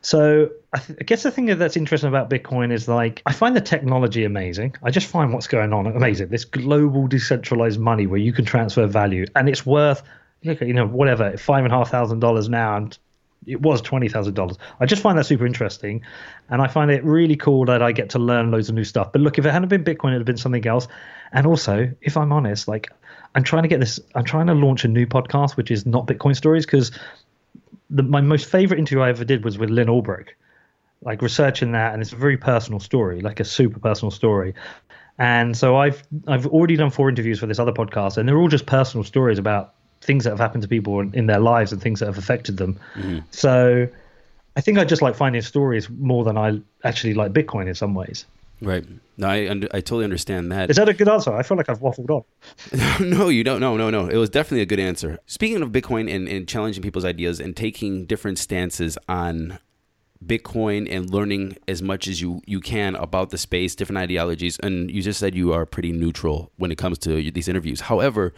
So 0.00 0.50
I, 0.72 0.78
th- 0.78 0.98
I, 1.00 1.04
guess 1.04 1.22
the 1.22 1.30
thing 1.30 1.46
that's 1.46 1.76
interesting 1.76 2.08
about 2.08 2.30
Bitcoin 2.30 2.72
is 2.72 2.88
like 2.88 3.22
I 3.26 3.32
find 3.32 3.56
the 3.56 3.60
technology 3.60 4.24
amazing. 4.24 4.76
I 4.82 4.90
just 4.90 5.06
find 5.06 5.32
what's 5.32 5.46
going 5.46 5.72
on 5.72 5.86
amazing. 5.86 6.28
This 6.28 6.44
global 6.44 7.06
decentralized 7.06 7.80
money 7.80 8.06
where 8.06 8.20
you 8.20 8.32
can 8.32 8.44
transfer 8.44 8.86
value 8.86 9.26
and 9.34 9.48
it's 9.48 9.66
worth 9.66 10.02
you 10.42 10.74
know 10.74 10.86
whatever 10.86 11.36
five 11.36 11.64
and 11.64 11.72
a 11.72 11.76
half 11.76 11.90
thousand 11.90 12.20
dollars 12.20 12.48
now 12.48 12.76
and 12.76 12.96
it 13.46 13.60
was 13.60 13.80
twenty 13.80 14.08
thousand 14.08 14.34
dollars. 14.34 14.58
I 14.80 14.86
just 14.86 15.02
find 15.02 15.16
that 15.18 15.24
super 15.24 15.46
interesting, 15.46 16.02
and 16.48 16.60
I 16.60 16.66
find 16.66 16.90
it 16.90 17.04
really 17.04 17.36
cool 17.36 17.64
that 17.66 17.82
I 17.82 17.92
get 17.92 18.10
to 18.10 18.18
learn 18.18 18.50
loads 18.50 18.68
of 18.68 18.74
new 18.74 18.84
stuff. 18.84 19.12
But 19.12 19.20
look, 19.20 19.38
if 19.38 19.46
it 19.46 19.50
hadn't 19.52 19.68
been 19.68 19.84
Bitcoin, 19.84 20.08
it'd 20.08 20.20
have 20.20 20.26
been 20.26 20.36
something 20.36 20.66
else. 20.66 20.88
And 21.32 21.46
also, 21.46 21.92
if 22.00 22.16
I'm 22.16 22.32
honest, 22.32 22.66
like 22.66 22.90
I'm 23.34 23.44
trying 23.44 23.62
to 23.62 23.68
get 23.68 23.80
this, 23.80 24.00
I'm 24.14 24.24
trying 24.24 24.46
to 24.48 24.54
launch 24.54 24.84
a 24.84 24.88
new 24.88 25.06
podcast 25.06 25.56
which 25.56 25.70
is 25.70 25.86
not 25.86 26.06
Bitcoin 26.06 26.34
stories 26.34 26.66
because 26.66 26.90
the, 27.90 28.02
my 28.02 28.20
most 28.20 28.48
favorite 28.50 28.78
interview 28.78 29.00
I 29.00 29.10
ever 29.10 29.24
did 29.24 29.44
was 29.44 29.58
with 29.58 29.70
Lyn 29.70 29.88
Ulbricht, 29.88 30.30
like 31.02 31.22
researching 31.22 31.72
that, 31.72 31.92
and 31.92 32.02
it's 32.02 32.12
a 32.12 32.16
very 32.16 32.36
personal 32.36 32.80
story, 32.80 33.20
like 33.20 33.40
a 33.40 33.44
super 33.44 33.78
personal 33.78 34.10
story. 34.10 34.54
And 35.18 35.56
so 35.56 35.76
I've 35.76 36.02
I've 36.26 36.46
already 36.46 36.76
done 36.76 36.90
four 36.90 37.08
interviews 37.08 37.38
for 37.40 37.46
this 37.46 37.58
other 37.58 37.72
podcast, 37.72 38.18
and 38.18 38.28
they're 38.28 38.38
all 38.38 38.48
just 38.48 38.66
personal 38.66 39.04
stories 39.04 39.38
about 39.38 39.74
things 40.02 40.24
that 40.24 40.30
have 40.30 40.38
happened 40.38 40.62
to 40.62 40.68
people 40.68 41.00
in, 41.00 41.14
in 41.14 41.26
their 41.26 41.40
lives 41.40 41.72
and 41.72 41.80
things 41.80 42.00
that 42.00 42.06
have 42.06 42.18
affected 42.18 42.56
them. 42.58 42.78
Mm-hmm. 42.94 43.20
So 43.30 43.88
I 44.56 44.60
think 44.60 44.78
I 44.78 44.84
just 44.84 45.02
like 45.02 45.14
finding 45.14 45.42
stories 45.42 45.88
more 45.90 46.24
than 46.24 46.36
I 46.36 46.60
actually 46.84 47.14
like 47.14 47.32
Bitcoin 47.32 47.66
in 47.66 47.74
some 47.74 47.94
ways. 47.94 48.26
Right. 48.60 48.84
No, 49.18 49.28
I 49.28 49.50
I 49.72 49.80
totally 49.80 50.04
understand 50.04 50.52
that. 50.52 50.70
Is 50.70 50.76
that 50.76 50.88
a 50.88 50.94
good 50.94 51.08
answer? 51.08 51.34
I 51.34 51.42
feel 51.42 51.56
like 51.56 51.68
I've 51.68 51.80
waffled 51.80 52.10
on. 52.10 53.08
no, 53.10 53.28
you 53.28 53.44
don't. 53.44 53.60
No, 53.60 53.76
no, 53.76 53.90
no. 53.90 54.06
It 54.08 54.16
was 54.16 54.28
definitely 54.28 54.62
a 54.62 54.66
good 54.66 54.80
answer. 54.80 55.18
Speaking 55.26 55.62
of 55.62 55.70
Bitcoin 55.70 56.14
and, 56.14 56.28
and 56.28 56.46
challenging 56.46 56.82
people's 56.82 57.04
ideas 57.04 57.40
and 57.40 57.56
taking 57.56 58.04
different 58.04 58.38
stances 58.38 58.98
on 59.08 59.58
Bitcoin 60.24 60.86
and 60.90 61.10
learning 61.10 61.56
as 61.68 61.82
much 61.82 62.08
as 62.08 62.20
you, 62.20 62.42
you 62.46 62.60
can 62.60 62.94
about 62.96 63.30
the 63.30 63.38
space, 63.38 63.74
different 63.74 63.98
ideologies, 63.98 64.58
and 64.58 64.90
you 64.90 65.02
just 65.02 65.20
said 65.20 65.34
you 65.34 65.52
are 65.52 65.66
pretty 65.66 65.92
neutral 65.92 66.50
when 66.56 66.70
it 66.70 66.76
comes 66.76 66.98
to 66.98 67.30
these 67.30 67.48
interviews. 67.48 67.82
However, 67.82 68.34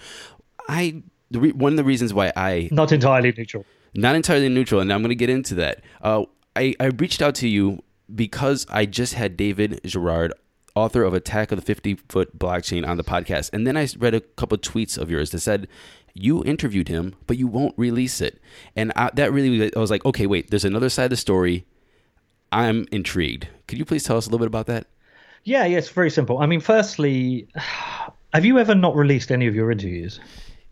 I 0.68 1.02
the 1.30 1.40
re, 1.40 1.52
one 1.52 1.72
of 1.72 1.76
the 1.76 1.84
reasons 1.84 2.14
why 2.14 2.32
I 2.36 2.68
not 2.70 2.92
entirely 2.92 3.32
neutral, 3.36 3.64
not 3.94 4.14
entirely 4.14 4.48
neutral, 4.48 4.80
and 4.80 4.92
I'm 4.92 5.00
going 5.00 5.10
to 5.10 5.16
get 5.16 5.30
into 5.30 5.54
that. 5.56 5.82
Uh, 6.02 6.24
I 6.56 6.74
I 6.80 6.86
reached 6.86 7.22
out 7.22 7.34
to 7.36 7.48
you 7.48 7.82
because 8.14 8.66
I 8.70 8.86
just 8.86 9.14
had 9.14 9.36
David 9.36 9.80
Gerard, 9.84 10.32
author 10.78 11.02
of 11.02 11.14
Attack 11.14 11.52
of 11.52 11.58
the 11.58 11.64
50 11.64 11.94
Foot 12.08 12.38
Blockchain, 12.38 12.86
on 12.86 12.96
the 12.96 13.04
podcast. 13.04 13.50
And 13.52 13.66
then 13.66 13.76
I 13.76 13.88
read 13.98 14.14
a 14.14 14.20
couple 14.20 14.56
of 14.56 14.62
tweets 14.62 14.96
of 14.96 15.10
yours 15.10 15.30
that 15.30 15.40
said, 15.40 15.68
you 16.14 16.44
interviewed 16.44 16.88
him, 16.88 17.14
but 17.26 17.38
you 17.38 17.46
won't 17.46 17.74
release 17.76 18.20
it. 18.20 18.40
And 18.74 18.92
I, 18.96 19.10
that 19.14 19.32
really, 19.32 19.70
I 19.74 19.78
was 19.78 19.90
like, 19.90 20.04
okay, 20.04 20.26
wait, 20.26 20.50
there's 20.50 20.64
another 20.64 20.88
side 20.88 21.04
of 21.04 21.10
the 21.10 21.16
story. 21.16 21.64
I'm 22.50 22.86
intrigued. 22.90 23.48
Could 23.66 23.78
you 23.78 23.84
please 23.84 24.04
tell 24.04 24.16
us 24.16 24.26
a 24.26 24.30
little 24.30 24.38
bit 24.44 24.48
about 24.48 24.66
that? 24.66 24.86
Yeah, 25.44 25.64
yeah, 25.64 25.78
it's 25.78 25.88
very 25.88 26.10
simple. 26.10 26.38
I 26.38 26.46
mean, 26.46 26.60
firstly, 26.60 27.48
have 28.32 28.44
you 28.44 28.58
ever 28.58 28.74
not 28.74 28.96
released 28.96 29.30
any 29.30 29.46
of 29.46 29.54
your 29.54 29.70
interviews? 29.70 30.20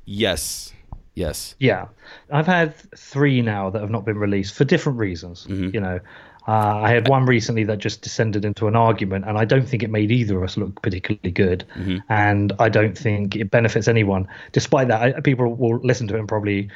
Yes. 0.05 0.73
Yes. 1.15 1.55
Yeah. 1.59 1.87
I've 2.31 2.47
had 2.47 2.75
three 2.97 3.41
now 3.41 3.71
that 3.71 3.81
have 3.81 3.91
not 3.91 4.05
been 4.05 4.19
released 4.19 4.55
for 4.55 4.65
different 4.65 4.99
reasons. 4.99 5.47
Mm-hmm. 5.47 5.71
You 5.75 5.81
know, 5.81 6.01
Uh, 6.49 6.81
I 6.83 6.91
had 6.91 7.09
one 7.09 7.27
recently 7.27 7.65
that 7.65 7.79
just 7.79 8.03
descended 8.03 8.45
into 8.45 8.69
an 8.69 8.77
argument, 8.77 9.25
and 9.27 9.37
I 9.37 9.45
don't 9.45 9.69
think 9.69 9.83
it 9.83 9.91
made 9.91 10.13
either 10.13 10.37
of 10.39 10.45
us 10.45 10.57
look 10.57 10.81
particularly 10.81 11.33
good. 11.33 11.65
Mm-hmm. 11.75 11.99
And 12.09 12.53
I 12.59 12.69
don't 12.69 12.97
think 12.97 13.35
it 13.35 13.51
benefits 13.51 13.89
anyone. 13.89 14.29
Despite 14.53 14.89
that, 14.89 15.03
I, 15.03 15.21
people 15.21 15.55
will 15.55 15.81
listen 15.83 16.07
to 16.09 16.17
it 16.17 16.21
and 16.21 16.29
probably 16.29 16.71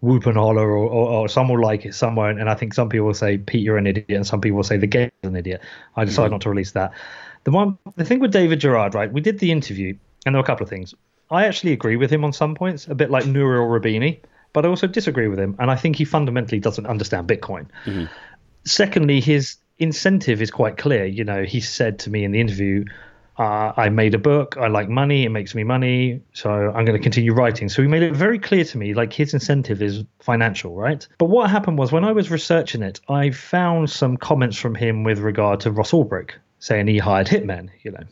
whoop 0.00 0.26
and 0.26 0.36
holler, 0.36 0.68
or, 0.68 0.88
or, 0.88 1.08
or 1.08 1.28
some 1.28 1.48
will 1.48 1.60
like 1.60 1.86
it, 1.86 1.94
some 1.94 2.16
won't. 2.16 2.40
And 2.40 2.50
I 2.50 2.54
think 2.54 2.74
some 2.74 2.88
people 2.88 3.06
will 3.06 3.14
say, 3.14 3.38
Pete, 3.38 3.62
you're 3.62 3.78
an 3.78 3.86
idiot, 3.86 4.10
and 4.10 4.26
some 4.26 4.40
people 4.40 4.56
will 4.56 4.64
say, 4.64 4.76
the 4.76 4.86
game 4.86 5.10
is 5.22 5.28
an 5.28 5.36
idiot. 5.36 5.62
I 5.96 6.04
decided 6.04 6.26
mm-hmm. 6.26 6.34
not 6.34 6.40
to 6.42 6.50
release 6.50 6.72
that. 6.72 6.92
The 7.44 7.52
one, 7.52 7.78
the 7.96 8.04
thing 8.04 8.18
with 8.18 8.32
David 8.32 8.60
Gerard, 8.60 8.94
right? 8.94 9.12
We 9.12 9.20
did 9.20 9.38
the 9.38 9.52
interview, 9.52 9.96
and 10.26 10.34
there 10.34 10.40
were 10.40 10.44
a 10.44 10.46
couple 10.46 10.64
of 10.64 10.70
things. 10.70 10.94
I 11.30 11.46
actually 11.46 11.72
agree 11.72 11.96
with 11.96 12.10
him 12.10 12.24
on 12.24 12.32
some 12.32 12.54
points, 12.54 12.86
a 12.88 12.94
bit 12.94 13.10
like 13.10 13.26
Nouriel 13.26 13.66
Roubini, 13.66 14.18
but 14.52 14.66
I 14.66 14.68
also 14.68 14.86
disagree 14.86 15.28
with 15.28 15.38
him, 15.38 15.56
and 15.58 15.70
I 15.70 15.76
think 15.76 15.96
he 15.96 16.04
fundamentally 16.04 16.60
doesn't 16.60 16.86
understand 16.86 17.28
Bitcoin. 17.28 17.66
Mm-hmm. 17.84 18.04
Secondly, 18.64 19.20
his 19.20 19.56
incentive 19.78 20.40
is 20.40 20.50
quite 20.50 20.76
clear. 20.76 21.04
You 21.04 21.24
know, 21.24 21.44
he 21.44 21.60
said 21.60 21.98
to 22.00 22.10
me 22.10 22.24
in 22.24 22.32
the 22.32 22.40
interview, 22.40 22.84
uh, 23.36 23.72
I 23.76 23.88
made 23.88 24.14
a 24.14 24.18
book. 24.18 24.56
I 24.58 24.68
like 24.68 24.88
money. 24.88 25.24
It 25.24 25.30
makes 25.30 25.54
me 25.54 25.64
money. 25.64 26.20
So 26.34 26.50
I'm 26.50 26.84
going 26.84 26.96
to 26.96 27.02
continue 27.02 27.32
writing. 27.32 27.68
So 27.68 27.82
he 27.82 27.88
made 27.88 28.02
it 28.02 28.14
very 28.14 28.38
clear 28.38 28.64
to 28.64 28.78
me, 28.78 28.94
like 28.94 29.12
his 29.12 29.34
incentive 29.34 29.82
is 29.82 30.04
financial, 30.20 30.76
right? 30.76 31.06
But 31.18 31.26
what 31.26 31.50
happened 31.50 31.78
was 31.78 31.90
when 31.90 32.04
I 32.04 32.12
was 32.12 32.30
researching 32.30 32.82
it, 32.82 33.00
I 33.08 33.30
found 33.30 33.90
some 33.90 34.16
comments 34.16 34.56
from 34.56 34.74
him 34.74 35.02
with 35.02 35.18
regard 35.18 35.60
to 35.60 35.72
Ross 35.72 35.90
Ulbricht 35.92 36.32
saying 36.60 36.86
he 36.86 36.98
hired 36.98 37.26
hitmen, 37.26 37.70
you 37.82 37.90
know, 37.90 38.04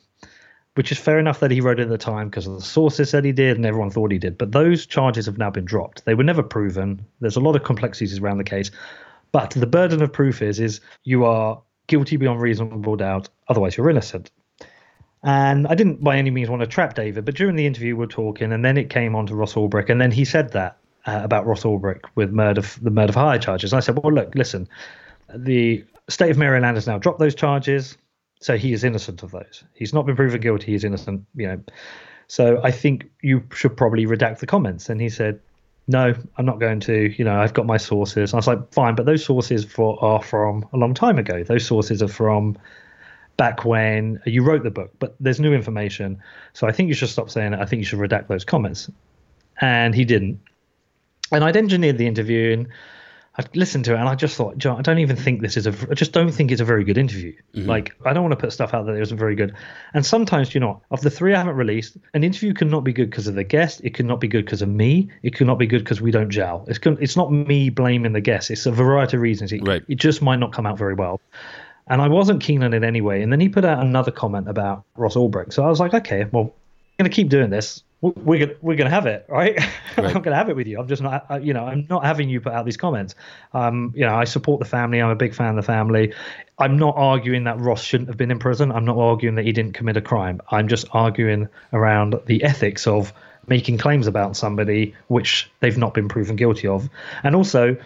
which 0.75 0.91
is 0.91 0.99
fair 0.99 1.19
enough 1.19 1.41
that 1.41 1.51
he 1.51 1.61
wrote 1.61 1.79
it 1.79 1.85
at 1.85 1.89
the 1.89 1.99
time 1.99 2.29
because 2.29 2.47
the 2.47 2.61
sources 2.61 3.09
said 3.11 3.25
he 3.25 3.33
did 3.33 3.57
and 3.57 3.65
everyone 3.65 3.91
thought 3.91 4.11
he 4.11 4.19
did. 4.19 4.37
But 4.37 4.51
those 4.51 4.87
charges 4.87 5.27
have 5.27 5.39
now 5.39 5.51
been 5.51 5.65
dropped. 5.65 6.05
They 6.05 6.15
were 6.15 6.25
never 6.25 6.43
proven. 6.43 7.07
There's 7.21 7.37
a 7.37 7.41
lot 7.41 7.55
of 7.55 7.63
complexities 7.63 8.19
around 8.19 8.39
the 8.39 8.45
case. 8.45 8.73
But 9.33 9.51
the 9.51 9.67
burden 9.67 10.03
of 10.03 10.13
proof 10.13 10.43
is 10.43 10.61
is 10.61 10.81
you 11.05 11.25
are 11.25 11.61
guilty 11.87 12.17
beyond 12.17 12.41
reasonable 12.41 12.97
doubt, 12.97 13.29
otherwise 13.49 13.77
you're 13.77 13.91
innocent. 13.91 14.31
And 15.25 15.67
I 15.67 15.75
didn't 15.75 16.03
by 16.03 16.17
any 16.17 16.31
means 16.31 16.51
want 16.51 16.61
to 16.61 16.67
trap 16.67 16.95
David, 16.95 17.25
but 17.25 17.35
during 17.35 17.57
the 17.57 17.67
interview 17.67 17.97
we 17.97 18.05
are 18.05 18.09
talking, 18.09 18.53
and 18.53 18.65
then 18.65 18.77
it 18.77 18.91
came 18.91 19.15
on 19.15 19.27
to 19.27 19.35
Ross 19.35 19.55
Ulbricht, 19.55 19.89
and 19.89 20.01
then 20.01 20.11
he 20.11 20.25
said 20.25 20.53
that 20.53 20.79
uh, 21.07 21.21
about 21.23 21.47
Ross 21.47 21.63
Ulbricht 21.63 22.07
with 22.15 22.31
murder, 22.31 22.63
the 22.81 22.91
murder 22.91 23.13
for 23.13 23.21
hire 23.21 23.39
charges. 23.39 23.73
And 23.73 23.79
I 23.79 23.81
said, 23.81 23.99
well, 24.03 24.13
look, 24.13 24.35
listen, 24.35 24.69
the 25.35 25.85
state 26.09 26.31
of 26.31 26.39
Maryland 26.39 26.77
has 26.77 26.87
now 26.87 26.99
dropped 26.99 27.21
those 27.21 27.35
charges, 27.35 27.97
so 28.41 28.57
he 28.57 28.73
is 28.73 28.85
innocent 28.85 29.23
of 29.23 29.31
those. 29.31 29.65
He's 29.75 29.95
not 29.95 30.07
been 30.07 30.17
proven 30.17 30.41
guilty; 30.41 30.73
he's 30.73 30.85
innocent. 30.85 31.25
You 31.37 31.47
know, 31.49 31.61
so 32.27 32.61
I 32.63 32.73
think 32.73 33.09
you 33.23 33.45
should 33.55 33.77
probably 33.77 34.07
redact 34.07 34.39
the 34.39 34.47
comments. 34.47 34.89
And 34.89 35.01
he 35.01 35.09
said, 35.09 35.41
no, 35.89 36.15
I'm 36.37 36.47
not 36.47 36.61
going 36.61 36.81
to. 36.81 37.15
You 37.17 37.25
know, 37.25 37.41
I've 37.41 37.55
got 37.55 37.67
my 37.67 37.77
sources. 37.77 38.33
I 38.33 38.37
was 38.37 38.47
like, 38.47 38.73
fine, 38.73 38.95
but 38.95 39.07
those 39.07 39.25
sources 39.25 39.65
for 39.65 40.03
are 40.03 40.23
from 40.23 40.69
a 40.73 40.77
long 40.77 40.95
time 40.95 41.19
ago. 41.19 41.43
Those 41.43 41.67
sources 41.67 42.03
are 42.03 42.09
from 42.09 42.57
back 43.37 43.65
when 43.65 44.21
you 44.27 44.43
wrote 44.43 44.63
the 44.63 44.71
book, 44.71 44.93
but 44.99 45.17
there's 45.19 45.41
new 45.41 45.53
information. 45.53 46.23
So 46.53 46.67
I 46.67 46.73
think 46.73 46.89
you 46.89 46.95
should 46.95 47.09
stop 47.09 47.31
saying 47.31 47.55
it. 47.55 47.61
I 47.61 47.65
think 47.65 47.81
you 47.81 47.87
should 47.87 47.99
redact 47.99 48.29
those 48.29 48.45
comments. 48.45 48.91
And 49.61 49.95
he 49.95 50.05
didn't. 50.05 50.41
And 51.31 51.43
I'd 51.43 51.57
engineered 51.57 51.99
the 51.99 52.07
interview 52.07 52.53
and 52.53 52.69
I 53.39 53.45
listened 53.55 53.87
to 53.87 53.95
it 53.95 53.99
and 53.99 54.09
I 54.09 54.15
just 54.15 54.37
thought, 54.37 54.59
John, 54.59 54.79
I 54.79 54.83
don't 54.83 54.99
even 54.99 55.17
think 55.17 55.41
this 55.41 55.57
is 55.57 55.67
a, 55.67 55.75
I 55.91 55.95
just 55.95 56.13
don't 56.13 56.31
think 56.31 56.51
it's 56.51 56.61
a 56.61 56.67
very 56.67 56.85
good 56.85 56.99
interview. 56.99 57.33
Mm-hmm. 57.55 57.67
Like, 57.67 57.95
I 58.05 58.13
don't 58.13 58.23
want 58.23 58.33
to 58.33 58.37
put 58.37 58.53
stuff 58.53 58.75
out 58.75 58.85
there 58.85 58.95
that 58.95 59.01
isn't 59.01 59.17
very 59.17 59.35
good. 59.35 59.55
And 59.95 60.05
sometimes, 60.05 60.55
you 60.55 60.61
know, 60.61 60.83
of 60.91 61.01
the 61.01 61.09
three 61.09 61.33
I 61.35 61.39
haven't 61.39 61.57
released, 61.57 61.97
an 62.13 62.25
interview 62.25 62.53
cannot 62.53 62.85
be 62.85 62.93
good 62.93 63.09
because 63.09 63.29
of 63.29 63.35
the 63.35 63.45
guest. 63.45 63.81
It 63.85 63.95
cannot 63.95 64.21
be 64.21 64.29
good 64.29 64.45
because 64.45 64.61
of 64.61 64.69
me. 64.69 65.11
It 65.23 65.35
cannot 65.35 65.59
be 65.59 65.67
good 65.67 65.79
because 65.83 66.03
we 66.03 66.11
don't 66.11 66.29
gel. 66.29 66.67
It's, 66.69 66.79
con- 66.79 66.99
it's 67.01 67.17
not 67.17 67.33
me 67.33 67.71
blaming 67.71 68.13
the 68.13 68.21
guest. 68.21 68.51
It's 68.51 68.67
a 68.67 68.71
variety 68.73 69.17
of 69.17 69.23
reasons. 69.23 69.51
It, 69.51 69.67
Right. 69.67 69.83
it 69.89 69.95
just 69.95 70.21
might 70.21 70.39
not 70.39 70.53
come 70.53 70.67
out 70.67 70.77
very 70.77 70.95
well. 70.95 71.19
And 71.87 72.03
I 72.03 72.09
wasn't 72.09 72.43
keen 72.43 72.63
on 72.63 72.75
it 72.75 72.85
anyway. 72.85 73.23
And 73.23 73.33
then 73.33 73.41
he 73.41 73.49
put 73.49 73.65
out 73.65 73.83
another 73.83 74.11
comment 74.13 74.47
about 74.49 74.85
Ross 74.97 75.15
Ulbricht. 75.15 75.55
So 75.55 75.65
I 75.65 75.69
was 75.69 75.81
like, 75.81 75.95
okay, 75.95 76.27
well, 76.33 76.45
I'm 76.45 77.05
going 77.05 77.11
to 77.11 77.15
keep 77.15 77.31
doing 77.31 77.49
this. 77.49 77.83
We- 78.03 78.13
We're 78.17 78.47
gonna, 78.47 78.59
we're 78.61 78.77
going 78.77 78.91
to 78.91 78.95
have 78.95 79.07
it, 79.07 79.25
right? 79.29 79.59
I'm 79.97 80.05
Right. 80.05 80.13
going 80.13 80.25
to 80.25 80.35
have 80.35 80.51
it 80.51 80.57
with 80.57 80.67
you. 80.67 80.79
I'm 80.79 80.89
just 80.89 81.03
not, 81.03 81.43
you 81.43 81.55
know, 81.55 81.65
I'm 81.65 81.87
not 81.89 82.05
having 82.05 82.29
you 82.29 82.41
put 82.41 82.53
out 82.53 82.65
these 82.67 82.77
comments. 82.77 83.15
Um, 83.55 83.93
you 83.97 84.05
know, 84.05 84.15
I 84.15 84.25
support 84.25 84.59
the 84.61 84.67
family. 84.67 85.01
I'm 85.01 85.09
a 85.11 85.15
big 85.17 85.35
fan 85.35 85.51
of 85.51 85.57
the 85.57 85.63
family. 85.63 86.13
I'm 86.59 86.77
not 86.79 86.95
arguing 86.97 87.45
that 87.45 87.59
Ross 87.61 87.83
shouldn't 87.83 88.09
have 88.09 88.17
been 88.19 88.31
in 88.31 88.39
prison. 88.39 88.71
I'm 88.73 88.85
not 88.85 88.99
arguing 88.99 89.37
that 89.37 89.45
he 89.45 89.53
didn't 89.53 89.73
commit 89.75 89.97
a 89.97 90.01
crime. 90.03 90.41
I'm 90.51 90.69
just 90.69 90.87
arguing 90.93 91.49
around 91.73 92.15
the 92.27 92.43
ethics 92.45 92.87
of 92.87 93.13
making 93.47 93.79
claims 93.79 94.07
about 94.07 94.37
somebody 94.37 94.95
which 95.09 95.51
they've 95.61 95.79
not 95.79 95.95
been 95.95 96.09
proven 96.09 96.37
guilty 96.37 96.67
of. 96.69 96.89
And 97.25 97.35
also, 97.35 97.77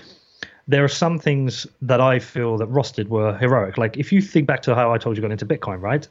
there 0.68 0.82
are 0.84 0.88
some 0.88 1.18
things 1.18 1.66
that 1.82 2.00
I 2.00 2.18
feel 2.18 2.56
that 2.58 2.66
Ross 2.66 2.90
did 2.92 3.08
were 3.08 3.36
heroic. 3.38 3.78
Like 3.78 3.96
if 3.96 4.12
you 4.12 4.20
think 4.20 4.46
back 4.46 4.62
to 4.62 4.74
how 4.74 4.92
I 4.92 4.98
told 4.98 5.16
you 5.16 5.22
got 5.22 5.30
into 5.30 5.46
Bitcoin, 5.46 5.80
right? 5.80 6.06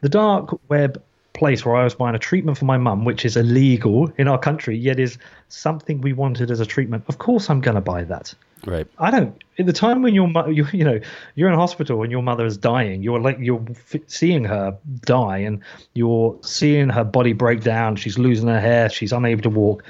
The 0.00 0.08
dark 0.08 0.58
web 0.70 1.02
place 1.40 1.64
where 1.64 1.74
I 1.74 1.84
was 1.84 1.94
buying 1.94 2.14
a 2.14 2.18
treatment 2.18 2.58
for 2.58 2.66
my 2.66 2.76
mum, 2.76 3.06
which 3.06 3.24
is 3.24 3.34
illegal 3.34 4.12
in 4.18 4.28
our 4.28 4.38
country, 4.38 4.76
yet 4.76 5.00
is 5.00 5.16
something 5.48 6.02
we 6.02 6.12
wanted 6.12 6.50
as 6.50 6.60
a 6.60 6.66
treatment. 6.66 7.02
Of 7.08 7.16
course, 7.16 7.48
I'm 7.48 7.62
going 7.62 7.76
to 7.76 7.80
buy 7.80 8.04
that. 8.04 8.34
Right. 8.66 8.86
I 8.98 9.10
don't. 9.10 9.42
At 9.58 9.64
the 9.64 9.72
time 9.72 10.02
when 10.02 10.14
your 10.14 10.28
you 10.50 10.66
you 10.70 10.84
know 10.84 11.00
you're 11.34 11.48
in 11.48 11.54
hospital 11.54 12.02
and 12.02 12.12
your 12.12 12.22
mother 12.22 12.44
is 12.44 12.58
dying, 12.58 13.02
you're 13.02 13.18
like 13.18 13.38
you're 13.40 13.64
f- 13.70 14.02
seeing 14.06 14.44
her 14.44 14.76
die 15.00 15.38
and 15.38 15.62
you're 15.94 16.38
seeing 16.42 16.90
her 16.90 17.04
body 17.04 17.32
break 17.32 17.62
down. 17.62 17.96
She's 17.96 18.18
losing 18.18 18.48
her 18.48 18.60
hair. 18.60 18.90
She's 18.90 19.12
unable 19.12 19.42
to 19.44 19.50
walk. 19.50 19.82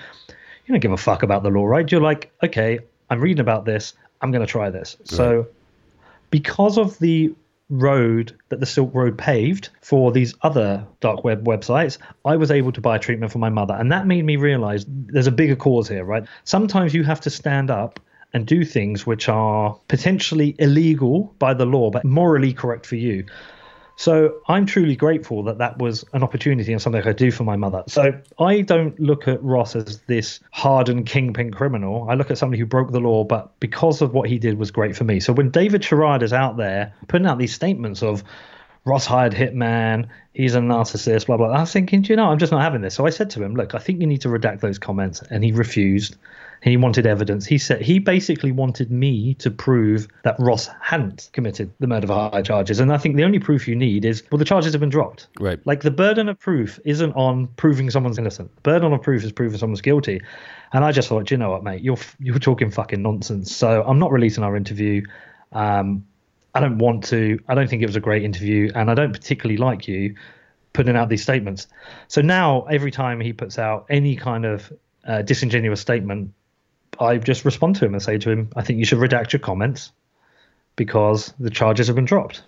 You 0.67 0.75
don't 0.75 0.81
give 0.81 0.93
a 0.93 0.97
fuck 0.97 1.25
about 1.25 1.43
the 1.43 1.51
law, 1.51 1.67
right? 1.67 1.91
You're 1.91 2.01
like, 2.01 2.31
okay, 2.45 2.79
I'm 3.11 3.21
reading 3.21 3.41
about 3.41 3.65
this. 3.65 3.95
I'm 4.21 4.31
going 4.31 4.47
to 4.47 4.53
try 4.53 4.71
this. 4.71 4.97
So 5.03 5.49
because 6.31 6.79
of 6.79 6.97
the 7.01 7.35
road 7.71 8.37
that 8.49 8.61
the 8.61 8.67
Silk 8.67 8.95
Road 8.95 9.17
paved 9.17 9.71
for 9.81 10.13
these 10.13 10.35
other 10.43 10.87
dark 11.01 11.25
web 11.25 11.45
websites, 11.45 11.99
I 12.25 12.37
was 12.37 12.51
able 12.51 12.73
to 12.73 12.81
buy 12.81 12.99
treatment 12.99 13.33
for 13.33 13.39
my 13.39 13.49
mother. 13.49 13.75
And 13.75 13.91
that 13.93 14.07
made 14.07 14.25
me 14.25 14.37
realize 14.37 14.85
there's 14.89 15.29
a 15.29 15.33
bigger 15.33 15.57
cause 15.57 15.89
here, 15.89 16.05
right? 16.05 16.25
Sometimes 16.45 16.93
you 16.93 17.05
have 17.05 17.21
to 17.23 17.31
stand 17.31 17.71
up 17.71 18.01
and 18.33 18.47
do 18.47 18.65
things 18.65 19.07
which 19.07 19.29
are 19.29 19.79
potentially 19.89 20.55
illegal 20.59 21.35
by 21.39 21.55
the 21.55 21.67
law, 21.67 21.91
but 21.91 22.05
morally 22.05 22.53
correct 22.53 22.87
for 22.87 22.97
you. 22.97 23.25
So 24.01 24.37
I'm 24.49 24.65
truly 24.65 24.97
grateful 24.97 25.43
that 25.43 25.59
that 25.59 25.77
was 25.77 26.07
an 26.15 26.23
opportunity 26.23 26.73
and 26.73 26.81
something 26.81 27.03
I 27.03 27.05
could 27.05 27.19
do 27.19 27.31
for 27.31 27.45
my 27.45 27.57
mother. 27.57 27.85
So 27.87 28.19
I 28.39 28.63
don't 28.63 28.99
look 28.99 29.29
at 29.29 29.43
Ross 29.43 29.77
as 29.77 30.01
this 30.07 30.41
hardened 30.53 31.05
kingpin 31.05 31.51
criminal. 31.51 32.09
I 32.09 32.15
look 32.15 32.31
at 32.31 32.39
somebody 32.39 32.59
who 32.59 32.65
broke 32.65 32.93
the 32.93 33.01
law, 33.01 33.25
but 33.25 33.61
because 33.61 34.01
of 34.01 34.15
what 34.15 34.27
he 34.27 34.39
did 34.39 34.57
was 34.59 34.71
great 34.71 34.97
for 34.97 35.05
me. 35.05 35.21
So 35.21 35.35
when 35.35 35.51
David 35.51 35.83
Gerard 35.83 36.23
is 36.23 36.33
out 36.33 36.57
there 36.57 36.95
putting 37.09 37.27
out 37.27 37.37
these 37.37 37.53
statements 37.53 38.03
of 38.03 38.25
Ross 38.87 39.05
hired 39.05 39.35
hitman, 39.35 40.09
he's 40.33 40.55
a 40.55 40.61
narcissist, 40.61 41.27
blah 41.27 41.37
blah. 41.37 41.49
I 41.49 41.61
was 41.61 41.71
thinking, 41.71 42.01
"Do 42.01 42.15
you 42.15 42.17
know, 42.17 42.31
I'm 42.31 42.39
just 42.39 42.53
not 42.53 42.63
having 42.63 42.81
this. 42.81 42.95
So 42.95 43.05
I 43.05 43.11
said 43.11 43.29
to 43.31 43.45
him, 43.45 43.55
look, 43.55 43.75
I 43.75 43.79
think 43.81 44.01
you 44.01 44.07
need 44.07 44.23
to 44.23 44.29
redact 44.29 44.61
those 44.61 44.79
comments, 44.79 45.21
and 45.29 45.45
he 45.45 45.53
refused. 45.53 46.17
He 46.63 46.77
wanted 46.77 47.07
evidence. 47.07 47.47
He 47.47 47.57
said 47.57 47.81
he 47.81 47.99
basically 47.99 48.53
wanted 48.53 48.91
me 48.91 49.35
to 49.35 49.51
prove 49.51 50.09
that 50.25 50.37
Ross 50.39 50.69
hadn't 50.81 51.31
committed 51.33 51.73
the 51.81 51.87
murder 51.87 52.07
hire 52.07 52.43
charges. 52.43 52.81
And 52.81 52.93
I 52.93 52.99
think 52.99 53.17
the 53.17 53.25
only 53.25 53.39
proof 53.39 53.67
you 53.67 53.75
need 53.75 54.05
is 54.05 54.23
well, 54.31 54.39
the 54.39 54.45
charges 54.45 54.73
have 54.75 54.81
been 54.81 54.91
dropped. 54.91 55.29
Right. 55.39 55.59
Like 55.67 55.83
the 55.83 55.91
burden 55.91 56.29
of 56.29 56.39
proof 56.39 56.79
isn't 56.85 57.13
on 57.13 57.47
proving 57.57 57.91
someone's 57.91 58.19
innocent. 58.19 58.55
The 58.57 58.63
burden 58.63 58.93
of 58.93 59.03
proof 59.03 59.25
is 59.25 59.33
proving 59.33 59.59
someone's 59.59 59.81
guilty. 59.81 60.21
And 60.73 60.85
I 60.85 60.93
just 60.93 61.09
thought, 61.09 61.25
"Do 61.25 61.35
you 61.35 61.39
know 61.39 61.51
what, 61.51 61.65
mate, 61.65 61.83
you're 61.83 61.99
you're 62.19 62.39
talking 62.39 62.71
fucking 62.71 63.01
nonsense. 63.01 63.55
So 63.55 63.83
I'm 63.83 63.99
not 63.99 64.13
releasing 64.13 64.45
our 64.45 64.55
interview. 64.55 65.03
Um, 65.53 66.05
I 66.55 66.61
don't 66.61 66.79
want 66.79 67.05
to. 67.05 67.39
I 67.49 67.55
don't 67.55 67.69
think 67.69 67.83
it 67.83 67.87
was 67.87 67.97
a 67.97 68.01
great 68.01 68.23
interview, 68.23 68.71
and 68.75 68.91
I 68.91 68.95
don't 68.95 69.13
particularly 69.13 69.57
like 69.57 69.89
you 69.89 70.17
putting 70.73 70.97
out 70.97 71.09
these 71.09 71.23
statements. 71.23 71.67
So 72.09 72.21
now, 72.21 72.63
every 72.63 72.91
time 72.91 73.21
he 73.21 73.33
puts 73.33 73.59
out 73.59 73.87
any 73.89 74.17
kind 74.17 74.45
of 74.45 74.73
uh, 75.07 75.23
disingenuous 75.23 75.81
statement, 75.81 76.33
I 77.01 77.19
just 77.19 77.45
respond 77.45 77.77
to 77.77 77.85
him 77.85 77.95
and 77.95 78.03
say 78.03 78.19
to 78.19 78.31
him, 78.31 78.51
"I 78.57 78.63
think 78.63 78.79
you 78.79 78.85
should 78.85 78.99
redact 78.99 79.33
your 79.33 79.41
comments 79.41 79.93
because 80.77 81.33
the 81.41 81.51
charges 81.51 81.87
have 81.87 81.97
been 81.97 82.05
dropped." 82.05 82.43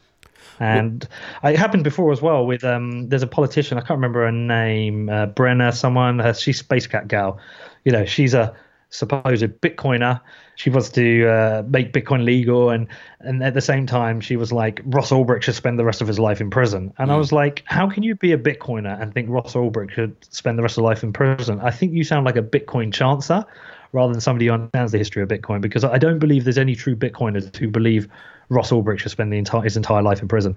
And 0.60 1.08
it 1.42 1.58
happened 1.58 1.82
before 1.82 2.12
as 2.12 2.22
well 2.22 2.46
with 2.46 2.62
um. 2.62 3.08
There's 3.08 3.22
a 3.22 3.26
politician 3.26 3.78
I 3.78 3.80
can't 3.80 3.98
remember 3.98 4.24
her 4.24 4.32
name, 4.32 5.08
uh, 5.08 5.26
Brenner, 5.26 5.72
someone. 5.72 6.34
She's 6.34 6.58
Space 6.58 6.86
Cat 6.86 7.08
gal. 7.08 7.38
You 7.84 7.92
know, 7.92 8.04
she's 8.04 8.34
a 8.34 8.54
supposed 8.92 9.42
Bitcoiner. 9.60 10.20
She 10.54 10.70
wants 10.70 10.90
to 10.90 11.26
uh, 11.26 11.62
make 11.66 11.92
Bitcoin 11.92 12.24
legal, 12.24 12.70
and 12.70 12.86
and 13.20 13.42
at 13.42 13.54
the 13.54 13.60
same 13.60 13.86
time, 13.86 14.20
she 14.20 14.36
was 14.36 14.52
like 14.52 14.80
Ross 14.84 15.10
Ulbricht 15.10 15.42
should 15.42 15.54
spend 15.54 15.78
the 15.78 15.84
rest 15.84 16.00
of 16.00 16.06
his 16.06 16.18
life 16.18 16.40
in 16.40 16.50
prison. 16.50 16.92
And 16.98 17.10
I 17.10 17.16
was 17.16 17.32
like, 17.32 17.62
how 17.64 17.88
can 17.88 18.02
you 18.02 18.14
be 18.14 18.32
a 18.32 18.38
Bitcoiner 18.38 19.00
and 19.00 19.12
think 19.12 19.28
Ross 19.30 19.54
Ulbricht 19.54 19.92
should 19.92 20.16
spend 20.32 20.58
the 20.58 20.62
rest 20.62 20.78
of 20.78 20.84
life 20.84 21.02
in 21.02 21.12
prison? 21.12 21.58
I 21.60 21.70
think 21.70 21.92
you 21.94 22.04
sound 22.04 22.26
like 22.26 22.36
a 22.36 22.42
Bitcoin 22.42 22.92
chancer 22.92 23.44
rather 23.92 24.12
than 24.12 24.20
somebody 24.20 24.46
who 24.46 24.52
understands 24.52 24.92
the 24.92 24.98
history 24.98 25.22
of 25.22 25.28
Bitcoin, 25.28 25.60
because 25.60 25.84
I 25.84 25.98
don't 25.98 26.18
believe 26.18 26.44
there's 26.44 26.58
any 26.58 26.74
true 26.74 26.96
Bitcoiners 26.96 27.54
who 27.56 27.68
believe 27.68 28.08
Ross 28.48 28.70
Ulbricht 28.70 29.00
should 29.00 29.12
spend 29.12 29.32
the 29.32 29.38
entire 29.38 29.62
his 29.62 29.76
entire 29.76 30.02
life 30.02 30.22
in 30.22 30.28
prison. 30.28 30.56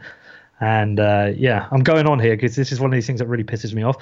And 0.61 0.99
uh, 0.99 1.31
yeah, 1.35 1.67
I'm 1.71 1.83
going 1.83 2.07
on 2.07 2.19
here 2.19 2.35
because 2.35 2.55
this 2.55 2.71
is 2.71 2.79
one 2.79 2.91
of 2.91 2.95
these 2.95 3.05
things 3.05 3.19
that 3.19 3.27
really 3.27 3.43
pisses 3.43 3.73
me 3.73 3.83
off. 3.83 3.97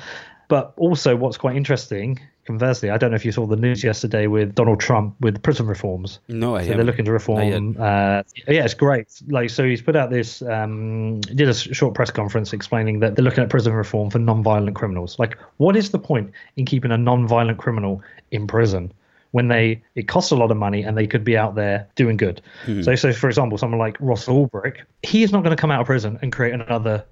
But 0.49 0.73
also, 0.77 1.15
what's 1.15 1.37
quite 1.37 1.55
interesting, 1.55 2.19
conversely, 2.45 2.91
I 2.91 2.97
don't 2.97 3.09
know 3.09 3.15
if 3.15 3.25
you 3.25 3.31
saw 3.31 3.47
the 3.47 3.55
news 3.55 3.83
yesterday 3.83 4.27
with 4.27 4.53
Donald 4.53 4.79
Trump 4.79 5.15
with 5.21 5.41
prison 5.41 5.65
reforms. 5.65 6.19
No, 6.27 6.55
I 6.55 6.59
so 6.59 6.65
haven't. 6.65 6.77
they're 6.77 6.85
looking 6.85 7.05
to 7.05 7.11
reform. 7.11 7.75
Uh, 7.79 8.21
yeah, 8.47 8.65
it's 8.65 8.73
great. 8.73 9.07
Like, 9.29 9.49
so 9.49 9.63
he's 9.63 9.81
put 9.81 9.95
out 9.95 10.11
this, 10.11 10.41
um, 10.43 11.21
did 11.21 11.47
a 11.47 11.53
short 11.53 11.95
press 11.95 12.11
conference 12.11 12.53
explaining 12.53 12.99
that 12.99 13.15
they're 13.15 13.23
looking 13.23 13.43
at 13.43 13.49
prison 13.49 13.73
reform 13.73 14.11
for 14.11 14.19
non-violent 14.19 14.75
criminals. 14.75 15.17
Like, 15.17 15.37
what 15.57 15.75
is 15.75 15.89
the 15.89 15.99
point 15.99 16.31
in 16.57 16.65
keeping 16.65 16.91
a 16.91 16.97
non-violent 16.97 17.57
criminal 17.57 18.03
in 18.31 18.45
prison? 18.45 18.91
When 19.33 19.47
they 19.47 19.83
it 19.95 20.07
costs 20.07 20.31
a 20.31 20.35
lot 20.35 20.51
of 20.51 20.57
money 20.57 20.83
and 20.83 20.97
they 20.97 21.07
could 21.07 21.23
be 21.23 21.35
out 21.35 21.55
there 21.55 21.87
doing 21.95 22.17
good. 22.17 22.41
Hmm. 22.65 22.83
So, 22.83 22.95
so 22.95 23.11
for 23.13 23.27
example, 23.27 23.57
someone 23.57 23.79
like 23.79 23.97
Ross 23.99 24.27
Ulbricht, 24.27 24.81
he 25.01 25.23
is 25.23 25.31
not 25.31 25.43
going 25.43 25.55
to 25.55 25.59
come 25.59 25.71
out 25.71 25.81
of 25.81 25.87
prison 25.87 26.19
and 26.21 26.31
create 26.31 26.53
another 26.53 27.03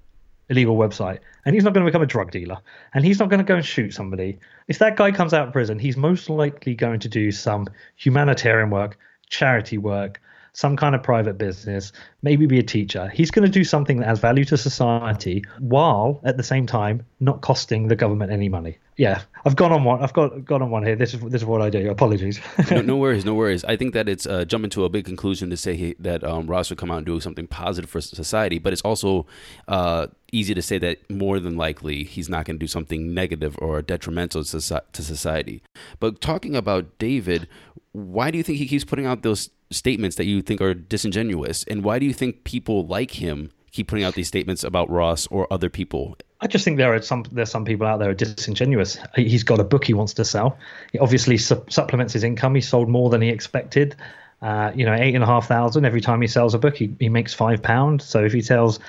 illegal 0.48 0.76
website. 0.76 1.18
And 1.44 1.54
he's 1.54 1.64
not 1.64 1.74
going 1.74 1.84
to 1.84 1.90
become 1.90 2.02
a 2.02 2.06
drug 2.06 2.30
dealer. 2.30 2.58
And 2.94 3.04
he's 3.04 3.18
not 3.18 3.28
going 3.28 3.38
to 3.38 3.44
go 3.44 3.56
and 3.56 3.64
shoot 3.64 3.92
somebody. 3.92 4.38
If 4.68 4.78
that 4.78 4.96
guy 4.96 5.10
comes 5.10 5.34
out 5.34 5.48
of 5.48 5.52
prison 5.52 5.78
he's 5.78 5.96
most 5.96 6.30
likely 6.30 6.74
going 6.74 7.00
to 7.00 7.08
do 7.08 7.32
some 7.32 7.66
humanitarian 7.96 8.70
work 8.70 8.98
charity 9.28 9.78
work 9.78 10.20
some 10.52 10.76
kind 10.76 10.94
of 10.94 11.02
private 11.02 11.38
business 11.38 11.92
maybe 12.22 12.46
be 12.46 12.58
a 12.58 12.62
teacher. 12.62 13.08
He's 13.08 13.30
going 13.30 13.44
to 13.44 13.50
do 13.50 13.64
something 13.64 13.98
that 13.98 14.06
has 14.06 14.18
value 14.18 14.44
to 14.46 14.56
society 14.56 15.44
while 15.58 16.20
at 16.24 16.36
the 16.36 16.42
same 16.42 16.66
time 16.66 17.04
not 17.20 17.40
costing 17.40 17.88
the 17.88 17.96
government 17.96 18.32
any 18.32 18.48
money. 18.48 18.78
Yeah 18.96 19.22
i've 19.44 19.56
gone 19.56 19.72
on 19.72 19.82
one 19.82 20.02
i've 20.02 20.12
got 20.12 20.44
gone 20.44 20.62
on 20.62 20.70
one 20.70 20.84
here. 20.84 20.96
This 20.96 21.14
is 21.14 21.20
this 21.20 21.42
is 21.42 21.44
what 21.44 21.62
i 21.62 21.70
do. 21.70 21.90
Apologies. 21.90 22.40
No, 22.70 22.80
no 22.92 22.96
worries, 22.96 23.24
no 23.24 23.34
worries. 23.34 23.64
I 23.64 23.76
think 23.76 23.94
that 23.94 24.08
it's 24.08 24.26
uh, 24.26 24.44
jumping 24.44 24.70
to 24.70 24.84
a 24.84 24.88
big 24.88 25.04
conclusion 25.04 25.50
to 25.50 25.56
say 25.56 25.76
he, 25.76 25.94
that 25.98 26.22
um, 26.24 26.46
Ross 26.46 26.70
would 26.70 26.78
come 26.78 26.90
out 26.90 26.98
and 26.98 27.06
do 27.06 27.20
something 27.20 27.46
positive 27.46 27.90
for 27.90 28.00
society, 28.00 28.58
but 28.58 28.72
it's 28.72 28.82
also 28.82 29.26
uh, 29.68 30.06
easy 30.30 30.54
to 30.54 30.62
say 30.62 30.78
that 30.78 31.10
more 31.10 31.40
than 31.40 31.56
likely 31.56 32.04
he's 32.04 32.28
not 32.28 32.44
going 32.44 32.56
to 32.56 32.60
do 32.60 32.68
something 32.68 33.12
negative 33.14 33.56
or 33.60 33.82
detrimental 33.82 34.44
to, 34.44 34.82
to 34.92 35.02
society. 35.02 35.62
But 36.00 36.20
talking 36.20 36.54
about 36.56 36.98
David, 36.98 37.48
why 37.92 38.30
do 38.30 38.38
you 38.38 38.44
think 38.44 38.58
he 38.58 38.66
keeps 38.66 38.84
putting 38.84 39.06
out 39.06 39.22
those 39.22 39.50
statements 39.72 40.16
that 40.16 40.24
you 40.24 40.42
think 40.42 40.60
are 40.60 40.74
disingenuous, 40.74 41.64
and 41.64 41.82
why 41.84 41.98
do 41.98 42.06
you 42.06 42.12
think 42.12 42.44
people 42.44 42.86
like 42.86 43.12
him 43.22 43.50
keep 43.72 43.88
putting 43.88 44.04
out 44.04 44.14
these 44.14 44.28
statements 44.28 44.62
about 44.62 44.90
Ross 44.90 45.26
or 45.28 45.52
other 45.52 45.68
people? 45.68 46.16
I 46.40 46.46
just 46.46 46.64
think 46.64 46.76
there 46.76 46.92
are 46.92 47.00
some 47.00 47.24
there's 47.30 47.50
some 47.50 47.64
people 47.64 47.86
out 47.86 47.98
there 48.00 48.10
are 48.10 48.14
disingenuous. 48.14 48.98
He's 49.14 49.44
got 49.44 49.60
a 49.60 49.64
book 49.64 49.84
he 49.84 49.94
wants 49.94 50.14
to 50.14 50.24
sell. 50.24 50.58
He 50.90 50.98
obviously 50.98 51.38
su- 51.38 51.64
supplements 51.68 52.12
his 52.12 52.24
income. 52.24 52.54
He 52.54 52.60
sold 52.60 52.88
more 52.88 53.10
than 53.10 53.22
he 53.22 53.28
expected. 53.28 53.94
Uh, 54.42 54.72
you 54.74 54.84
know, 54.84 54.92
eight 54.92 55.14
and 55.14 55.22
a 55.22 55.26
half 55.26 55.46
thousand 55.46 55.84
every 55.84 56.00
time 56.00 56.20
he 56.20 56.26
sells 56.26 56.52
a 56.52 56.58
book. 56.58 56.76
He 56.76 56.94
he 56.98 57.08
makes 57.08 57.32
five 57.32 57.62
pound. 57.62 58.02
So 58.02 58.24
if 58.24 58.32
he 58.32 58.42
sells, 58.42 58.80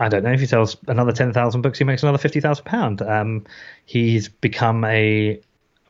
I 0.00 0.08
don't 0.08 0.24
know, 0.24 0.32
if 0.32 0.40
he 0.40 0.46
sells 0.46 0.76
another 0.88 1.12
ten 1.12 1.32
thousand 1.32 1.62
books, 1.62 1.78
he 1.78 1.84
makes 1.84 2.02
another 2.02 2.18
fifty 2.18 2.40
thousand 2.40 2.64
pound. 2.64 3.02
Um, 3.02 3.44
he's 3.86 4.28
become 4.28 4.84
a 4.84 5.40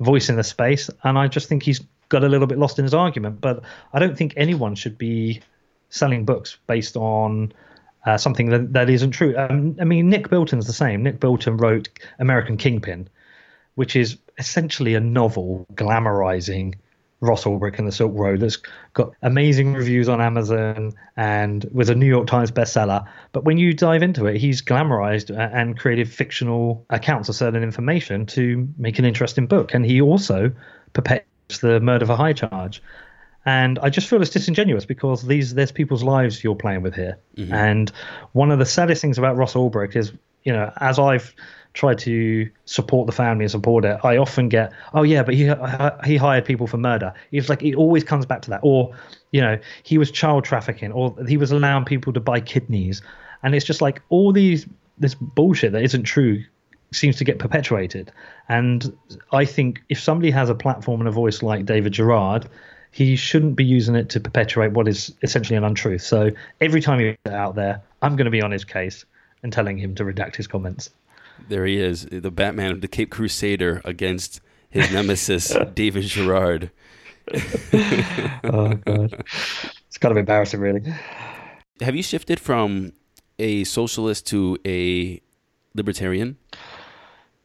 voice 0.00 0.28
in 0.28 0.36
the 0.36 0.44
space, 0.44 0.90
and 1.02 1.18
I 1.18 1.28
just 1.28 1.48
think 1.48 1.62
he's 1.62 1.80
got 2.08 2.24
a 2.24 2.28
little 2.28 2.46
bit 2.46 2.58
lost 2.58 2.78
in 2.78 2.84
his 2.84 2.94
argument. 2.94 3.40
But 3.40 3.62
I 3.92 3.98
don't 3.98 4.16
think 4.16 4.34
anyone 4.36 4.74
should 4.74 4.98
be 4.98 5.40
selling 5.88 6.24
books 6.24 6.58
based 6.66 6.96
on 6.96 7.52
uh, 8.04 8.18
something 8.18 8.50
that, 8.50 8.72
that 8.72 8.90
isn't 8.90 9.12
true. 9.12 9.36
Um, 9.36 9.76
I 9.80 9.84
mean, 9.84 10.10
Nick 10.10 10.28
Bilton's 10.28 10.66
the 10.66 10.72
same. 10.72 11.02
Nick 11.02 11.20
Bilton 11.20 11.56
wrote 11.56 11.88
American 12.18 12.56
Kingpin, 12.56 13.08
which 13.74 13.96
is 13.96 14.18
essentially 14.38 14.94
a 14.94 15.00
novel 15.00 15.66
glamorizing 15.74 16.74
Ross 17.20 17.44
Ulbricht 17.44 17.78
and 17.78 17.88
the 17.88 17.92
Silk 17.92 18.12
Road 18.14 18.40
that's 18.40 18.58
got 18.92 19.12
amazing 19.22 19.72
reviews 19.72 20.08
on 20.08 20.20
Amazon 20.20 20.92
and 21.16 21.64
was 21.72 21.88
a 21.88 21.94
New 21.94 22.06
York 22.06 22.26
Times 22.26 22.50
bestseller. 22.50 23.06
But 23.32 23.44
when 23.44 23.56
you 23.56 23.72
dive 23.72 24.02
into 24.02 24.26
it, 24.26 24.36
he's 24.36 24.60
glamorized 24.60 25.34
and 25.34 25.78
created 25.78 26.10
fictional 26.10 26.84
accounts 26.90 27.30
of 27.30 27.34
certain 27.34 27.62
information 27.62 28.26
to 28.26 28.68
make 28.76 28.98
an 28.98 29.06
interesting 29.06 29.46
book. 29.46 29.72
And 29.72 29.86
he 29.86 30.02
also 30.02 30.52
perpetuates 30.92 31.28
the 31.60 31.80
murder 31.80 32.06
for 32.06 32.16
high 32.16 32.32
charge. 32.32 32.82
And 33.46 33.78
I 33.80 33.90
just 33.90 34.08
feel 34.08 34.22
it's 34.22 34.30
disingenuous 34.30 34.86
because 34.86 35.26
these 35.26 35.54
there's 35.54 35.72
people's 35.72 36.02
lives 36.02 36.42
you're 36.42 36.54
playing 36.54 36.82
with 36.82 36.94
here. 36.94 37.18
Mm-hmm. 37.36 37.52
And 37.52 37.92
one 38.32 38.50
of 38.50 38.58
the 38.58 38.66
saddest 38.66 39.02
things 39.02 39.18
about 39.18 39.36
Ross 39.36 39.54
Ulbricht 39.54 39.96
is, 39.96 40.12
you 40.44 40.52
know, 40.52 40.72
as 40.80 40.98
I've 40.98 41.34
tried 41.74 41.98
to 41.98 42.48
support 42.64 43.06
the 43.06 43.12
family 43.12 43.44
and 43.44 43.50
support 43.50 43.84
it, 43.84 43.98
I 44.02 44.16
often 44.16 44.48
get, 44.48 44.72
oh 44.94 45.02
yeah, 45.02 45.22
but 45.22 45.34
he 45.34 45.48
uh, 45.48 46.02
he 46.04 46.16
hired 46.16 46.46
people 46.46 46.66
for 46.66 46.78
murder. 46.78 47.12
It's 47.32 47.48
like 47.50 47.62
it 47.62 47.74
always 47.74 48.04
comes 48.04 48.24
back 48.24 48.42
to 48.42 48.50
that. 48.50 48.60
Or, 48.62 48.94
you 49.30 49.42
know, 49.42 49.58
he 49.82 49.98
was 49.98 50.10
child 50.10 50.44
trafficking, 50.44 50.92
or 50.92 51.14
he 51.26 51.36
was 51.36 51.52
allowing 51.52 51.84
people 51.84 52.14
to 52.14 52.20
buy 52.20 52.40
kidneys, 52.40 53.02
and 53.42 53.54
it's 53.54 53.66
just 53.66 53.82
like 53.82 54.00
all 54.08 54.32
these 54.32 54.66
this 54.96 55.14
bullshit 55.14 55.72
that 55.72 55.82
isn't 55.82 56.04
true 56.04 56.44
seems 56.94 57.16
to 57.16 57.24
get 57.24 57.38
perpetuated. 57.38 58.12
And 58.48 58.96
I 59.32 59.44
think 59.44 59.82
if 59.88 60.00
somebody 60.00 60.30
has 60.30 60.48
a 60.48 60.54
platform 60.54 61.00
and 61.00 61.08
a 61.08 61.12
voice 61.12 61.42
like 61.42 61.66
David 61.66 61.92
Gerard, 61.92 62.48
he 62.90 63.16
shouldn't 63.16 63.56
be 63.56 63.64
using 63.64 63.96
it 63.96 64.08
to 64.10 64.20
perpetuate 64.20 64.72
what 64.72 64.86
is 64.86 65.12
essentially 65.22 65.56
an 65.56 65.64
untruth. 65.64 66.02
So 66.02 66.30
every 66.60 66.80
time 66.80 67.00
he 67.00 67.16
put 67.24 67.32
it 67.32 67.36
out 67.36 67.56
there, 67.56 67.82
I'm 68.02 68.14
going 68.14 68.26
to 68.26 68.30
be 68.30 68.40
on 68.40 68.52
his 68.52 68.64
case 68.64 69.04
and 69.42 69.52
telling 69.52 69.76
him 69.78 69.94
to 69.96 70.04
redact 70.04 70.36
his 70.36 70.46
comments. 70.46 70.90
There 71.48 71.66
he 71.66 71.78
is, 71.78 72.06
the 72.06 72.30
Batman, 72.30 72.80
the 72.80 72.88
Cape 72.88 73.10
Crusader 73.10 73.82
against 73.84 74.40
his 74.70 74.92
nemesis, 74.92 75.56
David 75.74 76.04
Gerard. 76.04 76.70
Oh 78.44 78.74
god, 78.74 79.24
it's 79.88 79.96
kind 79.98 80.12
of 80.12 80.18
embarrassing, 80.18 80.60
really. 80.60 80.82
Have 81.80 81.96
you 81.96 82.02
shifted 82.02 82.38
from 82.38 82.92
a 83.38 83.64
socialist 83.64 84.26
to 84.26 84.58
a 84.66 85.20
libertarian? 85.74 86.36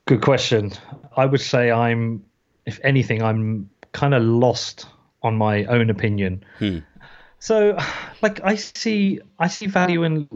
Good 0.09 0.23
question. 0.23 0.71
I 1.15 1.27
would 1.27 1.39
say 1.39 1.69
I'm, 1.69 2.25
if 2.65 2.79
anything, 2.83 3.21
I'm 3.21 3.69
kind 3.91 4.15
of 4.15 4.23
lost 4.23 4.87
on 5.21 5.35
my 5.35 5.65
own 5.65 5.91
opinion. 5.91 6.43
Hmm. 6.57 6.79
So, 7.37 7.77
like, 8.23 8.43
I 8.43 8.55
see, 8.55 9.19
I 9.37 9.47
see 9.49 9.67
value 9.67 10.01
in 10.01 10.27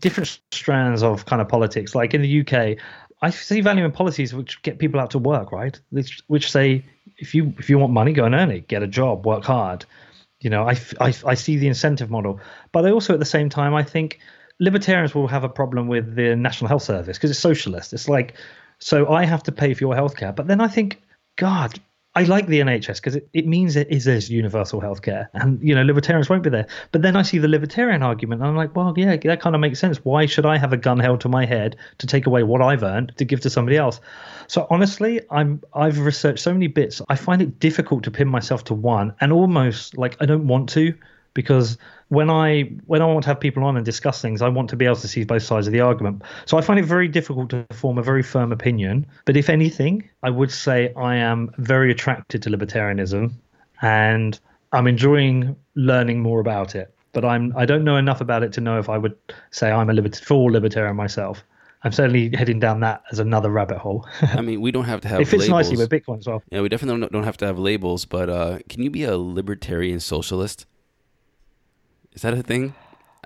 different 0.00 0.40
strands 0.50 1.04
of 1.04 1.26
kind 1.26 1.40
of 1.40 1.46
politics. 1.46 1.94
Like 1.94 2.12
in 2.12 2.22
the 2.22 2.40
UK, 2.40 2.76
I 3.22 3.30
see 3.30 3.60
value 3.60 3.84
in 3.84 3.92
policies 3.92 4.34
which 4.34 4.60
get 4.62 4.80
people 4.80 4.98
out 4.98 5.12
to 5.12 5.20
work, 5.20 5.52
right? 5.52 5.78
Which, 5.90 6.20
which 6.26 6.50
say, 6.50 6.84
if 7.16 7.36
you 7.36 7.54
if 7.56 7.70
you 7.70 7.78
want 7.78 7.92
money, 7.92 8.12
go 8.12 8.24
and 8.24 8.34
earn 8.34 8.50
it, 8.50 8.66
get 8.66 8.82
a 8.82 8.88
job, 8.88 9.24
work 9.24 9.44
hard. 9.44 9.84
You 10.40 10.50
know, 10.50 10.68
I, 10.68 10.76
I, 11.00 11.14
I 11.24 11.34
see 11.34 11.56
the 11.56 11.68
incentive 11.68 12.10
model, 12.10 12.40
but 12.72 12.84
I 12.84 12.90
also 12.90 13.12
at 13.12 13.20
the 13.20 13.26
same 13.26 13.48
time 13.48 13.74
I 13.74 13.84
think 13.84 14.18
libertarians 14.58 15.14
will 15.14 15.28
have 15.28 15.44
a 15.44 15.48
problem 15.48 15.86
with 15.86 16.16
the 16.16 16.34
National 16.34 16.66
Health 16.66 16.82
Service 16.82 17.16
because 17.16 17.30
it's 17.30 17.38
socialist. 17.38 17.92
It's 17.92 18.08
like, 18.08 18.34
so 18.84 19.08
I 19.08 19.24
have 19.24 19.42
to 19.44 19.52
pay 19.52 19.72
for 19.72 19.82
your 19.82 19.94
healthcare, 19.94 20.36
but 20.36 20.46
then 20.46 20.60
I 20.60 20.68
think, 20.68 21.00
God, 21.36 21.80
I 22.14 22.24
like 22.24 22.48
the 22.48 22.60
NHS 22.60 22.96
because 22.96 23.16
it, 23.16 23.26
it 23.32 23.46
means 23.46 23.76
it 23.76 23.90
is 23.90 24.04
there's 24.04 24.28
universal 24.28 24.82
healthcare, 24.82 25.28
and 25.32 25.58
you 25.66 25.74
know 25.74 25.82
libertarians 25.82 26.28
won't 26.28 26.42
be 26.42 26.50
there. 26.50 26.66
But 26.92 27.00
then 27.00 27.16
I 27.16 27.22
see 27.22 27.38
the 27.38 27.48
libertarian 27.48 28.02
argument, 28.02 28.42
and 28.42 28.50
I'm 28.50 28.56
like, 28.56 28.76
well, 28.76 28.92
yeah, 28.94 29.16
that 29.16 29.40
kind 29.40 29.54
of 29.54 29.62
makes 29.62 29.78
sense. 29.78 30.04
Why 30.04 30.26
should 30.26 30.44
I 30.44 30.58
have 30.58 30.74
a 30.74 30.76
gun 30.76 30.98
held 30.98 31.22
to 31.22 31.30
my 31.30 31.46
head 31.46 31.76
to 31.96 32.06
take 32.06 32.26
away 32.26 32.42
what 32.42 32.60
I've 32.60 32.82
earned 32.82 33.14
to 33.16 33.24
give 33.24 33.40
to 33.40 33.48
somebody 33.48 33.78
else? 33.78 34.02
So 34.48 34.66
honestly, 34.68 35.22
I'm 35.30 35.62
I've 35.72 35.98
researched 36.00 36.40
so 36.40 36.52
many 36.52 36.66
bits. 36.66 37.00
I 37.08 37.16
find 37.16 37.40
it 37.40 37.58
difficult 37.58 38.04
to 38.04 38.10
pin 38.10 38.28
myself 38.28 38.64
to 38.64 38.74
one, 38.74 39.14
and 39.18 39.32
almost 39.32 39.96
like 39.96 40.18
I 40.20 40.26
don't 40.26 40.46
want 40.46 40.68
to 40.70 40.92
because 41.34 41.76
when 42.08 42.30
I 42.30 42.62
when 42.86 43.02
I 43.02 43.06
want 43.06 43.24
to 43.24 43.28
have 43.28 43.40
people 43.40 43.64
on 43.64 43.76
and 43.76 43.84
discuss 43.84 44.22
things, 44.22 44.40
I 44.40 44.48
want 44.48 44.70
to 44.70 44.76
be 44.76 44.84
able 44.84 44.96
to 44.96 45.08
see 45.08 45.24
both 45.24 45.42
sides 45.42 45.66
of 45.66 45.72
the 45.72 45.80
argument. 45.80 46.22
So 46.46 46.56
I 46.56 46.60
find 46.60 46.78
it 46.78 46.84
very 46.84 47.08
difficult 47.08 47.50
to 47.50 47.66
form 47.72 47.98
a 47.98 48.02
very 48.02 48.22
firm 48.22 48.52
opinion. 48.52 49.06
But 49.24 49.36
if 49.36 49.50
anything, 49.50 50.08
I 50.22 50.30
would 50.30 50.50
say 50.50 50.92
I 50.94 51.16
am 51.16 51.50
very 51.58 51.90
attracted 51.90 52.42
to 52.42 52.50
libertarianism, 52.50 53.32
and 53.82 54.38
I'm 54.72 54.86
enjoying 54.86 55.56
learning 55.74 56.20
more 56.20 56.40
about 56.40 56.74
it. 56.74 56.94
But 57.12 57.24
I'm 57.24 57.52
I 57.56 57.66
don't 57.66 57.84
know 57.84 57.96
enough 57.96 58.20
about 58.20 58.42
it 58.42 58.52
to 58.54 58.60
know 58.60 58.78
if 58.78 58.88
I 58.88 58.96
would 58.98 59.16
say 59.50 59.70
I'm 59.70 59.90
a 59.90 59.92
libert- 59.92 60.16
full 60.16 60.46
libertarian 60.46 60.96
myself. 60.96 61.44
I'm 61.84 61.92
certainly 61.92 62.34
heading 62.34 62.60
down 62.60 62.80
that 62.80 63.02
as 63.12 63.18
another 63.18 63.50
rabbit 63.50 63.76
hole. 63.76 64.08
I 64.22 64.40
mean, 64.40 64.62
we 64.62 64.72
don't 64.72 64.86
have 64.86 65.02
to 65.02 65.08
have 65.12 65.20
it 65.20 65.26
fits 65.26 65.42
labels. 65.42 65.70
nicely 65.70 65.76
with 65.76 65.90
Bitcoin 65.90 66.18
as 66.20 66.26
well. 66.26 66.42
Yeah, 66.50 66.62
we 66.62 66.70
definitely 66.70 66.98
don't, 66.98 67.12
don't 67.12 67.24
have 67.24 67.36
to 67.38 67.46
have 67.46 67.58
labels, 67.58 68.06
but 68.06 68.30
uh, 68.30 68.58
can 68.70 68.82
you 68.82 68.88
be 68.88 69.04
a 69.04 69.18
libertarian 69.18 70.00
socialist? 70.00 70.64
Is 72.14 72.22
that 72.22 72.34
a 72.34 72.42
thing? 72.42 72.74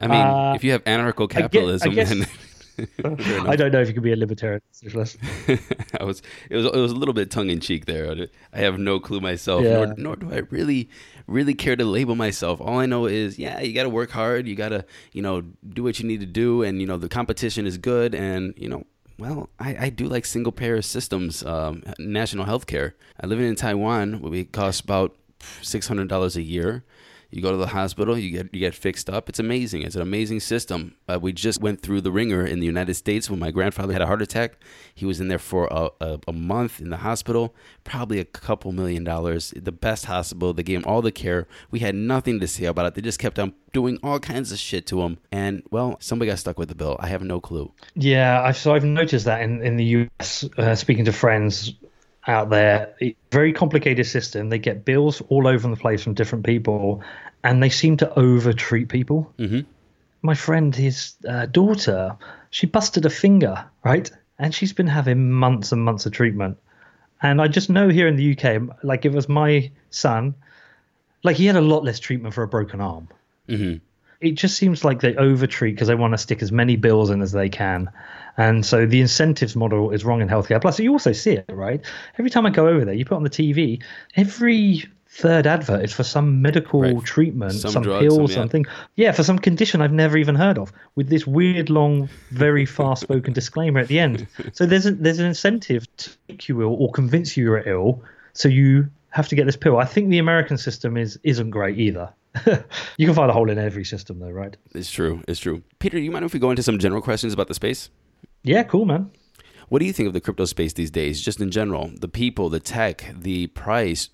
I 0.00 0.06
mean, 0.06 0.16
Uh, 0.20 0.52
if 0.56 0.64
you 0.64 0.72
have 0.72 0.84
anarcho 0.84 1.24
I 1.24 1.26
get- 1.26 1.36
I 1.38 1.40
capitalism, 1.42 1.94
guess- 1.94 2.08
then. 2.10 2.26
I 3.04 3.56
don't 3.56 3.72
know 3.72 3.80
if 3.80 3.88
you 3.88 3.94
can 3.94 4.04
be 4.04 4.12
a 4.12 4.16
libertarian 4.16 4.60
socialist. 4.70 5.16
I 6.00 6.04
was 6.04 6.22
it 6.48 6.54
was 6.56 6.64
it 6.66 6.76
was 6.76 6.92
a 6.92 6.94
little 6.94 7.12
bit 7.12 7.28
tongue 7.28 7.50
in 7.50 7.58
cheek 7.58 7.86
there. 7.86 8.28
I 8.52 8.58
have 8.60 8.78
no 8.78 9.00
clue 9.00 9.20
myself, 9.20 9.64
Yeah. 9.64 9.84
nor, 9.86 9.94
nor 9.96 10.16
do 10.16 10.32
I 10.32 10.38
really 10.50 10.88
really 11.26 11.54
care 11.54 11.74
to 11.74 11.84
label 11.84 12.14
myself. 12.14 12.60
All 12.60 12.78
I 12.78 12.86
know 12.86 13.06
is, 13.06 13.36
yeah, 13.36 13.60
you 13.60 13.72
got 13.74 13.82
to 13.82 13.88
work 13.88 14.10
hard. 14.12 14.46
You 14.46 14.54
got 14.54 14.68
to 14.68 14.84
you 15.12 15.22
know 15.22 15.42
do 15.68 15.82
what 15.82 15.98
you 15.98 16.06
need 16.06 16.20
to 16.20 16.26
do, 16.26 16.62
and 16.62 16.80
you 16.80 16.86
know 16.86 16.96
the 16.98 17.08
competition 17.08 17.66
is 17.66 17.78
good, 17.78 18.14
and 18.14 18.54
you 18.56 18.68
know. 18.68 18.84
Well, 19.18 19.48
I, 19.58 19.86
I 19.86 19.90
do 19.90 20.06
like 20.06 20.24
single 20.24 20.52
payer 20.52 20.80
systems, 20.80 21.42
um, 21.44 21.82
national 21.98 22.44
health 22.44 22.66
care. 22.68 22.94
I 23.20 23.26
live 23.26 23.40
in 23.40 23.56
Taiwan, 23.56 24.20
where 24.20 24.32
it 24.32 24.52
costs 24.52 24.80
about 24.80 25.16
six 25.62 25.88
hundred 25.88 26.06
dollars 26.06 26.36
a 26.36 26.42
year. 26.42 26.84
You 27.30 27.42
go 27.42 27.50
to 27.50 27.58
the 27.58 27.66
hospital, 27.68 28.16
you 28.16 28.30
get 28.30 28.54
you 28.54 28.60
get 28.60 28.74
fixed 28.74 29.10
up. 29.10 29.28
It's 29.28 29.38
amazing. 29.38 29.82
It's 29.82 29.94
an 29.94 30.00
amazing 30.00 30.40
system. 30.40 30.94
Uh, 31.06 31.18
we 31.20 31.32
just 31.32 31.60
went 31.60 31.82
through 31.82 32.00
the 32.00 32.10
ringer 32.10 32.44
in 32.44 32.58
the 32.60 32.66
United 32.66 32.94
States 32.94 33.28
when 33.28 33.38
my 33.38 33.50
grandfather 33.50 33.92
had 33.92 34.00
a 34.00 34.06
heart 34.06 34.22
attack. 34.22 34.54
He 34.94 35.04
was 35.04 35.20
in 35.20 35.28
there 35.28 35.38
for 35.38 35.68
a, 35.70 35.90
a, 36.00 36.18
a 36.28 36.32
month 36.32 36.80
in 36.80 36.88
the 36.88 36.96
hospital, 36.98 37.54
probably 37.84 38.18
a 38.18 38.24
couple 38.24 38.72
million 38.72 39.04
dollars. 39.04 39.52
The 39.54 39.72
best 39.72 40.06
hospital. 40.06 40.54
They 40.54 40.62
gave 40.62 40.78
him 40.78 40.84
all 40.86 41.02
the 41.02 41.12
care. 41.12 41.46
We 41.70 41.80
had 41.80 41.94
nothing 41.94 42.40
to 42.40 42.48
say 42.48 42.64
about 42.64 42.86
it. 42.86 42.94
They 42.94 43.02
just 43.02 43.18
kept 43.18 43.38
on 43.38 43.52
doing 43.74 43.98
all 44.02 44.18
kinds 44.18 44.50
of 44.50 44.58
shit 44.58 44.86
to 44.86 45.02
him. 45.02 45.18
And 45.30 45.62
well, 45.70 45.98
somebody 46.00 46.30
got 46.30 46.38
stuck 46.38 46.58
with 46.58 46.70
the 46.70 46.74
bill. 46.74 46.96
I 46.98 47.08
have 47.08 47.22
no 47.22 47.40
clue. 47.40 47.72
Yeah, 47.94 48.42
I've, 48.42 48.56
so 48.56 48.74
I've 48.74 48.84
noticed 48.84 49.26
that 49.26 49.42
in, 49.42 49.62
in 49.62 49.76
the 49.76 50.08
US, 50.18 50.48
uh, 50.56 50.74
speaking 50.74 51.04
to 51.04 51.12
friends 51.12 51.74
out 52.28 52.50
there, 52.50 52.94
very 53.32 53.52
complicated 53.52 54.06
system. 54.06 54.50
They 54.50 54.58
get 54.58 54.84
bills 54.84 55.22
all 55.28 55.48
over 55.48 55.66
the 55.66 55.76
place 55.76 56.04
from 56.04 56.14
different 56.14 56.44
people, 56.44 57.02
and 57.42 57.62
they 57.62 57.70
seem 57.70 57.96
to 57.96 58.18
over 58.18 58.52
treat 58.52 58.88
people. 58.88 59.32
Mm-hmm. 59.38 59.60
My 60.22 60.34
friend, 60.34 60.74
his 60.74 61.14
uh, 61.26 61.46
daughter, 61.46 62.16
she 62.50 62.66
busted 62.66 63.06
a 63.06 63.10
finger, 63.10 63.64
right? 63.82 64.10
And 64.38 64.54
she's 64.54 64.72
been 64.72 64.86
having 64.86 65.30
months 65.30 65.72
and 65.72 65.82
months 65.82 66.06
of 66.06 66.12
treatment. 66.12 66.58
And 67.22 67.40
I 67.40 67.48
just 67.48 67.70
know 67.70 67.88
here 67.88 68.06
in 68.06 68.16
the 68.16 68.36
UK, 68.36 68.84
like 68.84 69.04
it 69.04 69.12
was 69.12 69.28
my 69.28 69.70
son, 69.90 70.34
like 71.24 71.36
he 71.36 71.46
had 71.46 71.56
a 71.56 71.60
lot 71.60 71.82
less 71.82 71.98
treatment 71.98 72.34
for 72.34 72.42
a 72.42 72.48
broken 72.48 72.80
arm. 72.80 73.08
Mm-hmm. 73.48 73.78
It 74.20 74.32
just 74.32 74.56
seems 74.56 74.84
like 74.84 75.00
they 75.00 75.14
overtreat 75.16 75.74
because 75.74 75.88
they 75.88 75.94
want 75.94 76.12
to 76.14 76.18
stick 76.18 76.42
as 76.42 76.50
many 76.50 76.76
bills 76.76 77.10
in 77.10 77.22
as 77.22 77.32
they 77.32 77.48
can. 77.48 77.90
And 78.36 78.64
so 78.66 78.84
the 78.86 79.00
incentives 79.00 79.54
model 79.56 79.90
is 79.90 80.04
wrong 80.04 80.20
in 80.20 80.28
healthcare. 80.28 80.60
Plus, 80.60 80.78
you 80.80 80.92
also 80.92 81.12
see 81.12 81.32
it, 81.32 81.44
right? 81.48 81.80
Every 82.18 82.30
time 82.30 82.46
I 82.46 82.50
go 82.50 82.66
over 82.68 82.84
there, 82.84 82.94
you 82.94 83.04
put 83.04 83.16
on 83.16 83.22
the 83.22 83.30
TV, 83.30 83.82
every 84.16 84.84
third 85.10 85.46
advert 85.46 85.82
is 85.84 85.92
for 85.92 86.02
some 86.04 86.42
medical 86.42 86.80
Right. 86.82 87.02
treatment, 87.04 87.52
Some 87.54 87.70
some, 87.72 87.82
drug, 87.82 88.00
pill, 88.02 88.14
some- 88.16 88.26
yeah. 88.26 88.34
something. 88.34 88.66
Yeah, 88.96 89.12
for 89.12 89.22
some 89.24 89.38
condition 89.38 89.80
I've 89.82 89.92
never 89.92 90.16
even 90.18 90.34
heard 90.34 90.58
of, 90.58 90.72
with 90.96 91.08
this 91.08 91.26
weird, 91.26 91.70
long, 91.70 92.08
very 92.30 92.66
fast-spoken 92.78 93.32
disclaimer 93.32 93.80
at 93.80 93.88
the 93.88 93.98
end. 93.98 94.26
So 94.52 94.66
there's 94.66 94.86
a, 94.86 94.92
there's 94.92 95.18
an 95.18 95.26
incentive 95.26 95.86
to 95.98 96.10
make 96.28 96.48
you 96.48 96.60
ill 96.62 96.74
or 96.74 96.92
convince 96.92 97.36
you 97.36 97.44
you're 97.44 97.68
ill, 97.68 98.02
so 98.34 98.48
you 98.48 98.88
have 99.10 99.26
to 99.28 99.34
get 99.34 99.46
this 99.46 99.56
pill. 99.56 99.78
I 99.78 99.84
think 99.86 100.10
the 100.10 100.18
American 100.18 100.58
system 100.58 100.96
is 100.96 101.18
isn't 101.24 101.50
great 101.50 101.78
either. 101.78 102.10
you 102.96 103.06
can 103.06 103.14
find 103.14 103.30
a 103.30 103.34
hole 103.34 103.50
in 103.50 103.58
every 103.58 103.84
system, 103.84 104.18
though, 104.18 104.30
right? 104.30 104.56
It's 104.74 104.90
true. 104.90 105.22
It's 105.26 105.40
true. 105.40 105.62
Peter, 105.78 105.98
you 105.98 106.10
mind 106.10 106.24
if 106.24 106.34
we 106.34 106.40
go 106.40 106.50
into 106.50 106.62
some 106.62 106.78
general 106.78 107.02
questions 107.02 107.32
about 107.32 107.48
the 107.48 107.54
space? 107.54 107.90
Yeah, 108.42 108.62
cool, 108.62 108.84
man. 108.84 109.10
What 109.68 109.80
do 109.80 109.84
you 109.84 109.92
think 109.92 110.06
of 110.06 110.14
the 110.14 110.20
crypto 110.20 110.46
space 110.46 110.72
these 110.72 110.90
days, 110.90 111.20
just 111.20 111.40
in 111.40 111.50
general? 111.50 111.90
The 112.00 112.08
people, 112.08 112.48
the 112.48 112.60
tech, 112.60 113.12
the 113.14 113.48
price. 113.48 114.08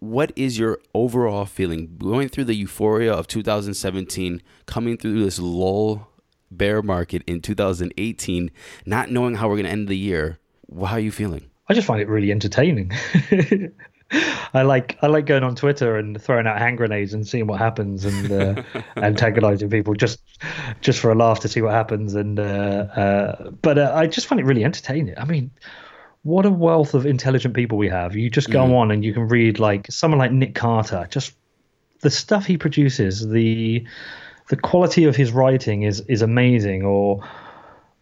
What 0.00 0.32
is 0.34 0.58
your 0.58 0.80
overall 0.94 1.44
feeling 1.44 1.96
going 1.96 2.28
through 2.28 2.44
the 2.44 2.54
euphoria 2.54 3.12
of 3.12 3.28
2017, 3.28 4.42
coming 4.66 4.96
through 4.96 5.22
this 5.22 5.38
lull 5.38 6.08
bear 6.50 6.82
market 6.82 7.22
in 7.26 7.40
2018, 7.40 8.50
not 8.84 9.10
knowing 9.10 9.36
how 9.36 9.48
we're 9.48 9.54
going 9.54 9.66
to 9.66 9.70
end 9.70 9.86
the 9.86 9.96
year? 9.96 10.38
How 10.74 10.94
are 10.94 11.00
you 11.00 11.12
feeling? 11.12 11.50
I 11.68 11.74
just 11.74 11.86
find 11.86 12.00
it 12.00 12.08
really 12.08 12.32
entertaining. 12.32 12.90
I 14.10 14.62
like 14.62 14.98
I 15.02 15.08
like 15.08 15.26
going 15.26 15.42
on 15.42 15.56
Twitter 15.56 15.96
and 15.96 16.20
throwing 16.20 16.46
out 16.46 16.58
hand 16.58 16.78
grenades 16.78 17.12
and 17.12 17.26
seeing 17.26 17.46
what 17.46 17.58
happens 17.58 18.04
and 18.04 18.30
uh, 18.30 18.62
antagonizing 18.96 19.68
people 19.68 19.94
just 19.94 20.20
just 20.80 21.00
for 21.00 21.10
a 21.10 21.14
laugh 21.14 21.40
to 21.40 21.48
see 21.48 21.60
what 21.60 21.72
happens 21.72 22.14
and 22.14 22.38
uh, 22.38 22.42
uh, 22.42 23.50
but 23.62 23.78
uh, 23.78 23.92
I 23.94 24.06
just 24.06 24.26
find 24.26 24.40
it 24.40 24.44
really 24.44 24.64
entertaining. 24.64 25.14
I 25.18 25.24
mean, 25.24 25.50
what 26.22 26.46
a 26.46 26.50
wealth 26.50 26.94
of 26.94 27.04
intelligent 27.04 27.54
people 27.54 27.78
we 27.78 27.88
have. 27.88 28.14
You 28.14 28.30
just 28.30 28.50
go 28.50 28.76
on 28.76 28.90
and 28.90 29.04
you 29.04 29.12
can 29.12 29.28
read 29.28 29.58
like 29.58 29.90
someone 29.90 30.18
like 30.18 30.32
Nick 30.32 30.54
Carter, 30.54 31.06
just 31.10 31.34
the 32.00 32.10
stuff 32.10 32.46
he 32.46 32.56
produces, 32.56 33.28
the 33.28 33.84
the 34.48 34.56
quality 34.56 35.04
of 35.04 35.16
his 35.16 35.32
writing 35.32 35.82
is 35.82 36.00
is 36.02 36.22
amazing 36.22 36.84
or 36.84 37.22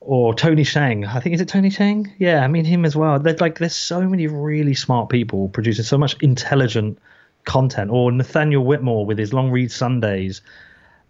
or 0.05 0.35
Tony 0.35 0.65
Sheng. 0.65 1.07
I 1.07 1.21
think 1.21 1.35
is 1.35 1.41
it 1.41 1.49
Tony 1.49 1.71
Sheng? 1.71 2.13
Yeah, 2.19 2.45
I 2.45 2.49
mean 2.49 2.65
him 2.65 2.85
as 2.85 2.95
well. 2.95 3.19
There's 3.19 3.41
like 3.41 3.59
there's 3.59 3.75
so 3.75 4.03
many 4.03 4.27
really 4.27 4.75
smart 4.75 5.09
people 5.09 5.49
producing 5.49 5.85
so 5.85 5.99
much 5.99 6.17
intelligent 6.21 6.99
content. 7.45 7.91
Or 7.91 8.13
Nathaniel 8.13 8.65
Whittemore 8.65 9.07
with 9.07 9.19
his 9.19 9.33
long 9.33 9.51
read 9.51 9.73
Sundays. 9.73 10.43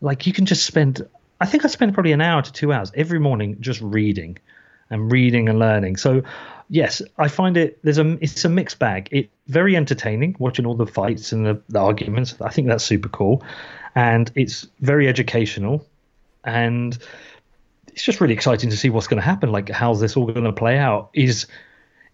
Like 0.00 0.26
you 0.26 0.32
can 0.32 0.46
just 0.46 0.64
spend. 0.64 1.06
I 1.40 1.46
think 1.46 1.64
I 1.64 1.68
spend 1.68 1.94
probably 1.94 2.12
an 2.12 2.20
hour 2.20 2.42
to 2.42 2.52
two 2.52 2.72
hours 2.72 2.92
every 2.94 3.18
morning 3.18 3.56
just 3.60 3.80
reading, 3.80 4.38
and 4.90 5.10
reading 5.10 5.48
and 5.48 5.58
learning. 5.58 5.96
So 5.96 6.22
yes, 6.68 7.02
I 7.18 7.28
find 7.28 7.56
it 7.56 7.78
there's 7.82 7.98
a 7.98 8.16
it's 8.22 8.44
a 8.44 8.48
mixed 8.48 8.78
bag. 8.78 9.08
It 9.10 9.30
very 9.48 9.76
entertaining 9.76 10.36
watching 10.38 10.66
all 10.66 10.76
the 10.76 10.86
fights 10.86 11.32
and 11.32 11.44
the, 11.44 11.60
the 11.68 11.80
arguments. 11.80 12.36
I 12.40 12.50
think 12.50 12.68
that's 12.68 12.84
super 12.84 13.08
cool, 13.08 13.42
and 13.94 14.30
it's 14.34 14.66
very 14.80 15.08
educational, 15.08 15.84
and 16.44 16.96
it's 17.94 18.02
just 18.02 18.20
really 18.20 18.34
exciting 18.34 18.70
to 18.70 18.76
see 18.76 18.90
what's 18.90 19.06
going 19.06 19.20
to 19.20 19.24
happen. 19.24 19.52
Like, 19.52 19.70
how's 19.70 20.00
this 20.00 20.16
all 20.16 20.26
going 20.26 20.44
to 20.44 20.52
play 20.52 20.78
out? 20.78 21.10
Is 21.14 21.46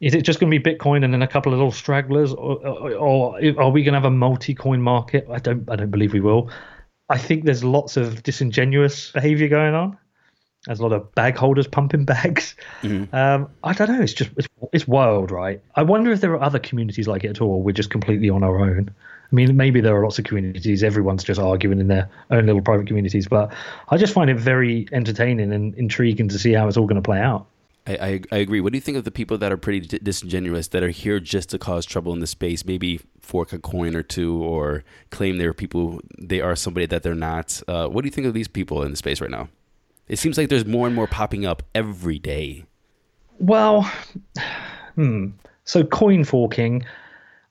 is 0.00 0.14
it 0.14 0.22
just 0.22 0.40
going 0.40 0.50
to 0.50 0.58
be 0.58 0.74
Bitcoin 0.74 1.04
and 1.04 1.12
then 1.12 1.22
a 1.22 1.26
couple 1.26 1.52
of 1.52 1.58
little 1.58 1.72
stragglers, 1.72 2.32
or, 2.32 2.66
or, 2.66 2.94
or 2.94 3.60
are 3.60 3.70
we 3.70 3.82
going 3.82 3.92
to 3.92 4.00
have 4.00 4.04
a 4.04 4.10
multi-coin 4.10 4.80
market? 4.80 5.26
I 5.30 5.38
don't, 5.38 5.68
I 5.70 5.76
don't 5.76 5.90
believe 5.90 6.14
we 6.14 6.20
will. 6.20 6.50
I 7.10 7.18
think 7.18 7.44
there's 7.44 7.62
lots 7.62 7.98
of 7.98 8.22
disingenuous 8.22 9.10
behavior 9.10 9.48
going 9.48 9.74
on. 9.74 9.98
There's 10.66 10.80
a 10.80 10.82
lot 10.82 10.92
of 10.92 11.14
bag 11.14 11.36
holders 11.36 11.66
pumping 11.66 12.04
bags. 12.06 12.54
Um, 13.12 13.50
I 13.62 13.72
don't 13.72 13.90
know. 13.90 14.02
It's 14.02 14.14
just 14.14 14.30
it's, 14.36 14.48
it's 14.72 14.88
wild, 14.88 15.30
right? 15.30 15.62
I 15.74 15.82
wonder 15.82 16.12
if 16.12 16.20
there 16.20 16.32
are 16.32 16.42
other 16.42 16.58
communities 16.58 17.08
like 17.08 17.24
it 17.24 17.28
at 17.28 17.40
all. 17.40 17.52
Or 17.52 17.62
we're 17.62 17.72
just 17.72 17.90
completely 17.90 18.30
on 18.30 18.42
our 18.42 18.58
own. 18.58 18.94
I 19.30 19.34
mean, 19.34 19.56
maybe 19.56 19.80
there 19.80 19.96
are 19.96 20.02
lots 20.02 20.18
of 20.18 20.24
communities. 20.24 20.82
Everyone's 20.82 21.22
just 21.22 21.38
arguing 21.38 21.78
in 21.78 21.86
their 21.86 22.10
own 22.30 22.46
little 22.46 22.62
private 22.62 22.88
communities. 22.88 23.28
But 23.28 23.52
I 23.88 23.96
just 23.96 24.12
find 24.12 24.28
it 24.28 24.38
very 24.38 24.88
entertaining 24.92 25.52
and 25.52 25.74
intriguing 25.76 26.28
to 26.28 26.38
see 26.38 26.52
how 26.52 26.66
it's 26.66 26.76
all 26.76 26.86
going 26.86 27.00
to 27.00 27.06
play 27.06 27.20
out. 27.20 27.46
I, 27.86 27.92
I, 27.92 28.20
I 28.32 28.36
agree. 28.38 28.60
What 28.60 28.72
do 28.72 28.76
you 28.76 28.82
think 28.82 28.98
of 28.98 29.04
the 29.04 29.10
people 29.10 29.38
that 29.38 29.52
are 29.52 29.56
pretty 29.56 29.80
di- 29.80 29.98
disingenuous, 29.98 30.68
that 30.68 30.82
are 30.82 30.90
here 30.90 31.20
just 31.20 31.50
to 31.50 31.58
cause 31.58 31.86
trouble 31.86 32.12
in 32.12 32.20
the 32.20 32.26
space, 32.26 32.64
maybe 32.64 33.00
fork 33.20 33.52
a 33.52 33.58
coin 33.58 33.94
or 33.94 34.02
two, 34.02 34.42
or 34.42 34.84
claim 35.10 35.38
they're 35.38 35.54
people, 35.54 36.00
they 36.18 36.40
are 36.40 36.56
somebody 36.56 36.86
that 36.86 37.02
they're 37.02 37.14
not? 37.14 37.62
Uh, 37.68 37.88
what 37.88 38.02
do 38.02 38.06
you 38.06 38.12
think 38.12 38.26
of 38.26 38.34
these 38.34 38.48
people 38.48 38.82
in 38.82 38.90
the 38.90 38.96
space 38.96 39.20
right 39.20 39.30
now? 39.30 39.48
It 40.08 40.18
seems 40.18 40.36
like 40.36 40.48
there's 40.48 40.66
more 40.66 40.86
and 40.86 40.96
more 40.96 41.06
popping 41.06 41.46
up 41.46 41.62
every 41.74 42.18
day. 42.18 42.64
Well, 43.38 43.90
hmm. 44.96 45.28
So 45.64 45.84
coin 45.84 46.24
forking, 46.24 46.84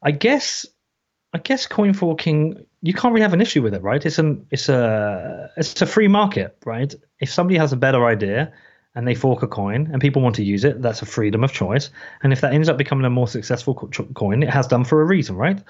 I 0.03 0.11
guess. 0.11 0.65
I 1.33 1.37
guess 1.37 1.67
coin 1.67 1.93
forking, 1.93 2.65
you 2.81 2.93
can't 2.93 3.13
really 3.13 3.21
have 3.21 3.33
an 3.33 3.41
issue 3.41 3.61
with 3.61 3.73
it, 3.73 3.83
right? 3.83 4.03
It's 4.03 4.17
an 4.17 4.47
it's 4.49 4.67
a 4.67 5.51
it's 5.57 5.81
a 5.81 5.85
free 5.85 6.07
market, 6.07 6.57
right? 6.65 6.93
If 7.19 7.31
somebody 7.31 7.57
has 7.59 7.71
a 7.71 7.77
better 7.77 8.05
idea 8.05 8.51
and 8.95 9.07
they 9.07 9.13
fork 9.13 9.43
a 9.43 9.47
coin 9.47 9.89
and 9.91 10.01
people 10.01 10.21
want 10.21 10.35
to 10.35 10.43
use 10.43 10.63
it, 10.63 10.81
that's 10.81 11.01
a 11.01 11.05
freedom 11.05 11.43
of 11.43 11.51
choice. 11.51 11.91
And 12.23 12.33
if 12.33 12.41
that 12.41 12.53
ends 12.53 12.67
up 12.67 12.77
becoming 12.77 13.05
a 13.05 13.09
more 13.09 13.27
successful 13.27 13.75
coin, 14.15 14.41
it 14.41 14.49
has 14.49 14.65
done 14.65 14.83
for 14.85 15.01
a 15.01 15.05
reason, 15.05 15.35
right? 15.35 15.61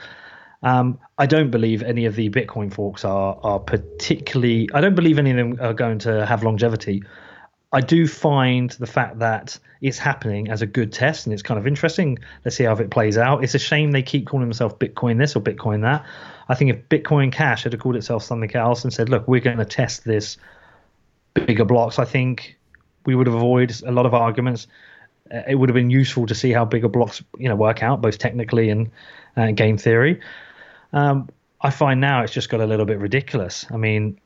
Um, 0.64 1.00
I 1.18 1.26
don't 1.26 1.52
believe 1.52 1.84
any 1.84 2.06
of 2.06 2.16
the 2.16 2.30
Bitcoin 2.30 2.74
forks 2.74 3.04
are 3.04 3.38
are 3.44 3.60
particularly. 3.60 4.70
I 4.74 4.82
don't 4.82 4.96
believe 4.96 5.20
any 5.20 5.32
of 5.32 5.38
them 5.38 5.58
are 5.62 5.74
going 5.74 6.00
to 6.00 6.26
have 6.26 6.44
longevity. 6.44 7.04
I 7.72 7.82
do 7.82 8.08
find 8.08 8.72
the 8.72 8.88
fact 8.88 9.20
that 9.20 9.60
it's 9.82 9.98
happening 9.98 10.50
as 10.50 10.62
a 10.62 10.66
good 10.66 10.92
test, 10.92 11.26
and 11.26 11.34
it's 11.34 11.44
kind 11.44 11.60
of 11.60 11.68
interesting. 11.68 12.18
Let's 12.44 12.58
see 12.58 12.64
how 12.64 12.76
it 12.76 12.90
plays 12.90 13.18
out. 13.18 13.44
It's 13.44 13.56
a 13.56 13.60
shame 13.60 13.92
they 13.92 14.02
keep 14.02 14.28
calling 14.28 14.46
themselves 14.46 14.76
Bitcoin 14.76 15.18
this 15.18 15.36
or 15.36 15.42
Bitcoin 15.42 15.82
that. 15.84 16.06
I 16.50 16.56
think 16.56 16.72
if 16.72 16.90
Bitcoin 16.90 17.32
Cash 17.32 17.64
had 17.64 17.80
called 17.80 17.96
itself 17.96 18.24
something 18.24 18.54
else 18.56 18.84
and 18.84 18.92
said, 18.92 19.10
"Look, 19.10 19.28
we're 19.28 19.40
going 19.40 19.58
to 19.58 19.66
test 19.66 20.04
this 20.04 20.38
bigger 21.34 21.66
blocks," 21.66 22.00
I 22.00 22.06
think 22.06 22.58
we 23.06 23.16
would 23.16 23.28
have 23.28 23.36
avoided 23.36 23.84
a 23.84 23.92
lot 23.92 24.06
of 24.06 24.14
arguments. 24.14 24.68
It 25.48 25.56
would 25.56 25.70
have 25.70 25.76
been 25.76 25.92
useful 25.92 26.26
to 26.26 26.34
see 26.34 26.52
how 26.52 26.66
bigger 26.66 26.90
blocks, 26.90 27.24
you 27.38 27.48
know, 27.48 27.56
work 27.56 27.84
out 27.84 28.02
both 28.02 28.18
technically 28.18 28.72
and 28.72 28.90
uh, 29.38 29.52
game 29.52 29.78
theory. 29.78 30.20
Um, 30.92 31.30
I 31.62 31.70
find 31.70 32.02
now 32.02 32.24
it's 32.24 32.34
just 32.34 32.50
got 32.50 32.62
a 32.62 32.66
little 32.66 32.86
bit 32.86 32.98
ridiculous. 32.98 33.68
I 33.70 33.78
mean, 33.78 34.20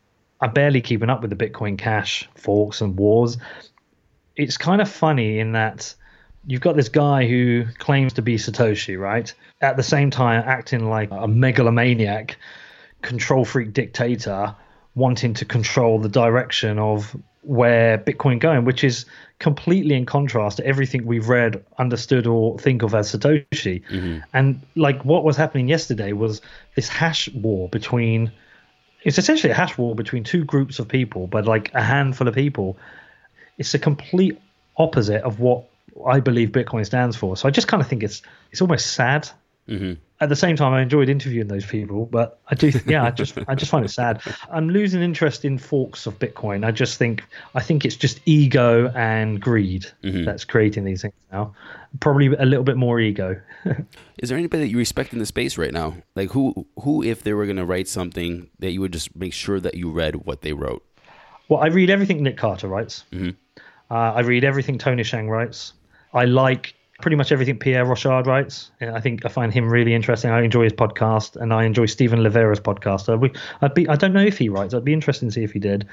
I'm 0.44 0.52
barely 0.52 0.82
keeping 0.82 1.10
up 1.10 1.22
with 1.22 1.30
the 1.30 1.38
Bitcoin 1.38 1.78
Cash 1.78 2.28
forks 2.36 2.82
and 2.82 2.98
wars. 2.98 3.38
It's 4.36 4.58
kind 4.58 4.82
of 4.82 4.90
funny 4.90 5.40
in 5.40 5.54
that 5.54 5.96
you've 6.46 6.60
got 6.60 6.76
this 6.76 6.90
guy 6.90 7.26
who 7.26 7.64
claims 7.80 8.12
to 8.14 8.22
be 8.22 8.36
Satoshi, 8.36 9.00
right? 9.00 9.34
At 9.62 9.78
the 9.78 9.84
same 9.84 10.12
time, 10.12 10.44
acting 10.46 10.90
like 10.90 11.10
a 11.12 11.30
megalomaniac, 11.30 12.36
control 13.02 13.46
freak 13.46 13.72
dictator, 13.72 14.54
wanting 14.96 15.34
to 15.36 15.46
control 15.46 15.98
the 16.00 16.10
direction 16.10 16.78
of 16.78 17.16
where 17.44 17.98
Bitcoin 17.98 18.40
going, 18.40 18.66
which 18.66 18.84
is 18.84 19.06
completely 19.40 19.96
in 19.96 20.06
contrast 20.06 20.58
to 20.58 20.66
everything 20.66 21.06
we've 21.06 21.30
read, 21.30 21.64
understood, 21.78 22.28
or 22.28 22.60
think 22.60 22.84
of 22.84 22.94
as 22.94 23.14
Satoshi. 23.14 23.82
Mm-hmm. 23.88 24.20
And 24.34 24.62
like 24.76 25.06
what 25.06 25.24
was 25.24 25.38
happening 25.38 25.70
yesterday 25.70 26.12
was 26.12 26.42
this 26.76 26.90
hash 26.90 27.30
war 27.30 27.70
between 27.70 28.30
it's 29.04 29.18
essentially 29.18 29.52
a 29.52 29.56
hash 29.56 29.78
war 29.78 29.96
between 29.96 30.24
two 30.24 30.44
groups 30.44 30.80
of 30.80 30.88
people, 30.88 31.28
but 31.28 31.46
like 31.46 31.74
a 31.74 31.82
handful 31.84 32.28
of 32.28 32.36
people. 32.36 32.78
It's 33.58 33.74
a 33.74 33.80
complete 33.80 34.40
opposite 34.78 35.22
of 35.24 35.40
what 35.40 35.66
I 36.08 36.20
believe 36.20 36.50
Bitcoin 36.50 36.86
stands 36.86 37.16
for. 37.16 37.38
So 37.38 37.48
I 37.48 37.52
just 37.52 37.68
kind 37.68 37.82
of 37.82 37.88
think 37.88 38.04
it's 38.04 38.22
it's 38.52 38.62
almost 38.62 38.88
sad. 38.94 39.30
Mm-hmm. 39.68 39.94
At 40.24 40.30
the 40.30 40.38
same 40.38 40.56
time, 40.56 40.72
I 40.72 40.82
enjoyed 40.82 41.10
interviewing 41.10 41.50
those 41.50 41.66
people, 41.66 42.06
but 42.06 42.40
I 42.48 42.56
do, 42.56 42.72
yeah, 42.88 43.04
I 43.04 43.12
just, 43.12 43.38
I 43.50 43.56
just 43.56 43.70
find 43.70 43.84
it 43.84 43.90
sad. 43.90 44.22
I'm 44.50 44.70
losing 44.70 45.02
interest 45.02 45.44
in 45.44 45.58
forks 45.58 46.08
of 46.08 46.18
Bitcoin. 46.18 46.66
I 46.66 46.72
just 46.72 46.98
think, 46.98 47.26
I 47.56 47.62
think 47.62 47.84
it's 47.84 47.98
just 47.98 48.22
ego 48.26 48.88
and 48.96 49.42
greed 49.42 49.86
that's 50.02 50.46
creating 50.46 50.86
these 50.86 51.02
things 51.02 51.14
now. 51.32 51.54
Probably 52.00 52.28
a 52.28 52.46
little 52.46 52.64
bit 52.64 52.78
more 52.78 53.02
ego. 53.02 53.40
Is 54.20 54.30
there 54.30 54.38
anybody 54.38 54.64
that 54.64 54.70
you 54.70 54.78
respect 54.78 55.12
in 55.12 55.20
the 55.20 55.26
space 55.26 55.58
right 55.58 55.74
now? 55.74 55.96
Like 56.16 56.30
who 56.30 56.66
who 56.80 57.04
if 57.04 57.24
they 57.24 57.34
were 57.34 57.46
going 57.46 57.58
to 57.58 57.66
write 57.66 57.90
something 57.90 58.50
that 58.60 58.72
you 58.72 58.80
would 58.80 58.94
just 58.94 59.14
make 59.16 59.34
sure 59.34 59.60
that 59.60 59.76
you 59.76 59.92
read 59.92 60.26
what 60.26 60.42
they 60.42 60.54
wrote? 60.54 60.86
Well, 61.50 61.60
I 61.60 61.68
read 61.68 61.90
everything 61.90 62.24
Nick 62.24 62.38
Carter 62.38 62.70
writes. 62.70 63.04
Uh, 63.92 63.94
I 63.94 64.22
read 64.22 64.46
everything 64.46 64.78
Tony 64.78 65.04
Sheng 65.04 65.30
writes. 65.30 65.74
I 66.14 66.26
like 66.26 66.76
pretty 67.02 67.18
much 67.18 67.32
everything 67.32 67.58
Pierre 67.58 67.86
Rochard 67.86 68.28
writes. 68.28 68.72
I 68.82 69.00
think 69.00 69.26
I 69.26 69.30
find 69.30 69.54
him 69.54 69.68
really 69.68 69.94
interesting. 69.94 70.32
I 70.32 70.42
enjoy 70.42 70.64
his 70.64 70.74
podcast, 70.74 71.36
and 71.36 71.54
I 71.54 71.66
enjoy 71.66 71.86
Stephen 71.86 72.20
Livera's 72.20 72.60
podcast. 72.60 73.12
I'd 73.12 73.22
be, 73.22 73.40
I'd 73.62 73.74
be, 73.74 73.88
I 73.88 73.96
don't 73.96 74.14
know 74.14 74.24
if 74.24 74.38
he 74.38 74.50
writes. 74.50 74.74
I'd 74.74 74.86
be 74.86 74.94
interested 74.94 75.26
to 75.26 75.32
see 75.32 75.44
if 75.44 75.52
he 75.52 75.60
did. 75.60 75.88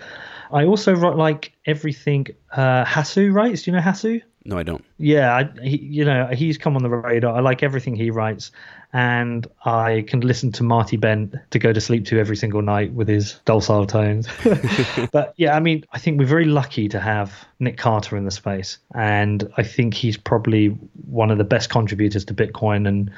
I 0.52 0.64
also 0.64 0.94
write 0.94 1.16
like 1.16 1.52
everything 1.66 2.26
uh, 2.52 2.84
Hasu 2.84 3.32
writes. 3.32 3.62
Do 3.62 3.70
you 3.70 3.76
know 3.76 3.82
Hasu? 3.82 4.22
No, 4.44 4.56
I 4.56 4.62
don't. 4.62 4.84
Yeah, 4.96 5.34
I, 5.34 5.50
he, 5.62 5.76
you 5.76 6.04
know, 6.04 6.28
he's 6.32 6.56
come 6.56 6.74
on 6.74 6.82
the 6.82 6.88
radar. 6.88 7.36
I 7.36 7.40
like 7.40 7.62
everything 7.62 7.94
he 7.94 8.10
writes, 8.10 8.52
and 8.92 9.46
I 9.64 10.04
can 10.08 10.20
listen 10.20 10.50
to 10.52 10.62
Marty 10.62 10.96
Bent 10.96 11.34
to 11.50 11.58
go 11.58 11.72
to 11.72 11.80
sleep 11.80 12.06
to 12.06 12.18
every 12.18 12.36
single 12.36 12.62
night 12.62 12.92
with 12.92 13.06
his 13.06 13.38
docile 13.44 13.86
tones. 13.86 14.28
but 15.12 15.34
yeah, 15.36 15.54
I 15.54 15.60
mean, 15.60 15.84
I 15.92 15.98
think 15.98 16.18
we're 16.18 16.26
very 16.26 16.46
lucky 16.46 16.88
to 16.88 17.00
have 17.00 17.46
Nick 17.58 17.76
Carter 17.76 18.16
in 18.16 18.24
the 18.24 18.30
space, 18.30 18.78
and 18.94 19.50
I 19.58 19.62
think 19.62 19.92
he's 19.92 20.16
probably 20.16 20.68
one 21.08 21.30
of 21.30 21.36
the 21.36 21.44
best 21.44 21.68
contributors 21.70 22.24
to 22.26 22.34
Bitcoin 22.34 22.88
and. 22.88 23.10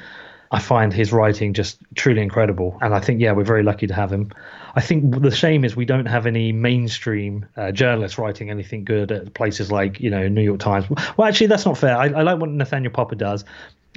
I 0.53 0.59
find 0.59 0.93
his 0.93 1.11
writing 1.11 1.53
just 1.53 1.79
truly 1.95 2.21
incredible, 2.21 2.77
and 2.79 2.93
I 2.93 2.99
think 2.99 3.19
yeah, 3.19 3.31
we're 3.31 3.43
very 3.43 3.63
lucky 3.63 3.87
to 3.87 3.93
have 3.95 4.13
him. 4.13 4.31
I 4.75 4.81
think 4.81 5.19
the 5.19 5.31
shame 5.31 5.65
is 5.65 5.75
we 5.75 5.85
don't 5.85 6.05
have 6.05 6.27
any 6.27 6.51
mainstream 6.51 7.47
uh, 7.57 7.71
journalists 7.71 8.19
writing 8.19 8.51
anything 8.51 8.85
good 8.85 9.11
at 9.11 9.33
places 9.33 9.71
like 9.71 9.99
you 9.99 10.11
know 10.11 10.27
New 10.27 10.43
York 10.43 10.59
Times. 10.59 10.85
Well, 11.17 11.27
actually, 11.27 11.47
that's 11.47 11.65
not 11.65 11.77
fair. 11.77 11.97
I, 11.97 12.05
I 12.05 12.21
like 12.21 12.39
what 12.39 12.51
Nathaniel 12.51 12.91
Popper 12.93 13.15
does, 13.15 13.45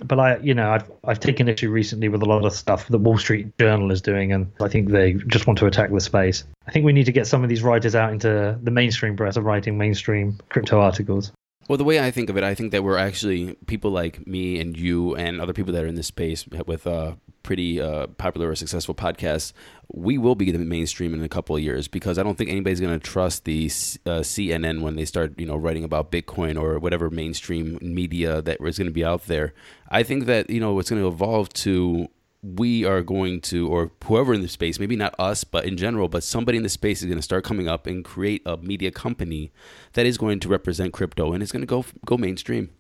but 0.03 0.19
I 0.19 0.39
you 0.39 0.55
know 0.55 0.71
I've 0.71 0.91
I've 1.05 1.21
taken 1.21 1.47
issue 1.47 1.71
recently 1.71 2.09
with 2.09 2.23
a 2.23 2.27
lot 2.27 2.43
of 2.43 2.55
stuff 2.55 2.89
that 2.89 2.99
Wall 2.99 3.19
Street 3.19 3.57
Journal 3.59 3.91
is 3.91 4.01
doing, 4.01 4.33
and 4.33 4.51
I 4.59 4.69
think 4.69 4.89
they 4.89 5.13
just 5.13 5.47
want 5.47 5.59
to 5.59 5.67
attack 5.67 5.91
the 5.93 6.01
space. 6.01 6.45
I 6.67 6.71
think 6.71 6.87
we 6.87 6.95
need 6.95 7.05
to 7.05 7.13
get 7.13 7.27
some 7.27 7.43
of 7.43 7.51
these 7.51 7.63
writers 7.63 7.95
out 7.95 8.13
into 8.13 8.59
the 8.63 8.71
mainstream 8.71 9.15
press 9.15 9.37
of 9.37 9.45
writing 9.45 9.77
mainstream 9.77 10.39
crypto 10.49 10.81
articles. 10.81 11.33
Well, 11.69 11.79
the 11.79 11.85
way 11.85 11.99
I 11.99 12.13
think 12.13 12.31
of 12.31 12.37
it, 12.37 12.45
I 12.45 12.55
think 12.55 12.71
that 12.71 12.85
we're 12.85 12.97
actually 12.97 13.55
people 13.67 13.91
like 13.91 14.25
me 14.25 14.61
and 14.61 14.77
you 14.77 15.17
and 15.17 15.41
other 15.41 15.53
people 15.53 15.73
that 15.73 15.83
are 15.83 15.89
in 15.89 15.97
this 15.97 16.07
space 16.07 16.47
with 16.47 16.87
uh, 16.87 17.17
pretty 17.43 17.81
uh, 17.81 18.07
popular 18.07 18.51
or 18.51 18.55
successful 18.55 18.95
podcasts. 18.95 19.53
We 19.93 20.17
will 20.17 20.37
be 20.37 20.53
the 20.53 20.59
mainstream 20.59 21.13
in 21.13 21.23
a 21.25 21.29
couple 21.29 21.57
of 21.57 21.63
years 21.63 21.89
because 21.89 22.19
I 22.19 22.23
don't 22.23 22.39
think 22.39 22.51
anybody's 22.51 22.81
going 22.81 22.99
to 22.99 23.05
trust 23.05 23.47
the 23.47 23.67
uh, 23.67 24.21
CNN 24.21 24.83
when 24.83 24.95
they 24.95 25.05
start, 25.05 25.39
you 25.41 25.47
know, 25.47 25.57
writing 25.57 25.83
about 25.83 26.13
Bitcoin 26.13 26.61
or 26.61 26.79
whatever 26.79 27.11
mainstream 27.11 27.79
media 27.83 28.43
that 28.43 28.59
is 28.61 28.79
going 28.79 28.87
to 28.87 28.93
be 28.93 29.05
out 29.05 29.27
there. 29.27 29.53
I 29.89 30.05
think 30.05 30.27
that 30.27 30.49
you 30.51 30.61
know 30.61 30.79
it's 30.79 30.91
going 30.91 31.03
to 31.03 31.09
evolve 31.09 31.53
to 31.55 32.09
we 32.43 32.85
are 32.85 33.03
going 33.03 33.41
to, 33.41 33.69
or 33.69 33.91
whoever 34.05 34.33
in 34.35 34.41
the 34.43 34.49
space, 34.49 34.79
maybe 34.79 34.95
not 34.97 35.15
us, 35.19 35.43
but 35.45 35.65
in 35.65 35.77
general, 35.77 36.09
but 36.09 36.23
somebody 36.23 36.57
in 36.57 36.63
the 36.63 36.69
space 36.69 37.01
is 37.01 37.07
going 37.07 37.19
to 37.19 37.23
start 37.23 37.43
coming 37.45 37.67
up 37.69 37.87
and 37.87 38.05
create 38.05 38.43
a 38.47 38.57
media 38.59 38.91
company 38.91 39.51
that 39.95 40.07
is 40.07 40.17
going 40.19 40.39
to 40.41 40.49
represent 40.49 40.93
crypto 40.93 41.33
and 41.33 41.43
it's 41.43 41.51
going 41.53 41.63
to 41.63 41.67
go 41.67 41.85
go 42.05 42.17
mainstream. 42.17 42.71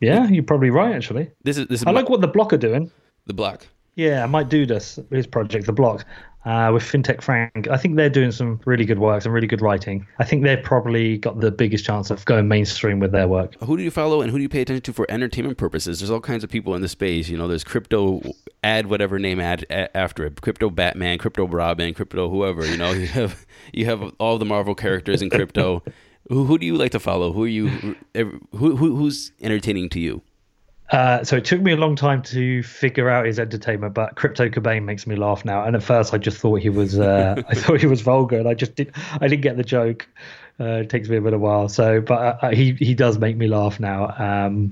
Yeah, 0.00 0.28
you're 0.28 0.44
probably 0.44 0.70
right. 0.70 0.94
Actually, 0.94 1.30
This 1.42 1.58
is 1.58 1.66
this 1.66 1.80
is 1.80 1.86
I 1.86 1.90
my- 1.92 2.00
like 2.00 2.08
what 2.08 2.20
the 2.20 2.28
Block 2.28 2.52
are 2.52 2.56
doing. 2.58 2.90
the 3.26 3.34
block. 3.34 3.66
Yeah, 3.96 4.22
I 4.22 4.26
might 4.26 4.48
do 4.48 4.64
this 4.64 4.98
his 5.10 5.26
project, 5.26 5.66
the 5.66 5.72
Block, 5.72 6.04
uh, 6.44 6.70
with 6.72 6.82
FinTech 6.82 7.22
Frank. 7.22 7.68
I 7.68 7.76
think 7.76 7.96
they're 7.96 8.08
doing 8.08 8.32
some 8.32 8.60
really 8.64 8.84
good 8.84 8.98
work, 8.98 9.22
some 9.22 9.32
really 9.32 9.46
good 9.46 9.60
writing. 9.60 10.06
I 10.18 10.24
think 10.24 10.44
they've 10.44 10.62
probably 10.62 11.18
got 11.18 11.40
the 11.40 11.50
biggest 11.50 11.84
chance 11.84 12.10
of 12.10 12.24
going 12.24 12.48
mainstream 12.48 13.00
with 13.00 13.12
their 13.12 13.28
work. 13.28 13.54
Who 13.62 13.76
do 13.76 13.82
you 13.82 13.90
follow 13.90 14.20
and 14.20 14.30
who 14.30 14.38
do 14.38 14.42
you 14.42 14.48
pay 14.48 14.62
attention 14.62 14.82
to 14.82 14.92
for 14.92 15.06
entertainment 15.10 15.58
purposes? 15.58 16.00
There's 16.00 16.10
all 16.10 16.20
kinds 16.20 16.44
of 16.44 16.50
people 16.50 16.74
in 16.74 16.82
the 16.82 16.88
space. 16.88 17.28
You 17.28 17.36
know, 17.36 17.48
there's 17.48 17.64
crypto 17.64 18.22
add 18.62 18.86
whatever 18.86 19.18
name 19.18 19.40
add 19.40 19.66
a- 19.70 19.94
after 19.96 20.24
it. 20.26 20.40
Crypto 20.40 20.70
Batman, 20.70 21.18
crypto 21.18 21.46
Robin, 21.46 21.92
crypto 21.94 22.28
whoever. 22.28 22.64
You 22.66 22.76
know, 22.76 22.92
you 22.92 23.08
have 23.08 23.46
you 23.72 23.84
have 23.86 24.02
all 24.18 24.38
the 24.38 24.44
Marvel 24.44 24.74
characters 24.74 25.22
in 25.22 25.30
crypto. 25.30 25.82
who, 26.28 26.44
who 26.44 26.58
do 26.58 26.66
you 26.66 26.76
like 26.76 26.92
to 26.92 27.00
follow? 27.00 27.32
Who 27.32 27.44
are 27.44 27.48
you? 27.48 27.96
Who, 28.14 28.76
who 28.76 28.96
who's 28.96 29.32
entertaining 29.40 29.88
to 29.90 30.00
you? 30.00 30.22
Uh, 30.90 31.22
so 31.22 31.36
it 31.36 31.44
took 31.44 31.60
me 31.60 31.72
a 31.72 31.76
long 31.76 31.96
time 31.96 32.22
to 32.22 32.62
figure 32.62 33.08
out 33.08 33.26
his 33.26 33.38
entertainment, 33.38 33.94
but 33.94 34.16
Crypto 34.16 34.48
Cobain 34.48 34.84
makes 34.84 35.06
me 35.06 35.16
laugh 35.16 35.44
now. 35.44 35.64
And 35.64 35.76
at 35.76 35.82
first, 35.82 36.14
I 36.14 36.18
just 36.18 36.38
thought 36.38 36.60
he 36.60 36.70
was, 36.70 36.98
uh, 36.98 37.42
I 37.48 37.54
thought 37.54 37.80
he 37.80 37.86
was 37.86 38.00
vulgar, 38.00 38.38
and 38.38 38.48
I 38.48 38.54
just 38.54 38.74
did, 38.74 38.92
I 39.20 39.28
didn't 39.28 39.42
get 39.42 39.56
the 39.56 39.64
joke. 39.64 40.08
Uh, 40.60 40.80
it 40.80 40.90
takes 40.90 41.08
me 41.08 41.16
a 41.16 41.20
bit 41.20 41.34
of 41.34 41.40
while. 41.40 41.68
So, 41.68 42.00
but 42.00 42.42
uh, 42.42 42.50
he 42.50 42.72
he 42.72 42.94
does 42.94 43.16
make 43.16 43.36
me 43.36 43.46
laugh 43.46 43.78
now. 43.78 44.12
Um, 44.18 44.70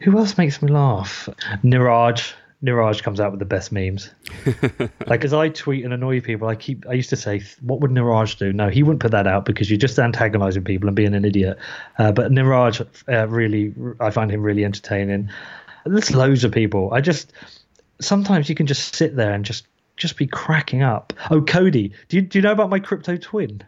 who 0.00 0.18
else 0.18 0.36
makes 0.36 0.60
me 0.60 0.70
laugh? 0.70 1.26
Niraj. 1.64 2.34
Niraj 2.62 3.02
comes 3.02 3.18
out 3.18 3.32
with 3.32 3.40
the 3.40 3.44
best 3.44 3.72
memes. 3.72 4.10
like 5.06 5.24
as 5.24 5.32
I 5.32 5.48
tweet 5.48 5.84
and 5.84 5.92
annoy 5.92 6.20
people, 6.20 6.48
I 6.48 6.54
keep 6.54 6.86
I 6.88 6.92
used 6.92 7.10
to 7.10 7.16
say, 7.16 7.42
"What 7.60 7.80
would 7.80 7.90
Niraj 7.90 8.38
do?" 8.38 8.52
No, 8.52 8.68
he 8.68 8.82
wouldn't 8.82 9.00
put 9.00 9.10
that 9.10 9.26
out 9.26 9.44
because 9.44 9.70
you're 9.70 9.78
just 9.78 9.98
antagonizing 9.98 10.62
people 10.64 10.88
and 10.88 10.96
being 10.96 11.14
an 11.14 11.24
idiot. 11.24 11.58
Uh, 11.98 12.12
but 12.12 12.30
Niraj, 12.30 12.86
uh, 13.08 13.26
really, 13.28 13.74
I 13.98 14.10
find 14.10 14.30
him 14.30 14.42
really 14.42 14.64
entertaining. 14.64 15.30
There's 15.84 16.14
loads 16.14 16.44
of 16.44 16.52
people. 16.52 16.92
I 16.92 17.00
just 17.00 17.32
sometimes 18.00 18.48
you 18.48 18.54
can 18.54 18.66
just 18.66 18.94
sit 18.94 19.16
there 19.16 19.32
and 19.32 19.44
just 19.44 19.66
just 19.96 20.16
be 20.16 20.26
cracking 20.26 20.82
up. 20.82 21.12
Oh, 21.30 21.42
Cody, 21.42 21.92
do 22.08 22.16
you 22.16 22.22
do 22.22 22.38
you 22.38 22.42
know 22.42 22.52
about 22.52 22.70
my 22.70 22.78
crypto 22.78 23.16
twin? 23.16 23.62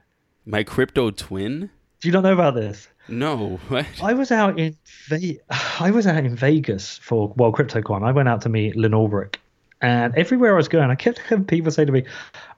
My 0.47 0.63
crypto 0.63 1.11
twin? 1.11 1.71
Do 2.01 2.09
you 2.09 2.13
not 2.13 2.23
know 2.23 2.33
about 2.33 2.55
this? 2.55 2.87
No. 3.09 3.61
What? 3.69 3.87
I 4.03 4.13
was 4.15 4.31
out 4.31 4.59
in 4.59 4.77
Ve- 5.09 5.41
I 5.81 5.91
was 5.91 6.07
out 6.07 6.25
in 6.25 6.37
Vegas 6.37 6.99
for 6.99 7.29
World 7.37 7.55
CryptoCon. 7.57 8.03
I 8.03 8.13
went 8.13 8.29
out 8.29 8.41
to 8.43 8.49
meet 8.49 8.77
Lyn 8.77 8.93
Ulbricht. 8.93 9.37
And 9.83 10.15
everywhere 10.17 10.55
I 10.55 10.57
was 10.57 10.69
going, 10.69 10.91
I 10.91 10.95
kept 10.95 11.19
having 11.29 11.45
people 11.45 11.71
say 11.71 11.85
to 11.85 11.93
me, 11.93 12.05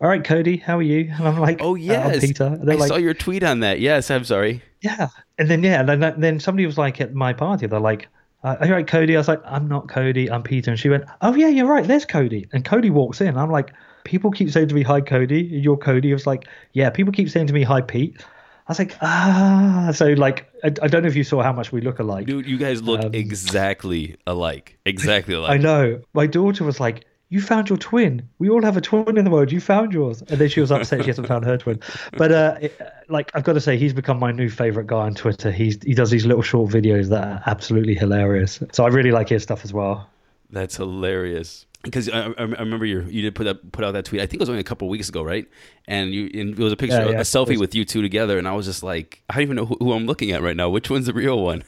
"All 0.01 0.09
right, 0.09 0.23
Cody, 0.23 0.59
how 0.59 0.79
are 0.79 0.83
you?" 0.83 1.11
And 1.13 1.27
I'm 1.27 1.41
like, 1.41 1.59
Oh 1.61 1.73
"Uh, 1.73 1.75
yes, 1.75 2.21
Peter." 2.21 2.45
And 2.45 2.71
I 2.71 2.75
like, 2.75 2.89
saw 2.89 2.97
your 2.97 3.15
tweet 3.15 3.43
on 3.43 3.61
that. 3.61 3.81
Yes, 3.81 4.11
I'm 4.11 4.25
sorry. 4.25 4.63
"Yeah." 4.81 5.09
And 5.39 5.51
then 5.51 5.63
yeah, 5.65 5.83
then 5.83 6.15
then 6.19 6.39
somebody 6.39 6.67
was 6.67 6.79
like 6.79 7.01
at 7.01 7.15
my 7.15 7.33
party, 7.33 7.67
they're 7.67 7.81
like, 7.81 8.09
uh, 8.45 8.57
"All 8.61 8.71
right, 8.71 8.87
Cody." 8.87 9.17
I 9.17 9.19
was 9.19 9.29
like, 9.29 9.43
"I'm 9.45 9.67
not 9.67 9.89
Cody, 9.89 10.31
I'm 10.31 10.43
Peter." 10.43 10.71
And 10.71 10.79
she 10.79 10.89
went, 10.89 11.05
"Oh 11.21 11.35
yeah, 11.35 11.49
you're 11.49 11.67
right. 11.67 11.85
There's 11.85 12.05
Cody." 12.05 12.49
And 12.53 12.65
Cody 12.65 12.91
walks 12.91 13.21
in. 13.21 13.37
I'm 13.37 13.51
like, 13.51 13.73
"People 14.05 14.31
keep 14.31 14.51
saying 14.51 14.69
to 14.69 14.75
me, 14.75 14.83
hi, 14.83 15.01
Cody. 15.01 15.43
You're 15.43 15.79
Cody." 15.79 16.13
I 16.13 16.15
was 16.15 16.27
like, 16.29 16.47
"Yeah." 16.75 16.91
People 16.91 17.13
keep 17.13 17.29
saying 17.29 17.49
to 17.49 17.53
me, 17.53 17.65
hi, 17.65 17.81
Pete. 17.81 18.25
I 18.69 18.73
was 18.73 18.79
like, 18.81 18.97
ah. 19.01 19.93
So 19.95 20.07
like, 20.09 20.51
I, 20.65 20.69
I 20.83 20.89
don't 20.89 21.03
know 21.03 21.09
if 21.09 21.15
you 21.15 21.23
saw 21.23 21.43
how 21.43 21.53
much 21.53 21.71
we 21.71 21.81
look 21.81 22.01
alike. 22.01 22.27
Dude, 22.27 22.47
you 22.47 22.59
guys 22.59 22.83
look 22.83 23.15
exactly 23.15 24.17
alike. 24.27 24.77
Exactly 24.85 25.35
alike. 25.39 25.51
Um, 25.51 25.55
I 25.55 25.59
know. 25.59 26.01
My 26.15 26.27
daughter 26.27 26.65
was 26.65 26.81
like, 26.81 27.05
"You 27.29 27.41
found 27.41 27.69
your 27.69 27.79
twin. 27.79 28.29
We 28.41 28.49
all 28.49 28.63
have 28.63 28.77
a 28.77 28.81
twin 28.81 29.17
in 29.17 29.25
the 29.25 29.31
world. 29.31 29.53
You 29.53 29.61
found 29.61 29.93
yours." 29.93 30.21
And 30.23 30.41
then 30.41 30.49
she 30.49 30.61
was 30.61 30.73
upset 30.73 31.03
she 31.03 31.07
hasn't 31.07 31.29
found 31.29 31.45
her 31.45 31.57
twin. 31.57 31.81
But 32.17 32.33
uh, 32.33 32.57
it, 32.63 32.81
like 33.09 33.31
I've 33.35 33.45
got 33.45 33.53
to 33.53 33.61
say, 33.61 33.77
he's 33.77 33.93
become 33.93 34.19
my 34.19 34.33
new 34.33 34.51
favorite 34.51 34.89
guy 34.89 35.05
on 35.07 35.15
Twitter. 35.15 35.53
He's 35.53 35.81
he 35.85 35.95
does 35.95 36.11
these 36.11 36.27
little 36.27 36.43
short 36.43 36.71
videos 36.73 37.09
that 37.11 37.25
are 37.25 37.43
absolutely 37.47 37.95
hilarious. 37.95 38.61
So 38.73 38.85
I 38.85 38.89
really 38.89 39.13
like 39.13 39.29
his 39.29 39.45
stuff 39.45 39.65
as 39.65 39.73
well. 39.73 40.11
That's 40.51 40.77
hilarious. 40.77 41.67
Because 41.83 42.09
I, 42.09 42.27
I 42.37 42.43
remember 42.43 42.85
you 42.85 43.03
you 43.03 43.23
did 43.23 43.35
put 43.37 43.47
up 43.47 43.59
put 43.73 43.85
out 43.85 43.93
that 43.93 44.05
tweet. 44.07 44.21
I 44.21 44.27
think 44.27 44.35
it 44.35 44.41
was 44.41 44.49
only 44.49 44.61
a 44.61 44.65
couple 44.65 44.89
weeks 44.89 45.09
ago, 45.09 45.23
right? 45.23 45.47
And 45.87 46.13
you 46.13 46.25
and 46.35 46.59
it 46.59 46.59
was 46.59 46.73
a 46.73 46.77
picture, 46.77 46.97
Yeah, 46.97 47.11
yeah. 47.11 47.19
a 47.21 47.23
selfie 47.23 47.51
was- 47.51 47.61
with 47.61 47.75
you 47.77 47.85
two 47.85 48.03
together, 48.03 48.39
and 48.39 48.49
I 48.49 48.53
was 48.53 48.67
just 48.67 48.83
like, 48.83 49.23
I 49.31 49.35
don't 49.35 49.43
even 49.43 49.57
know 49.57 49.67
who, 49.67 49.77
who 49.81 49.93
I'm 49.93 50.07
looking 50.07 50.33
at 50.33 50.43
right 50.43 50.57
now. 50.57 50.69
Which 50.69 50.91
one's 50.91 51.07
the 51.07 51.13
real 51.15 51.41
one? 51.43 51.63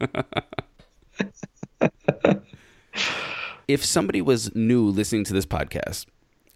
if 3.68 3.84
somebody 3.84 4.20
was 4.20 4.54
new 4.54 4.88
listening 4.88 5.24
to 5.24 5.32
this 5.32 5.46
podcast, 5.46 6.06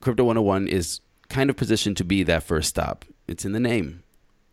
Crypto 0.01 0.25
101 0.25 0.69
is 0.69 1.01
kind 1.29 1.51
of 1.51 1.57
positioned 1.57 1.97
to 1.99 2.05
be 2.05 2.23
that 2.25 2.43
first 2.43 2.69
stop. 2.69 3.05
It's 3.29 3.45
in 3.45 3.53
the 3.53 3.61
name. 3.61 4.03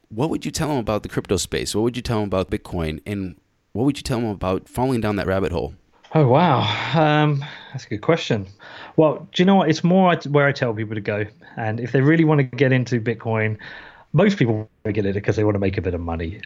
What 0.09 0.29
would 0.29 0.45
you 0.45 0.51
tell 0.51 0.67
them 0.69 0.77
about 0.77 1.03
the 1.03 1.09
crypto 1.09 1.37
space? 1.37 1.73
What 1.73 1.81
would 1.81 1.95
you 1.95 2.01
tell 2.01 2.19
them 2.19 2.27
about 2.27 2.51
Bitcoin? 2.51 3.01
And 3.05 3.35
what 3.73 3.85
would 3.85 3.97
you 3.97 4.03
tell 4.03 4.19
them 4.19 4.29
about 4.29 4.67
falling 4.69 5.01
down 5.01 5.15
that 5.15 5.27
rabbit 5.27 5.51
hole? 5.51 5.73
Oh 6.13 6.27
wow, 6.27 6.59
um, 6.93 7.43
that's 7.71 7.85
a 7.85 7.89
good 7.89 8.01
question. 8.01 8.45
Well, 8.97 9.27
do 9.31 9.41
you 9.41 9.45
know 9.45 9.55
what? 9.55 9.69
It's 9.69 9.83
more 9.83 10.13
where 10.29 10.45
I 10.45 10.51
tell 10.51 10.73
people 10.73 10.95
to 10.95 11.01
go, 11.01 11.25
and 11.55 11.79
if 11.79 11.93
they 11.93 12.01
really 12.01 12.25
want 12.25 12.39
to 12.39 12.43
get 12.43 12.73
into 12.73 12.99
Bitcoin, 12.99 13.57
most 14.11 14.37
people 14.37 14.69
get 14.83 15.05
it 15.05 15.13
because 15.13 15.37
they 15.37 15.45
want 15.45 15.55
to 15.55 15.59
make 15.59 15.77
a 15.77 15.81
bit 15.81 15.93
of 15.93 16.01
money. 16.01 16.41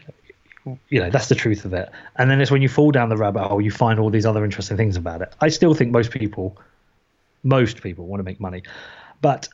You 0.88 1.00
know, 1.00 1.10
that's 1.10 1.28
the 1.28 1.34
truth 1.34 1.64
of 1.64 1.72
it. 1.74 1.88
And 2.16 2.30
then 2.30 2.40
it's 2.40 2.50
when 2.50 2.62
you 2.62 2.68
fall 2.68 2.90
down 2.90 3.08
the 3.08 3.16
rabbit 3.16 3.44
hole, 3.44 3.60
you 3.60 3.70
find 3.70 4.00
all 4.00 4.10
these 4.10 4.26
other 4.26 4.44
interesting 4.44 4.76
things 4.76 4.96
about 4.96 5.22
it. 5.22 5.32
I 5.40 5.48
still 5.48 5.74
think 5.74 5.92
most 5.92 6.10
people, 6.10 6.56
most 7.42 7.82
people 7.82 8.06
want 8.06 8.20
to 8.20 8.24
make 8.24 8.40
money, 8.40 8.62
but 9.20 9.48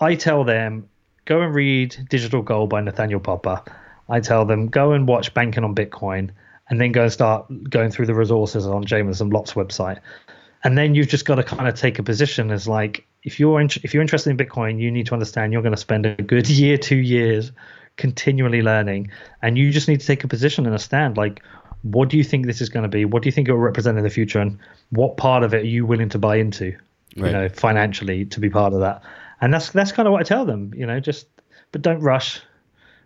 I 0.00 0.16
tell 0.16 0.44
them 0.44 0.88
go 1.24 1.40
and 1.40 1.54
read 1.54 1.96
Digital 2.10 2.42
Gold 2.42 2.70
by 2.70 2.82
Nathaniel 2.82 3.20
Popper. 3.20 3.62
I 4.08 4.20
tell 4.20 4.44
them 4.44 4.68
go 4.68 4.92
and 4.92 5.08
watch 5.08 5.32
Banking 5.32 5.64
on 5.64 5.74
Bitcoin, 5.74 6.30
and 6.68 6.80
then 6.80 6.92
go 6.92 7.02
and 7.02 7.12
start 7.12 7.46
going 7.70 7.90
through 7.90 8.06
the 8.06 8.14
resources 8.14 8.66
on 8.66 8.84
Jameson 8.84 9.30
Lopp's 9.30 9.54
website. 9.54 10.00
and 10.64 10.76
then 10.76 10.94
you've 10.94 11.08
just 11.08 11.24
got 11.24 11.36
to 11.36 11.44
kind 11.44 11.68
of 11.68 11.74
take 11.74 11.98
a 11.98 12.02
position 12.02 12.50
as 12.50 12.66
like 12.66 13.06
if 13.22 13.38
you're 13.38 13.60
in, 13.60 13.68
if 13.82 13.92
you're 13.92 14.00
interested 14.00 14.30
in 14.30 14.36
Bitcoin, 14.36 14.80
you 14.80 14.90
need 14.90 15.06
to 15.06 15.12
understand 15.12 15.52
you're 15.52 15.62
going 15.62 15.74
to 15.74 15.80
spend 15.80 16.06
a 16.06 16.14
good 16.22 16.48
year, 16.62 16.78
two 16.78 16.96
years 16.96 17.52
continually 17.96 18.62
learning, 18.62 19.10
and 19.42 19.58
you 19.58 19.70
just 19.70 19.88
need 19.88 20.00
to 20.00 20.06
take 20.06 20.22
a 20.24 20.28
position 20.28 20.66
and 20.66 20.74
a 20.74 20.78
stand. 20.78 21.16
Like, 21.16 21.42
what 21.82 22.08
do 22.08 22.16
you 22.16 22.24
think 22.24 22.46
this 22.46 22.60
is 22.60 22.68
going 22.68 22.82
to 22.82 22.88
be? 22.88 23.04
What 23.04 23.22
do 23.22 23.28
you 23.28 23.32
think 23.32 23.48
it 23.48 23.52
will 23.52 23.58
represent 23.58 23.98
in 23.98 24.04
the 24.04 24.10
future, 24.10 24.40
and 24.40 24.58
what 24.90 25.16
part 25.16 25.42
of 25.42 25.54
it 25.54 25.62
are 25.62 25.66
you 25.66 25.84
willing 25.86 26.08
to 26.10 26.18
buy 26.18 26.36
into? 26.36 26.76
Right. 27.16 27.28
You 27.28 27.32
know, 27.32 27.48
financially 27.48 28.26
to 28.26 28.40
be 28.40 28.50
part 28.50 28.72
of 28.72 28.80
that, 28.80 29.02
and 29.40 29.52
that's 29.52 29.70
that's 29.70 29.92
kind 29.92 30.06
of 30.06 30.12
what 30.12 30.20
I 30.20 30.24
tell 30.24 30.44
them. 30.44 30.72
You 30.74 30.86
know, 30.86 31.00
just 31.00 31.26
but 31.72 31.82
don't 31.82 32.00
rush. 32.00 32.40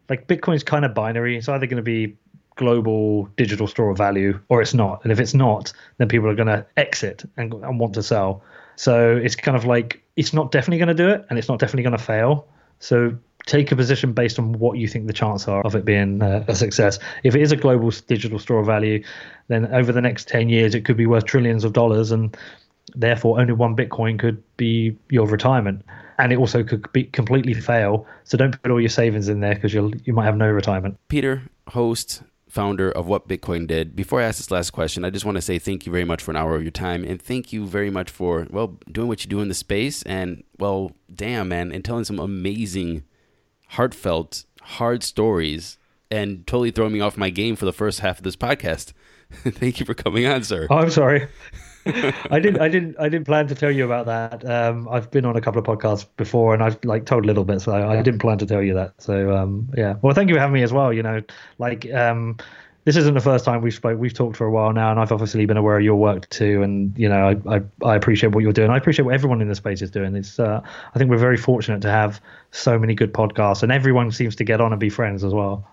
Like 0.09 0.27
Bitcoin's 0.27 0.65
kind 0.65 0.85
of 0.85 0.93
binary. 0.93 1.37
It's 1.37 1.49
either 1.49 1.67
going 1.67 1.77
to 1.77 1.83
be 1.83 2.17
global 2.61 3.25
digital 3.39 3.67
store 3.67 3.89
of 3.91 3.97
value 3.97 4.39
or 4.51 4.61
it's 4.61 4.75
not. 4.75 5.03
And 5.03 5.11
if 5.11 5.19
it's 5.19 5.33
not, 5.33 5.73
then 5.97 6.09
people 6.09 6.29
are 6.29 6.35
going 6.35 6.49
to 6.49 6.67
exit 6.77 7.25
and, 7.39 7.55
and 7.55 7.81
want 7.81 7.95
to 7.95 8.03
sell. 8.03 8.43
So 8.77 9.17
it's 9.17 9.35
kind 9.35 9.57
of 9.57 9.65
like 9.65 10.03
it's 10.17 10.35
not 10.35 10.53
definitely 10.53 10.77
going 10.77 10.95
to 10.95 11.03
do 11.03 11.09
it 11.09 11.25
and 11.31 11.39
it's 11.39 11.49
not 11.49 11.59
definitely 11.59 11.85
going 11.85 11.97
to 11.97 12.05
fail. 12.05 12.47
So 12.81 13.17
take 13.47 13.73
a 13.73 13.77
position 13.77 14.13
based 14.13 14.39
on 14.39 14.53
what 14.53 14.77
you 14.77 14.87
think 14.87 15.07
the 15.07 15.15
chances 15.15 15.49
are 15.49 15.63
of 15.63 15.75
it 15.75 15.87
being 15.87 16.21
uh, 16.21 16.45
a 16.49 16.55
success. 16.55 16.99
If 17.25 17.35
it 17.35 17.41
is 17.41 17.51
a 17.51 17.57
global 17.57 17.91
digital 17.91 18.39
store 18.39 18.61
of 18.61 18.67
value, 18.67 19.03
then 19.49 19.73
over 19.73 19.91
the 19.91 20.03
next 20.03 20.29
10 20.29 20.51
years, 20.51 20.75
it 20.75 20.85
could 20.85 20.99
be 20.99 21.07
worth 21.07 21.25
trillions 21.25 21.65
of 21.65 21.73
dollars. 21.73 22.11
And 22.11 22.37
therefore, 22.95 23.41
only 23.41 23.55
one 23.55 23.75
Bitcoin 23.75 24.19
could 24.19 24.43
be 24.59 24.95
your 25.09 25.27
retirement. 25.27 25.83
And 26.19 26.31
it 26.31 26.39
also 26.39 26.63
could 26.63 26.93
be 26.93 27.05
completely 27.05 27.55
fail. 27.55 28.07
So 28.25 28.37
don't 28.37 28.61
put 28.63 28.71
all 28.71 28.81
your 28.81 28.91
savings 28.91 29.31
in 29.31 29.41
there 29.41 29.55
because 29.55 29.73
you'll 29.73 29.97
you 30.05 30.13
might 30.13 30.27
have 30.27 30.37
no 30.37 30.51
retirement. 30.51 30.99
Peter, 31.09 31.43
host, 31.69 32.23
founder 32.51 32.91
of 32.91 33.07
What 33.07 33.29
Bitcoin 33.29 33.67
Did. 33.67 33.97
Before 33.97 34.21
I 34.21 34.25
ask 34.25 34.39
this 34.39 34.51
last 34.51 34.71
question, 34.71 35.05
I 35.05 35.11
just 35.11 35.25
want 35.25 35.37
to 35.37 35.43
say 35.43 35.59
thank 35.59 35.87
you 35.87 35.93
very 35.93 36.05
much 36.05 36.23
for 36.23 36.31
an 36.33 36.37
hour 36.37 36.57
of 36.57 36.63
your 36.63 36.71
time 36.71 37.05
and 37.05 37.21
thank 37.21 37.53
you 37.53 37.67
very 37.67 37.91
much 37.91 38.11
for, 38.11 38.47
well, 38.51 38.79
doing 38.91 39.09
what 39.09 39.25
you 39.25 39.31
do 39.31 39.41
in 39.41 39.49
the 39.49 39.55
space 39.55 40.03
and, 40.03 40.43
well, 40.59 40.93
damn, 41.15 41.49
man, 41.49 41.73
and 41.73 41.85
telling 41.85 42.05
some 42.05 42.19
amazing, 42.19 43.05
heartfelt, 43.69 44.45
hard 44.63 45.03
stories 45.03 45.79
and 46.11 46.47
totally 46.47 46.71
throwing 46.71 46.93
me 46.93 47.01
off 47.01 47.17
my 47.17 47.31
game 47.31 47.57
for 47.57 47.65
the 47.65 47.73
first 47.73 48.01
half 48.01 48.19
of 48.19 48.25
this 48.25 48.37
podcast. 48.37 48.93
thank 49.33 49.79
you 49.79 49.87
for 49.87 49.95
coming 49.95 50.27
on, 50.27 50.43
sir. 50.43 50.67
Oh, 50.71 50.79
I'm 50.79 50.91
sorry. 50.91 51.29
I 51.87 52.39
didn't, 52.39 52.61
I 52.61 52.69
didn't, 52.69 52.97
I 52.99 53.09
didn't 53.09 53.25
plan 53.25 53.47
to 53.49 53.55
tell 53.55 53.71
you 53.71 53.85
about 53.85 54.07
that. 54.07 54.49
Um, 54.49 54.89
I've 54.89 55.11
been 55.11 55.25
on 55.25 55.37
a 55.37 55.41
couple 55.41 55.61
of 55.61 55.67
podcasts 55.67 56.07
before, 56.17 56.53
and 56.53 56.63
I've 56.63 56.83
like 56.85 57.07
told 57.07 57.25
a 57.25 57.27
little 57.27 57.45
bit, 57.45 57.61
so 57.61 57.73
I, 57.73 57.99
I 57.99 58.03
didn't 58.03 58.21
plan 58.21 58.39
to 58.39 58.47
tell 58.47 58.63
you 58.63 58.75
that. 58.75 58.95
So 58.99 59.35
um, 59.35 59.69
yeah, 59.77 59.97
well, 60.03 60.15
thank 60.15 60.29
you 60.29 60.35
for 60.35 60.41
having 60.41 60.55
me 60.55 60.63
as 60.63 60.73
well. 60.73 60.93
You 60.93 61.03
know, 61.03 61.23
like 61.59 61.91
um, 61.93 62.37
this 62.85 62.97
isn't 62.97 63.15
the 63.15 63.21
first 63.21 63.45
time 63.45 63.63
we've 63.63 63.75
spoke. 63.75 63.99
We've 63.99 64.13
talked 64.13 64.37
for 64.37 64.47
a 64.47 64.51
while 64.51 64.73
now, 64.73 64.91
and 64.91 65.01
I've 65.01 65.13
obviously 65.13 65.47
been 65.47 65.57
aware 65.57 65.77
of 65.77 65.83
your 65.83 65.97
work 65.97 66.29
too. 66.29 66.63
And 66.63 66.97
you 66.99 67.09
know, 67.09 67.29
I, 67.29 67.57
I, 67.57 67.61
I 67.85 67.97
appreciate 67.97 68.35
what 68.35 68.43
you're 68.43 68.53
doing. 68.53 68.71
I 68.71 68.77
appreciate 68.77 69.05
what 69.05 69.15
everyone 69.15 69.41
in 69.41 69.49
the 69.49 69.55
space 69.55 69.83
is 69.83 69.91
doing. 69.91 70.15
It's, 70.17 70.39
uh, 70.39 70.61
I 70.95 70.99
think 70.99 71.11
we're 71.11 71.19
very 71.19 71.37
fortunate 71.37 71.83
to 71.83 71.91
have 71.91 72.21
so 72.51 72.79
many 72.79 72.95
good 72.95 73.13
podcasts, 73.13 73.63
and 73.63 73.73
everyone 73.73 74.11
seems 74.11 74.37
to 74.37 74.45
get 74.45 74.61
on 74.61 74.73
and 74.73 74.81
be 74.81 74.91
friends 74.91 75.25
as 75.25 75.35
well. 75.35 75.67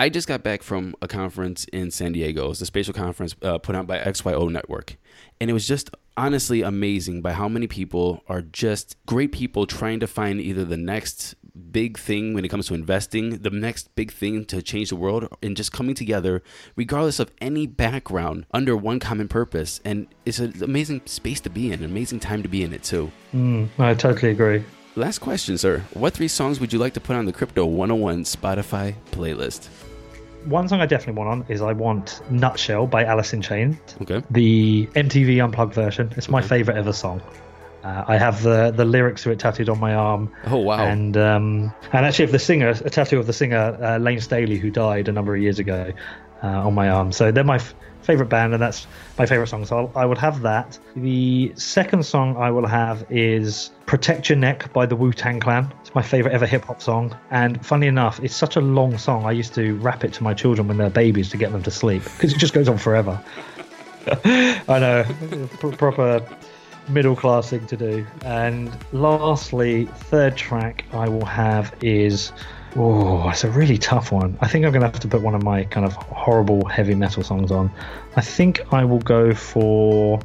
I 0.00 0.08
just 0.10 0.28
got 0.28 0.44
back 0.44 0.62
from 0.62 0.94
a 1.02 1.08
conference 1.08 1.64
in 1.72 1.90
San 1.90 2.12
Diego. 2.12 2.52
It's 2.52 2.60
a 2.60 2.66
spatial 2.66 2.94
conference 2.94 3.34
uh, 3.42 3.58
put 3.58 3.74
on 3.74 3.84
by 3.84 3.98
XYO 3.98 4.48
Network. 4.48 4.96
And 5.40 5.50
it 5.50 5.52
was 5.52 5.66
just 5.66 5.90
honestly 6.16 6.62
amazing 6.62 7.20
by 7.20 7.32
how 7.32 7.48
many 7.48 7.66
people 7.66 8.22
are 8.28 8.40
just 8.40 8.96
great 9.06 9.32
people 9.32 9.66
trying 9.66 9.98
to 9.98 10.06
find 10.06 10.40
either 10.40 10.64
the 10.64 10.76
next 10.76 11.34
big 11.72 11.98
thing 11.98 12.32
when 12.32 12.44
it 12.44 12.48
comes 12.48 12.68
to 12.68 12.74
investing, 12.74 13.38
the 13.38 13.50
next 13.50 13.92
big 13.96 14.12
thing 14.12 14.44
to 14.44 14.62
change 14.62 14.90
the 14.90 14.96
world, 14.96 15.26
and 15.42 15.56
just 15.56 15.72
coming 15.72 15.96
together, 15.96 16.44
regardless 16.76 17.18
of 17.18 17.32
any 17.40 17.66
background, 17.66 18.46
under 18.52 18.76
one 18.76 19.00
common 19.00 19.26
purpose. 19.26 19.80
And 19.84 20.06
it's 20.24 20.38
an 20.38 20.62
amazing 20.62 21.02
space 21.06 21.40
to 21.40 21.50
be 21.50 21.72
in, 21.72 21.80
an 21.80 21.84
amazing 21.84 22.20
time 22.20 22.44
to 22.44 22.48
be 22.48 22.62
in 22.62 22.72
it, 22.72 22.84
too. 22.84 23.10
Mm, 23.34 23.68
I 23.80 23.94
totally 23.94 24.30
agree. 24.30 24.62
Last 24.94 25.18
question, 25.18 25.58
sir. 25.58 25.82
What 25.94 26.14
three 26.14 26.28
songs 26.28 26.60
would 26.60 26.72
you 26.72 26.78
like 26.78 26.94
to 26.94 27.00
put 27.00 27.16
on 27.16 27.24
the 27.24 27.32
Crypto 27.32 27.66
101 27.66 28.22
Spotify 28.22 28.94
playlist? 29.10 29.68
One 30.48 30.66
song 30.68 30.80
I 30.80 30.86
definitely 30.86 31.18
want 31.18 31.30
on 31.30 31.52
is 31.52 31.60
I 31.60 31.72
want 31.72 32.22
Nutshell 32.30 32.86
by 32.86 33.04
Alice 33.04 33.32
in 33.32 33.42
Chains. 33.42 33.76
Okay. 34.02 34.22
The 34.30 34.86
MTV 34.94 35.44
Unplugged 35.44 35.74
version. 35.74 36.12
It's 36.16 36.28
my 36.28 36.40
favorite 36.40 36.76
ever 36.76 36.92
song. 36.92 37.20
Uh, 37.84 38.04
I 38.08 38.16
have 38.18 38.42
the 38.42 38.72
the 38.74 38.84
lyrics 38.84 39.22
to 39.22 39.30
it 39.30 39.38
tattooed 39.38 39.68
on 39.68 39.78
my 39.78 39.94
arm. 39.94 40.32
Oh, 40.46 40.56
wow. 40.58 40.84
And 40.84 41.16
um, 41.16 41.72
and 41.92 42.06
actually, 42.06 42.24
of 42.24 42.32
the 42.32 42.38
singer, 42.38 42.68
a 42.70 42.90
tattoo 42.90 43.18
of 43.18 43.26
the 43.26 43.32
singer 43.32 43.78
uh, 43.80 43.98
Layne 43.98 44.20
Staley, 44.20 44.58
who 44.58 44.70
died 44.70 45.08
a 45.08 45.12
number 45.12 45.34
of 45.34 45.40
years 45.40 45.58
ago, 45.58 45.92
uh, 46.42 46.46
on 46.46 46.74
my 46.74 46.88
arm. 46.88 47.12
So 47.12 47.30
they're 47.30 47.44
my 47.44 47.56
f- 47.56 47.74
favorite 48.08 48.30
band, 48.30 48.54
and 48.54 48.62
that's 48.62 48.86
my 49.18 49.26
favorite 49.26 49.48
song. 49.48 49.66
So 49.66 49.76
I'll, 49.76 49.92
I 49.94 50.06
would 50.06 50.16
have 50.16 50.40
that. 50.40 50.78
The 50.96 51.52
second 51.56 52.06
song 52.06 52.38
I 52.38 52.50
will 52.50 52.66
have 52.66 53.04
is 53.10 53.70
"Protect 53.84 54.30
Your 54.30 54.38
Neck" 54.38 54.72
by 54.72 54.86
the 54.86 54.96
Wu 54.96 55.12
Tang 55.12 55.38
Clan. 55.38 55.70
It's 55.82 55.94
my 55.94 56.00
favorite 56.02 56.32
ever 56.32 56.46
hip 56.46 56.64
hop 56.64 56.80
song. 56.80 57.14
And 57.30 57.64
funny 57.64 57.86
enough, 57.86 58.18
it's 58.24 58.34
such 58.34 58.56
a 58.56 58.62
long 58.62 58.96
song. 58.96 59.26
I 59.26 59.32
used 59.32 59.54
to 59.54 59.76
rap 59.76 60.04
it 60.04 60.14
to 60.14 60.22
my 60.22 60.32
children 60.32 60.68
when 60.68 60.78
they're 60.78 60.88
babies 60.88 61.28
to 61.30 61.36
get 61.36 61.52
them 61.52 61.62
to 61.62 61.70
sleep 61.70 62.02
because 62.02 62.32
it 62.32 62.38
just 62.38 62.54
goes 62.54 62.68
on 62.68 62.78
forever. 62.78 63.22
I 64.24 64.78
know, 64.80 65.04
proper 65.76 66.26
middle 66.88 67.14
class 67.14 67.50
thing 67.50 67.66
to 67.66 67.76
do. 67.76 68.06
And 68.24 68.74
lastly, 68.92 69.84
third 69.84 70.34
track 70.34 70.86
I 70.92 71.10
will 71.10 71.26
have 71.26 71.74
is 71.82 72.32
oh, 72.76 73.28
it's 73.30 73.44
a 73.44 73.50
really 73.50 73.78
tough 73.78 74.12
one. 74.12 74.36
I 74.40 74.48
think 74.48 74.64
I'm 74.64 74.72
gonna 74.72 74.86
have 74.86 75.00
to 75.00 75.08
put 75.08 75.22
one 75.22 75.34
of 75.34 75.42
my 75.42 75.64
kind 75.64 75.86
of 75.86 75.94
horrible 75.94 76.64
heavy 76.66 76.94
metal 76.94 77.22
songs 77.22 77.50
on. 77.50 77.70
I 78.16 78.20
think 78.20 78.60
I 78.72 78.84
will 78.84 79.00
go 79.00 79.34
for 79.34 80.20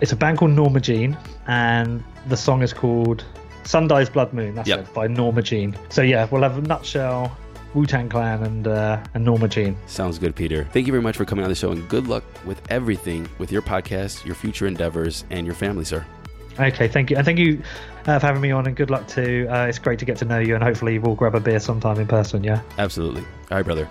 it's 0.00 0.12
a 0.12 0.16
band 0.16 0.38
called 0.38 0.52
Norma 0.52 0.80
Jean, 0.80 1.16
and 1.46 2.02
the 2.28 2.36
song 2.36 2.62
is 2.62 2.72
called 2.72 3.24
Sundial's 3.64 4.10
Blood 4.10 4.32
Moon. 4.32 4.54
That's 4.54 4.68
Yep. 4.68 4.78
it 4.78 4.94
by 4.94 5.06
Norma 5.08 5.42
Jean. 5.42 5.76
So 5.88 6.02
yeah, 6.02 6.28
we'll 6.30 6.42
have 6.42 6.58
a 6.58 6.62
nutshell. 6.62 7.36
Wu 7.74 7.86
Tang 7.86 8.08
Clan 8.10 8.42
and 8.42 8.66
uh, 8.68 9.02
and 9.14 9.24
Norma 9.24 9.48
Jean. 9.48 9.74
Sounds 9.86 10.18
good, 10.18 10.36
Peter. 10.36 10.64
Thank 10.72 10.86
you 10.86 10.92
very 10.92 11.02
much 11.02 11.16
for 11.16 11.24
coming 11.24 11.42
on 11.42 11.48
the 11.48 11.54
show 11.54 11.72
and 11.72 11.88
good 11.88 12.06
luck 12.06 12.22
with 12.44 12.60
everything 12.70 13.26
with 13.38 13.50
your 13.50 13.62
podcast, 13.62 14.26
your 14.26 14.34
future 14.34 14.66
endeavors, 14.66 15.24
and 15.30 15.46
your 15.46 15.54
family, 15.54 15.84
sir. 15.86 16.04
Okay, 16.60 16.86
thank 16.86 17.08
you, 17.10 17.16
and 17.16 17.24
thank 17.24 17.38
you 17.38 17.62
uh, 18.06 18.18
for 18.18 18.26
having 18.26 18.40
me 18.40 18.50
on, 18.50 18.66
and 18.66 18.76
good 18.76 18.90
luck 18.90 19.06
too. 19.08 19.46
Uh, 19.50 19.66
it's 19.68 19.78
great 19.78 19.98
to 19.98 20.04
get 20.04 20.16
to 20.18 20.24
know 20.24 20.38
you, 20.38 20.54
and 20.54 20.62
hopefully 20.62 20.98
we'll 20.98 21.14
grab 21.14 21.34
a 21.34 21.40
beer 21.40 21.60
sometime 21.60 21.98
in 21.98 22.06
person. 22.06 22.42
Yeah. 22.44 22.60
Absolutely. 22.78 23.22
All 23.50 23.56
right, 23.58 23.64
brother. 23.64 23.88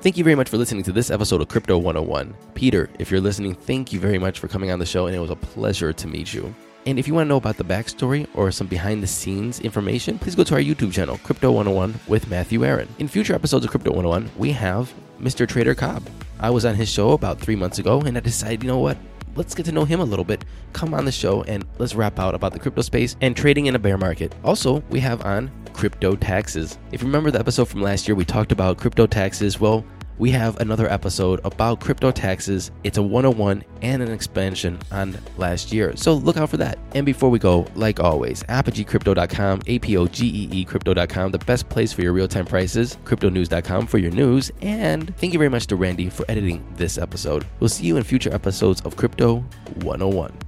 Thank 0.00 0.16
you 0.16 0.22
very 0.22 0.36
much 0.36 0.48
for 0.48 0.56
listening 0.56 0.84
to 0.84 0.92
this 0.92 1.10
episode 1.10 1.40
of 1.40 1.48
Crypto 1.48 1.76
101. 1.76 2.32
Peter, 2.54 2.88
if 3.00 3.10
you're 3.10 3.20
listening, 3.20 3.54
thank 3.54 3.92
you 3.92 3.98
very 3.98 4.16
much 4.16 4.38
for 4.38 4.46
coming 4.46 4.70
on 4.70 4.78
the 4.78 4.86
show, 4.86 5.06
and 5.06 5.16
it 5.16 5.18
was 5.18 5.30
a 5.30 5.36
pleasure 5.36 5.92
to 5.92 6.06
meet 6.06 6.32
you. 6.32 6.54
And 6.86 6.98
if 6.98 7.08
you 7.08 7.14
want 7.14 7.26
to 7.26 7.28
know 7.28 7.36
about 7.36 7.56
the 7.56 7.64
backstory 7.64 8.26
or 8.34 8.50
some 8.52 8.68
behind 8.68 9.02
the 9.02 9.06
scenes 9.08 9.60
information, 9.60 10.18
please 10.18 10.36
go 10.36 10.44
to 10.44 10.54
our 10.54 10.60
YouTube 10.60 10.92
channel, 10.92 11.18
Crypto 11.18 11.50
101 11.50 11.98
with 12.06 12.30
Matthew 12.30 12.64
Aaron. 12.64 12.88
In 12.98 13.08
future 13.08 13.34
episodes 13.34 13.64
of 13.64 13.70
Crypto 13.70 13.90
101, 13.90 14.30
we 14.38 14.52
have 14.52 14.94
Mr. 15.20 15.46
Trader 15.46 15.74
Cobb. 15.74 16.08
I 16.40 16.50
was 16.50 16.64
on 16.64 16.74
his 16.74 16.88
show 16.88 17.12
about 17.12 17.40
three 17.40 17.56
months 17.56 17.78
ago, 17.78 18.00
and 18.00 18.16
I 18.16 18.20
decided, 18.20 18.62
you 18.62 18.68
know 18.68 18.78
what? 18.78 18.96
Let's 19.34 19.54
get 19.54 19.66
to 19.66 19.72
know 19.72 19.84
him 19.84 20.00
a 20.00 20.04
little 20.04 20.24
bit. 20.24 20.44
Come 20.72 20.94
on 20.94 21.04
the 21.04 21.12
show 21.12 21.42
and 21.44 21.64
let's 21.78 21.94
rap 21.94 22.18
out 22.18 22.34
about 22.34 22.52
the 22.52 22.58
crypto 22.58 22.82
space 22.82 23.14
and 23.20 23.36
trading 23.36 23.66
in 23.66 23.76
a 23.76 23.78
bear 23.78 23.96
market. 23.96 24.34
Also, 24.42 24.82
we 24.90 24.98
have 24.98 25.24
on 25.24 25.50
crypto 25.74 26.16
taxes. 26.16 26.76
If 26.90 27.02
you 27.02 27.06
remember 27.06 27.30
the 27.30 27.38
episode 27.38 27.68
from 27.68 27.80
last 27.80 28.08
year, 28.08 28.16
we 28.16 28.24
talked 28.24 28.50
about 28.50 28.78
crypto 28.78 29.06
taxes. 29.06 29.60
Well, 29.60 29.84
we 30.18 30.30
have 30.32 30.58
another 30.58 30.90
episode 30.90 31.40
about 31.44 31.80
crypto 31.80 32.10
taxes. 32.10 32.70
It's 32.84 32.98
a 32.98 33.02
101 33.02 33.64
and 33.82 34.02
an 34.02 34.10
expansion 34.10 34.78
on 34.90 35.16
last 35.36 35.72
year. 35.72 35.96
So 35.96 36.14
look 36.14 36.36
out 36.36 36.50
for 36.50 36.56
that. 36.56 36.78
And 36.94 37.06
before 37.06 37.30
we 37.30 37.38
go, 37.38 37.66
like 37.74 38.00
always, 38.00 38.42
apogeecrypto.com, 38.44 39.62
A 39.66 39.78
P 39.78 39.96
O 39.96 40.06
G 40.06 40.26
E 40.26 40.48
E 40.52 40.64
crypto.com, 40.64 41.32
the 41.32 41.38
best 41.38 41.68
place 41.68 41.92
for 41.92 42.02
your 42.02 42.12
real 42.12 42.28
time 42.28 42.46
prices, 42.46 42.96
cryptonews.com 43.04 43.86
for 43.86 43.98
your 43.98 44.10
news. 44.10 44.50
And 44.62 45.16
thank 45.16 45.32
you 45.32 45.38
very 45.38 45.50
much 45.50 45.66
to 45.68 45.76
Randy 45.76 46.10
for 46.10 46.24
editing 46.28 46.66
this 46.76 46.98
episode. 46.98 47.46
We'll 47.60 47.68
see 47.68 47.86
you 47.86 47.96
in 47.96 48.02
future 48.02 48.32
episodes 48.32 48.80
of 48.82 48.96
Crypto 48.96 49.44
101. 49.76 50.47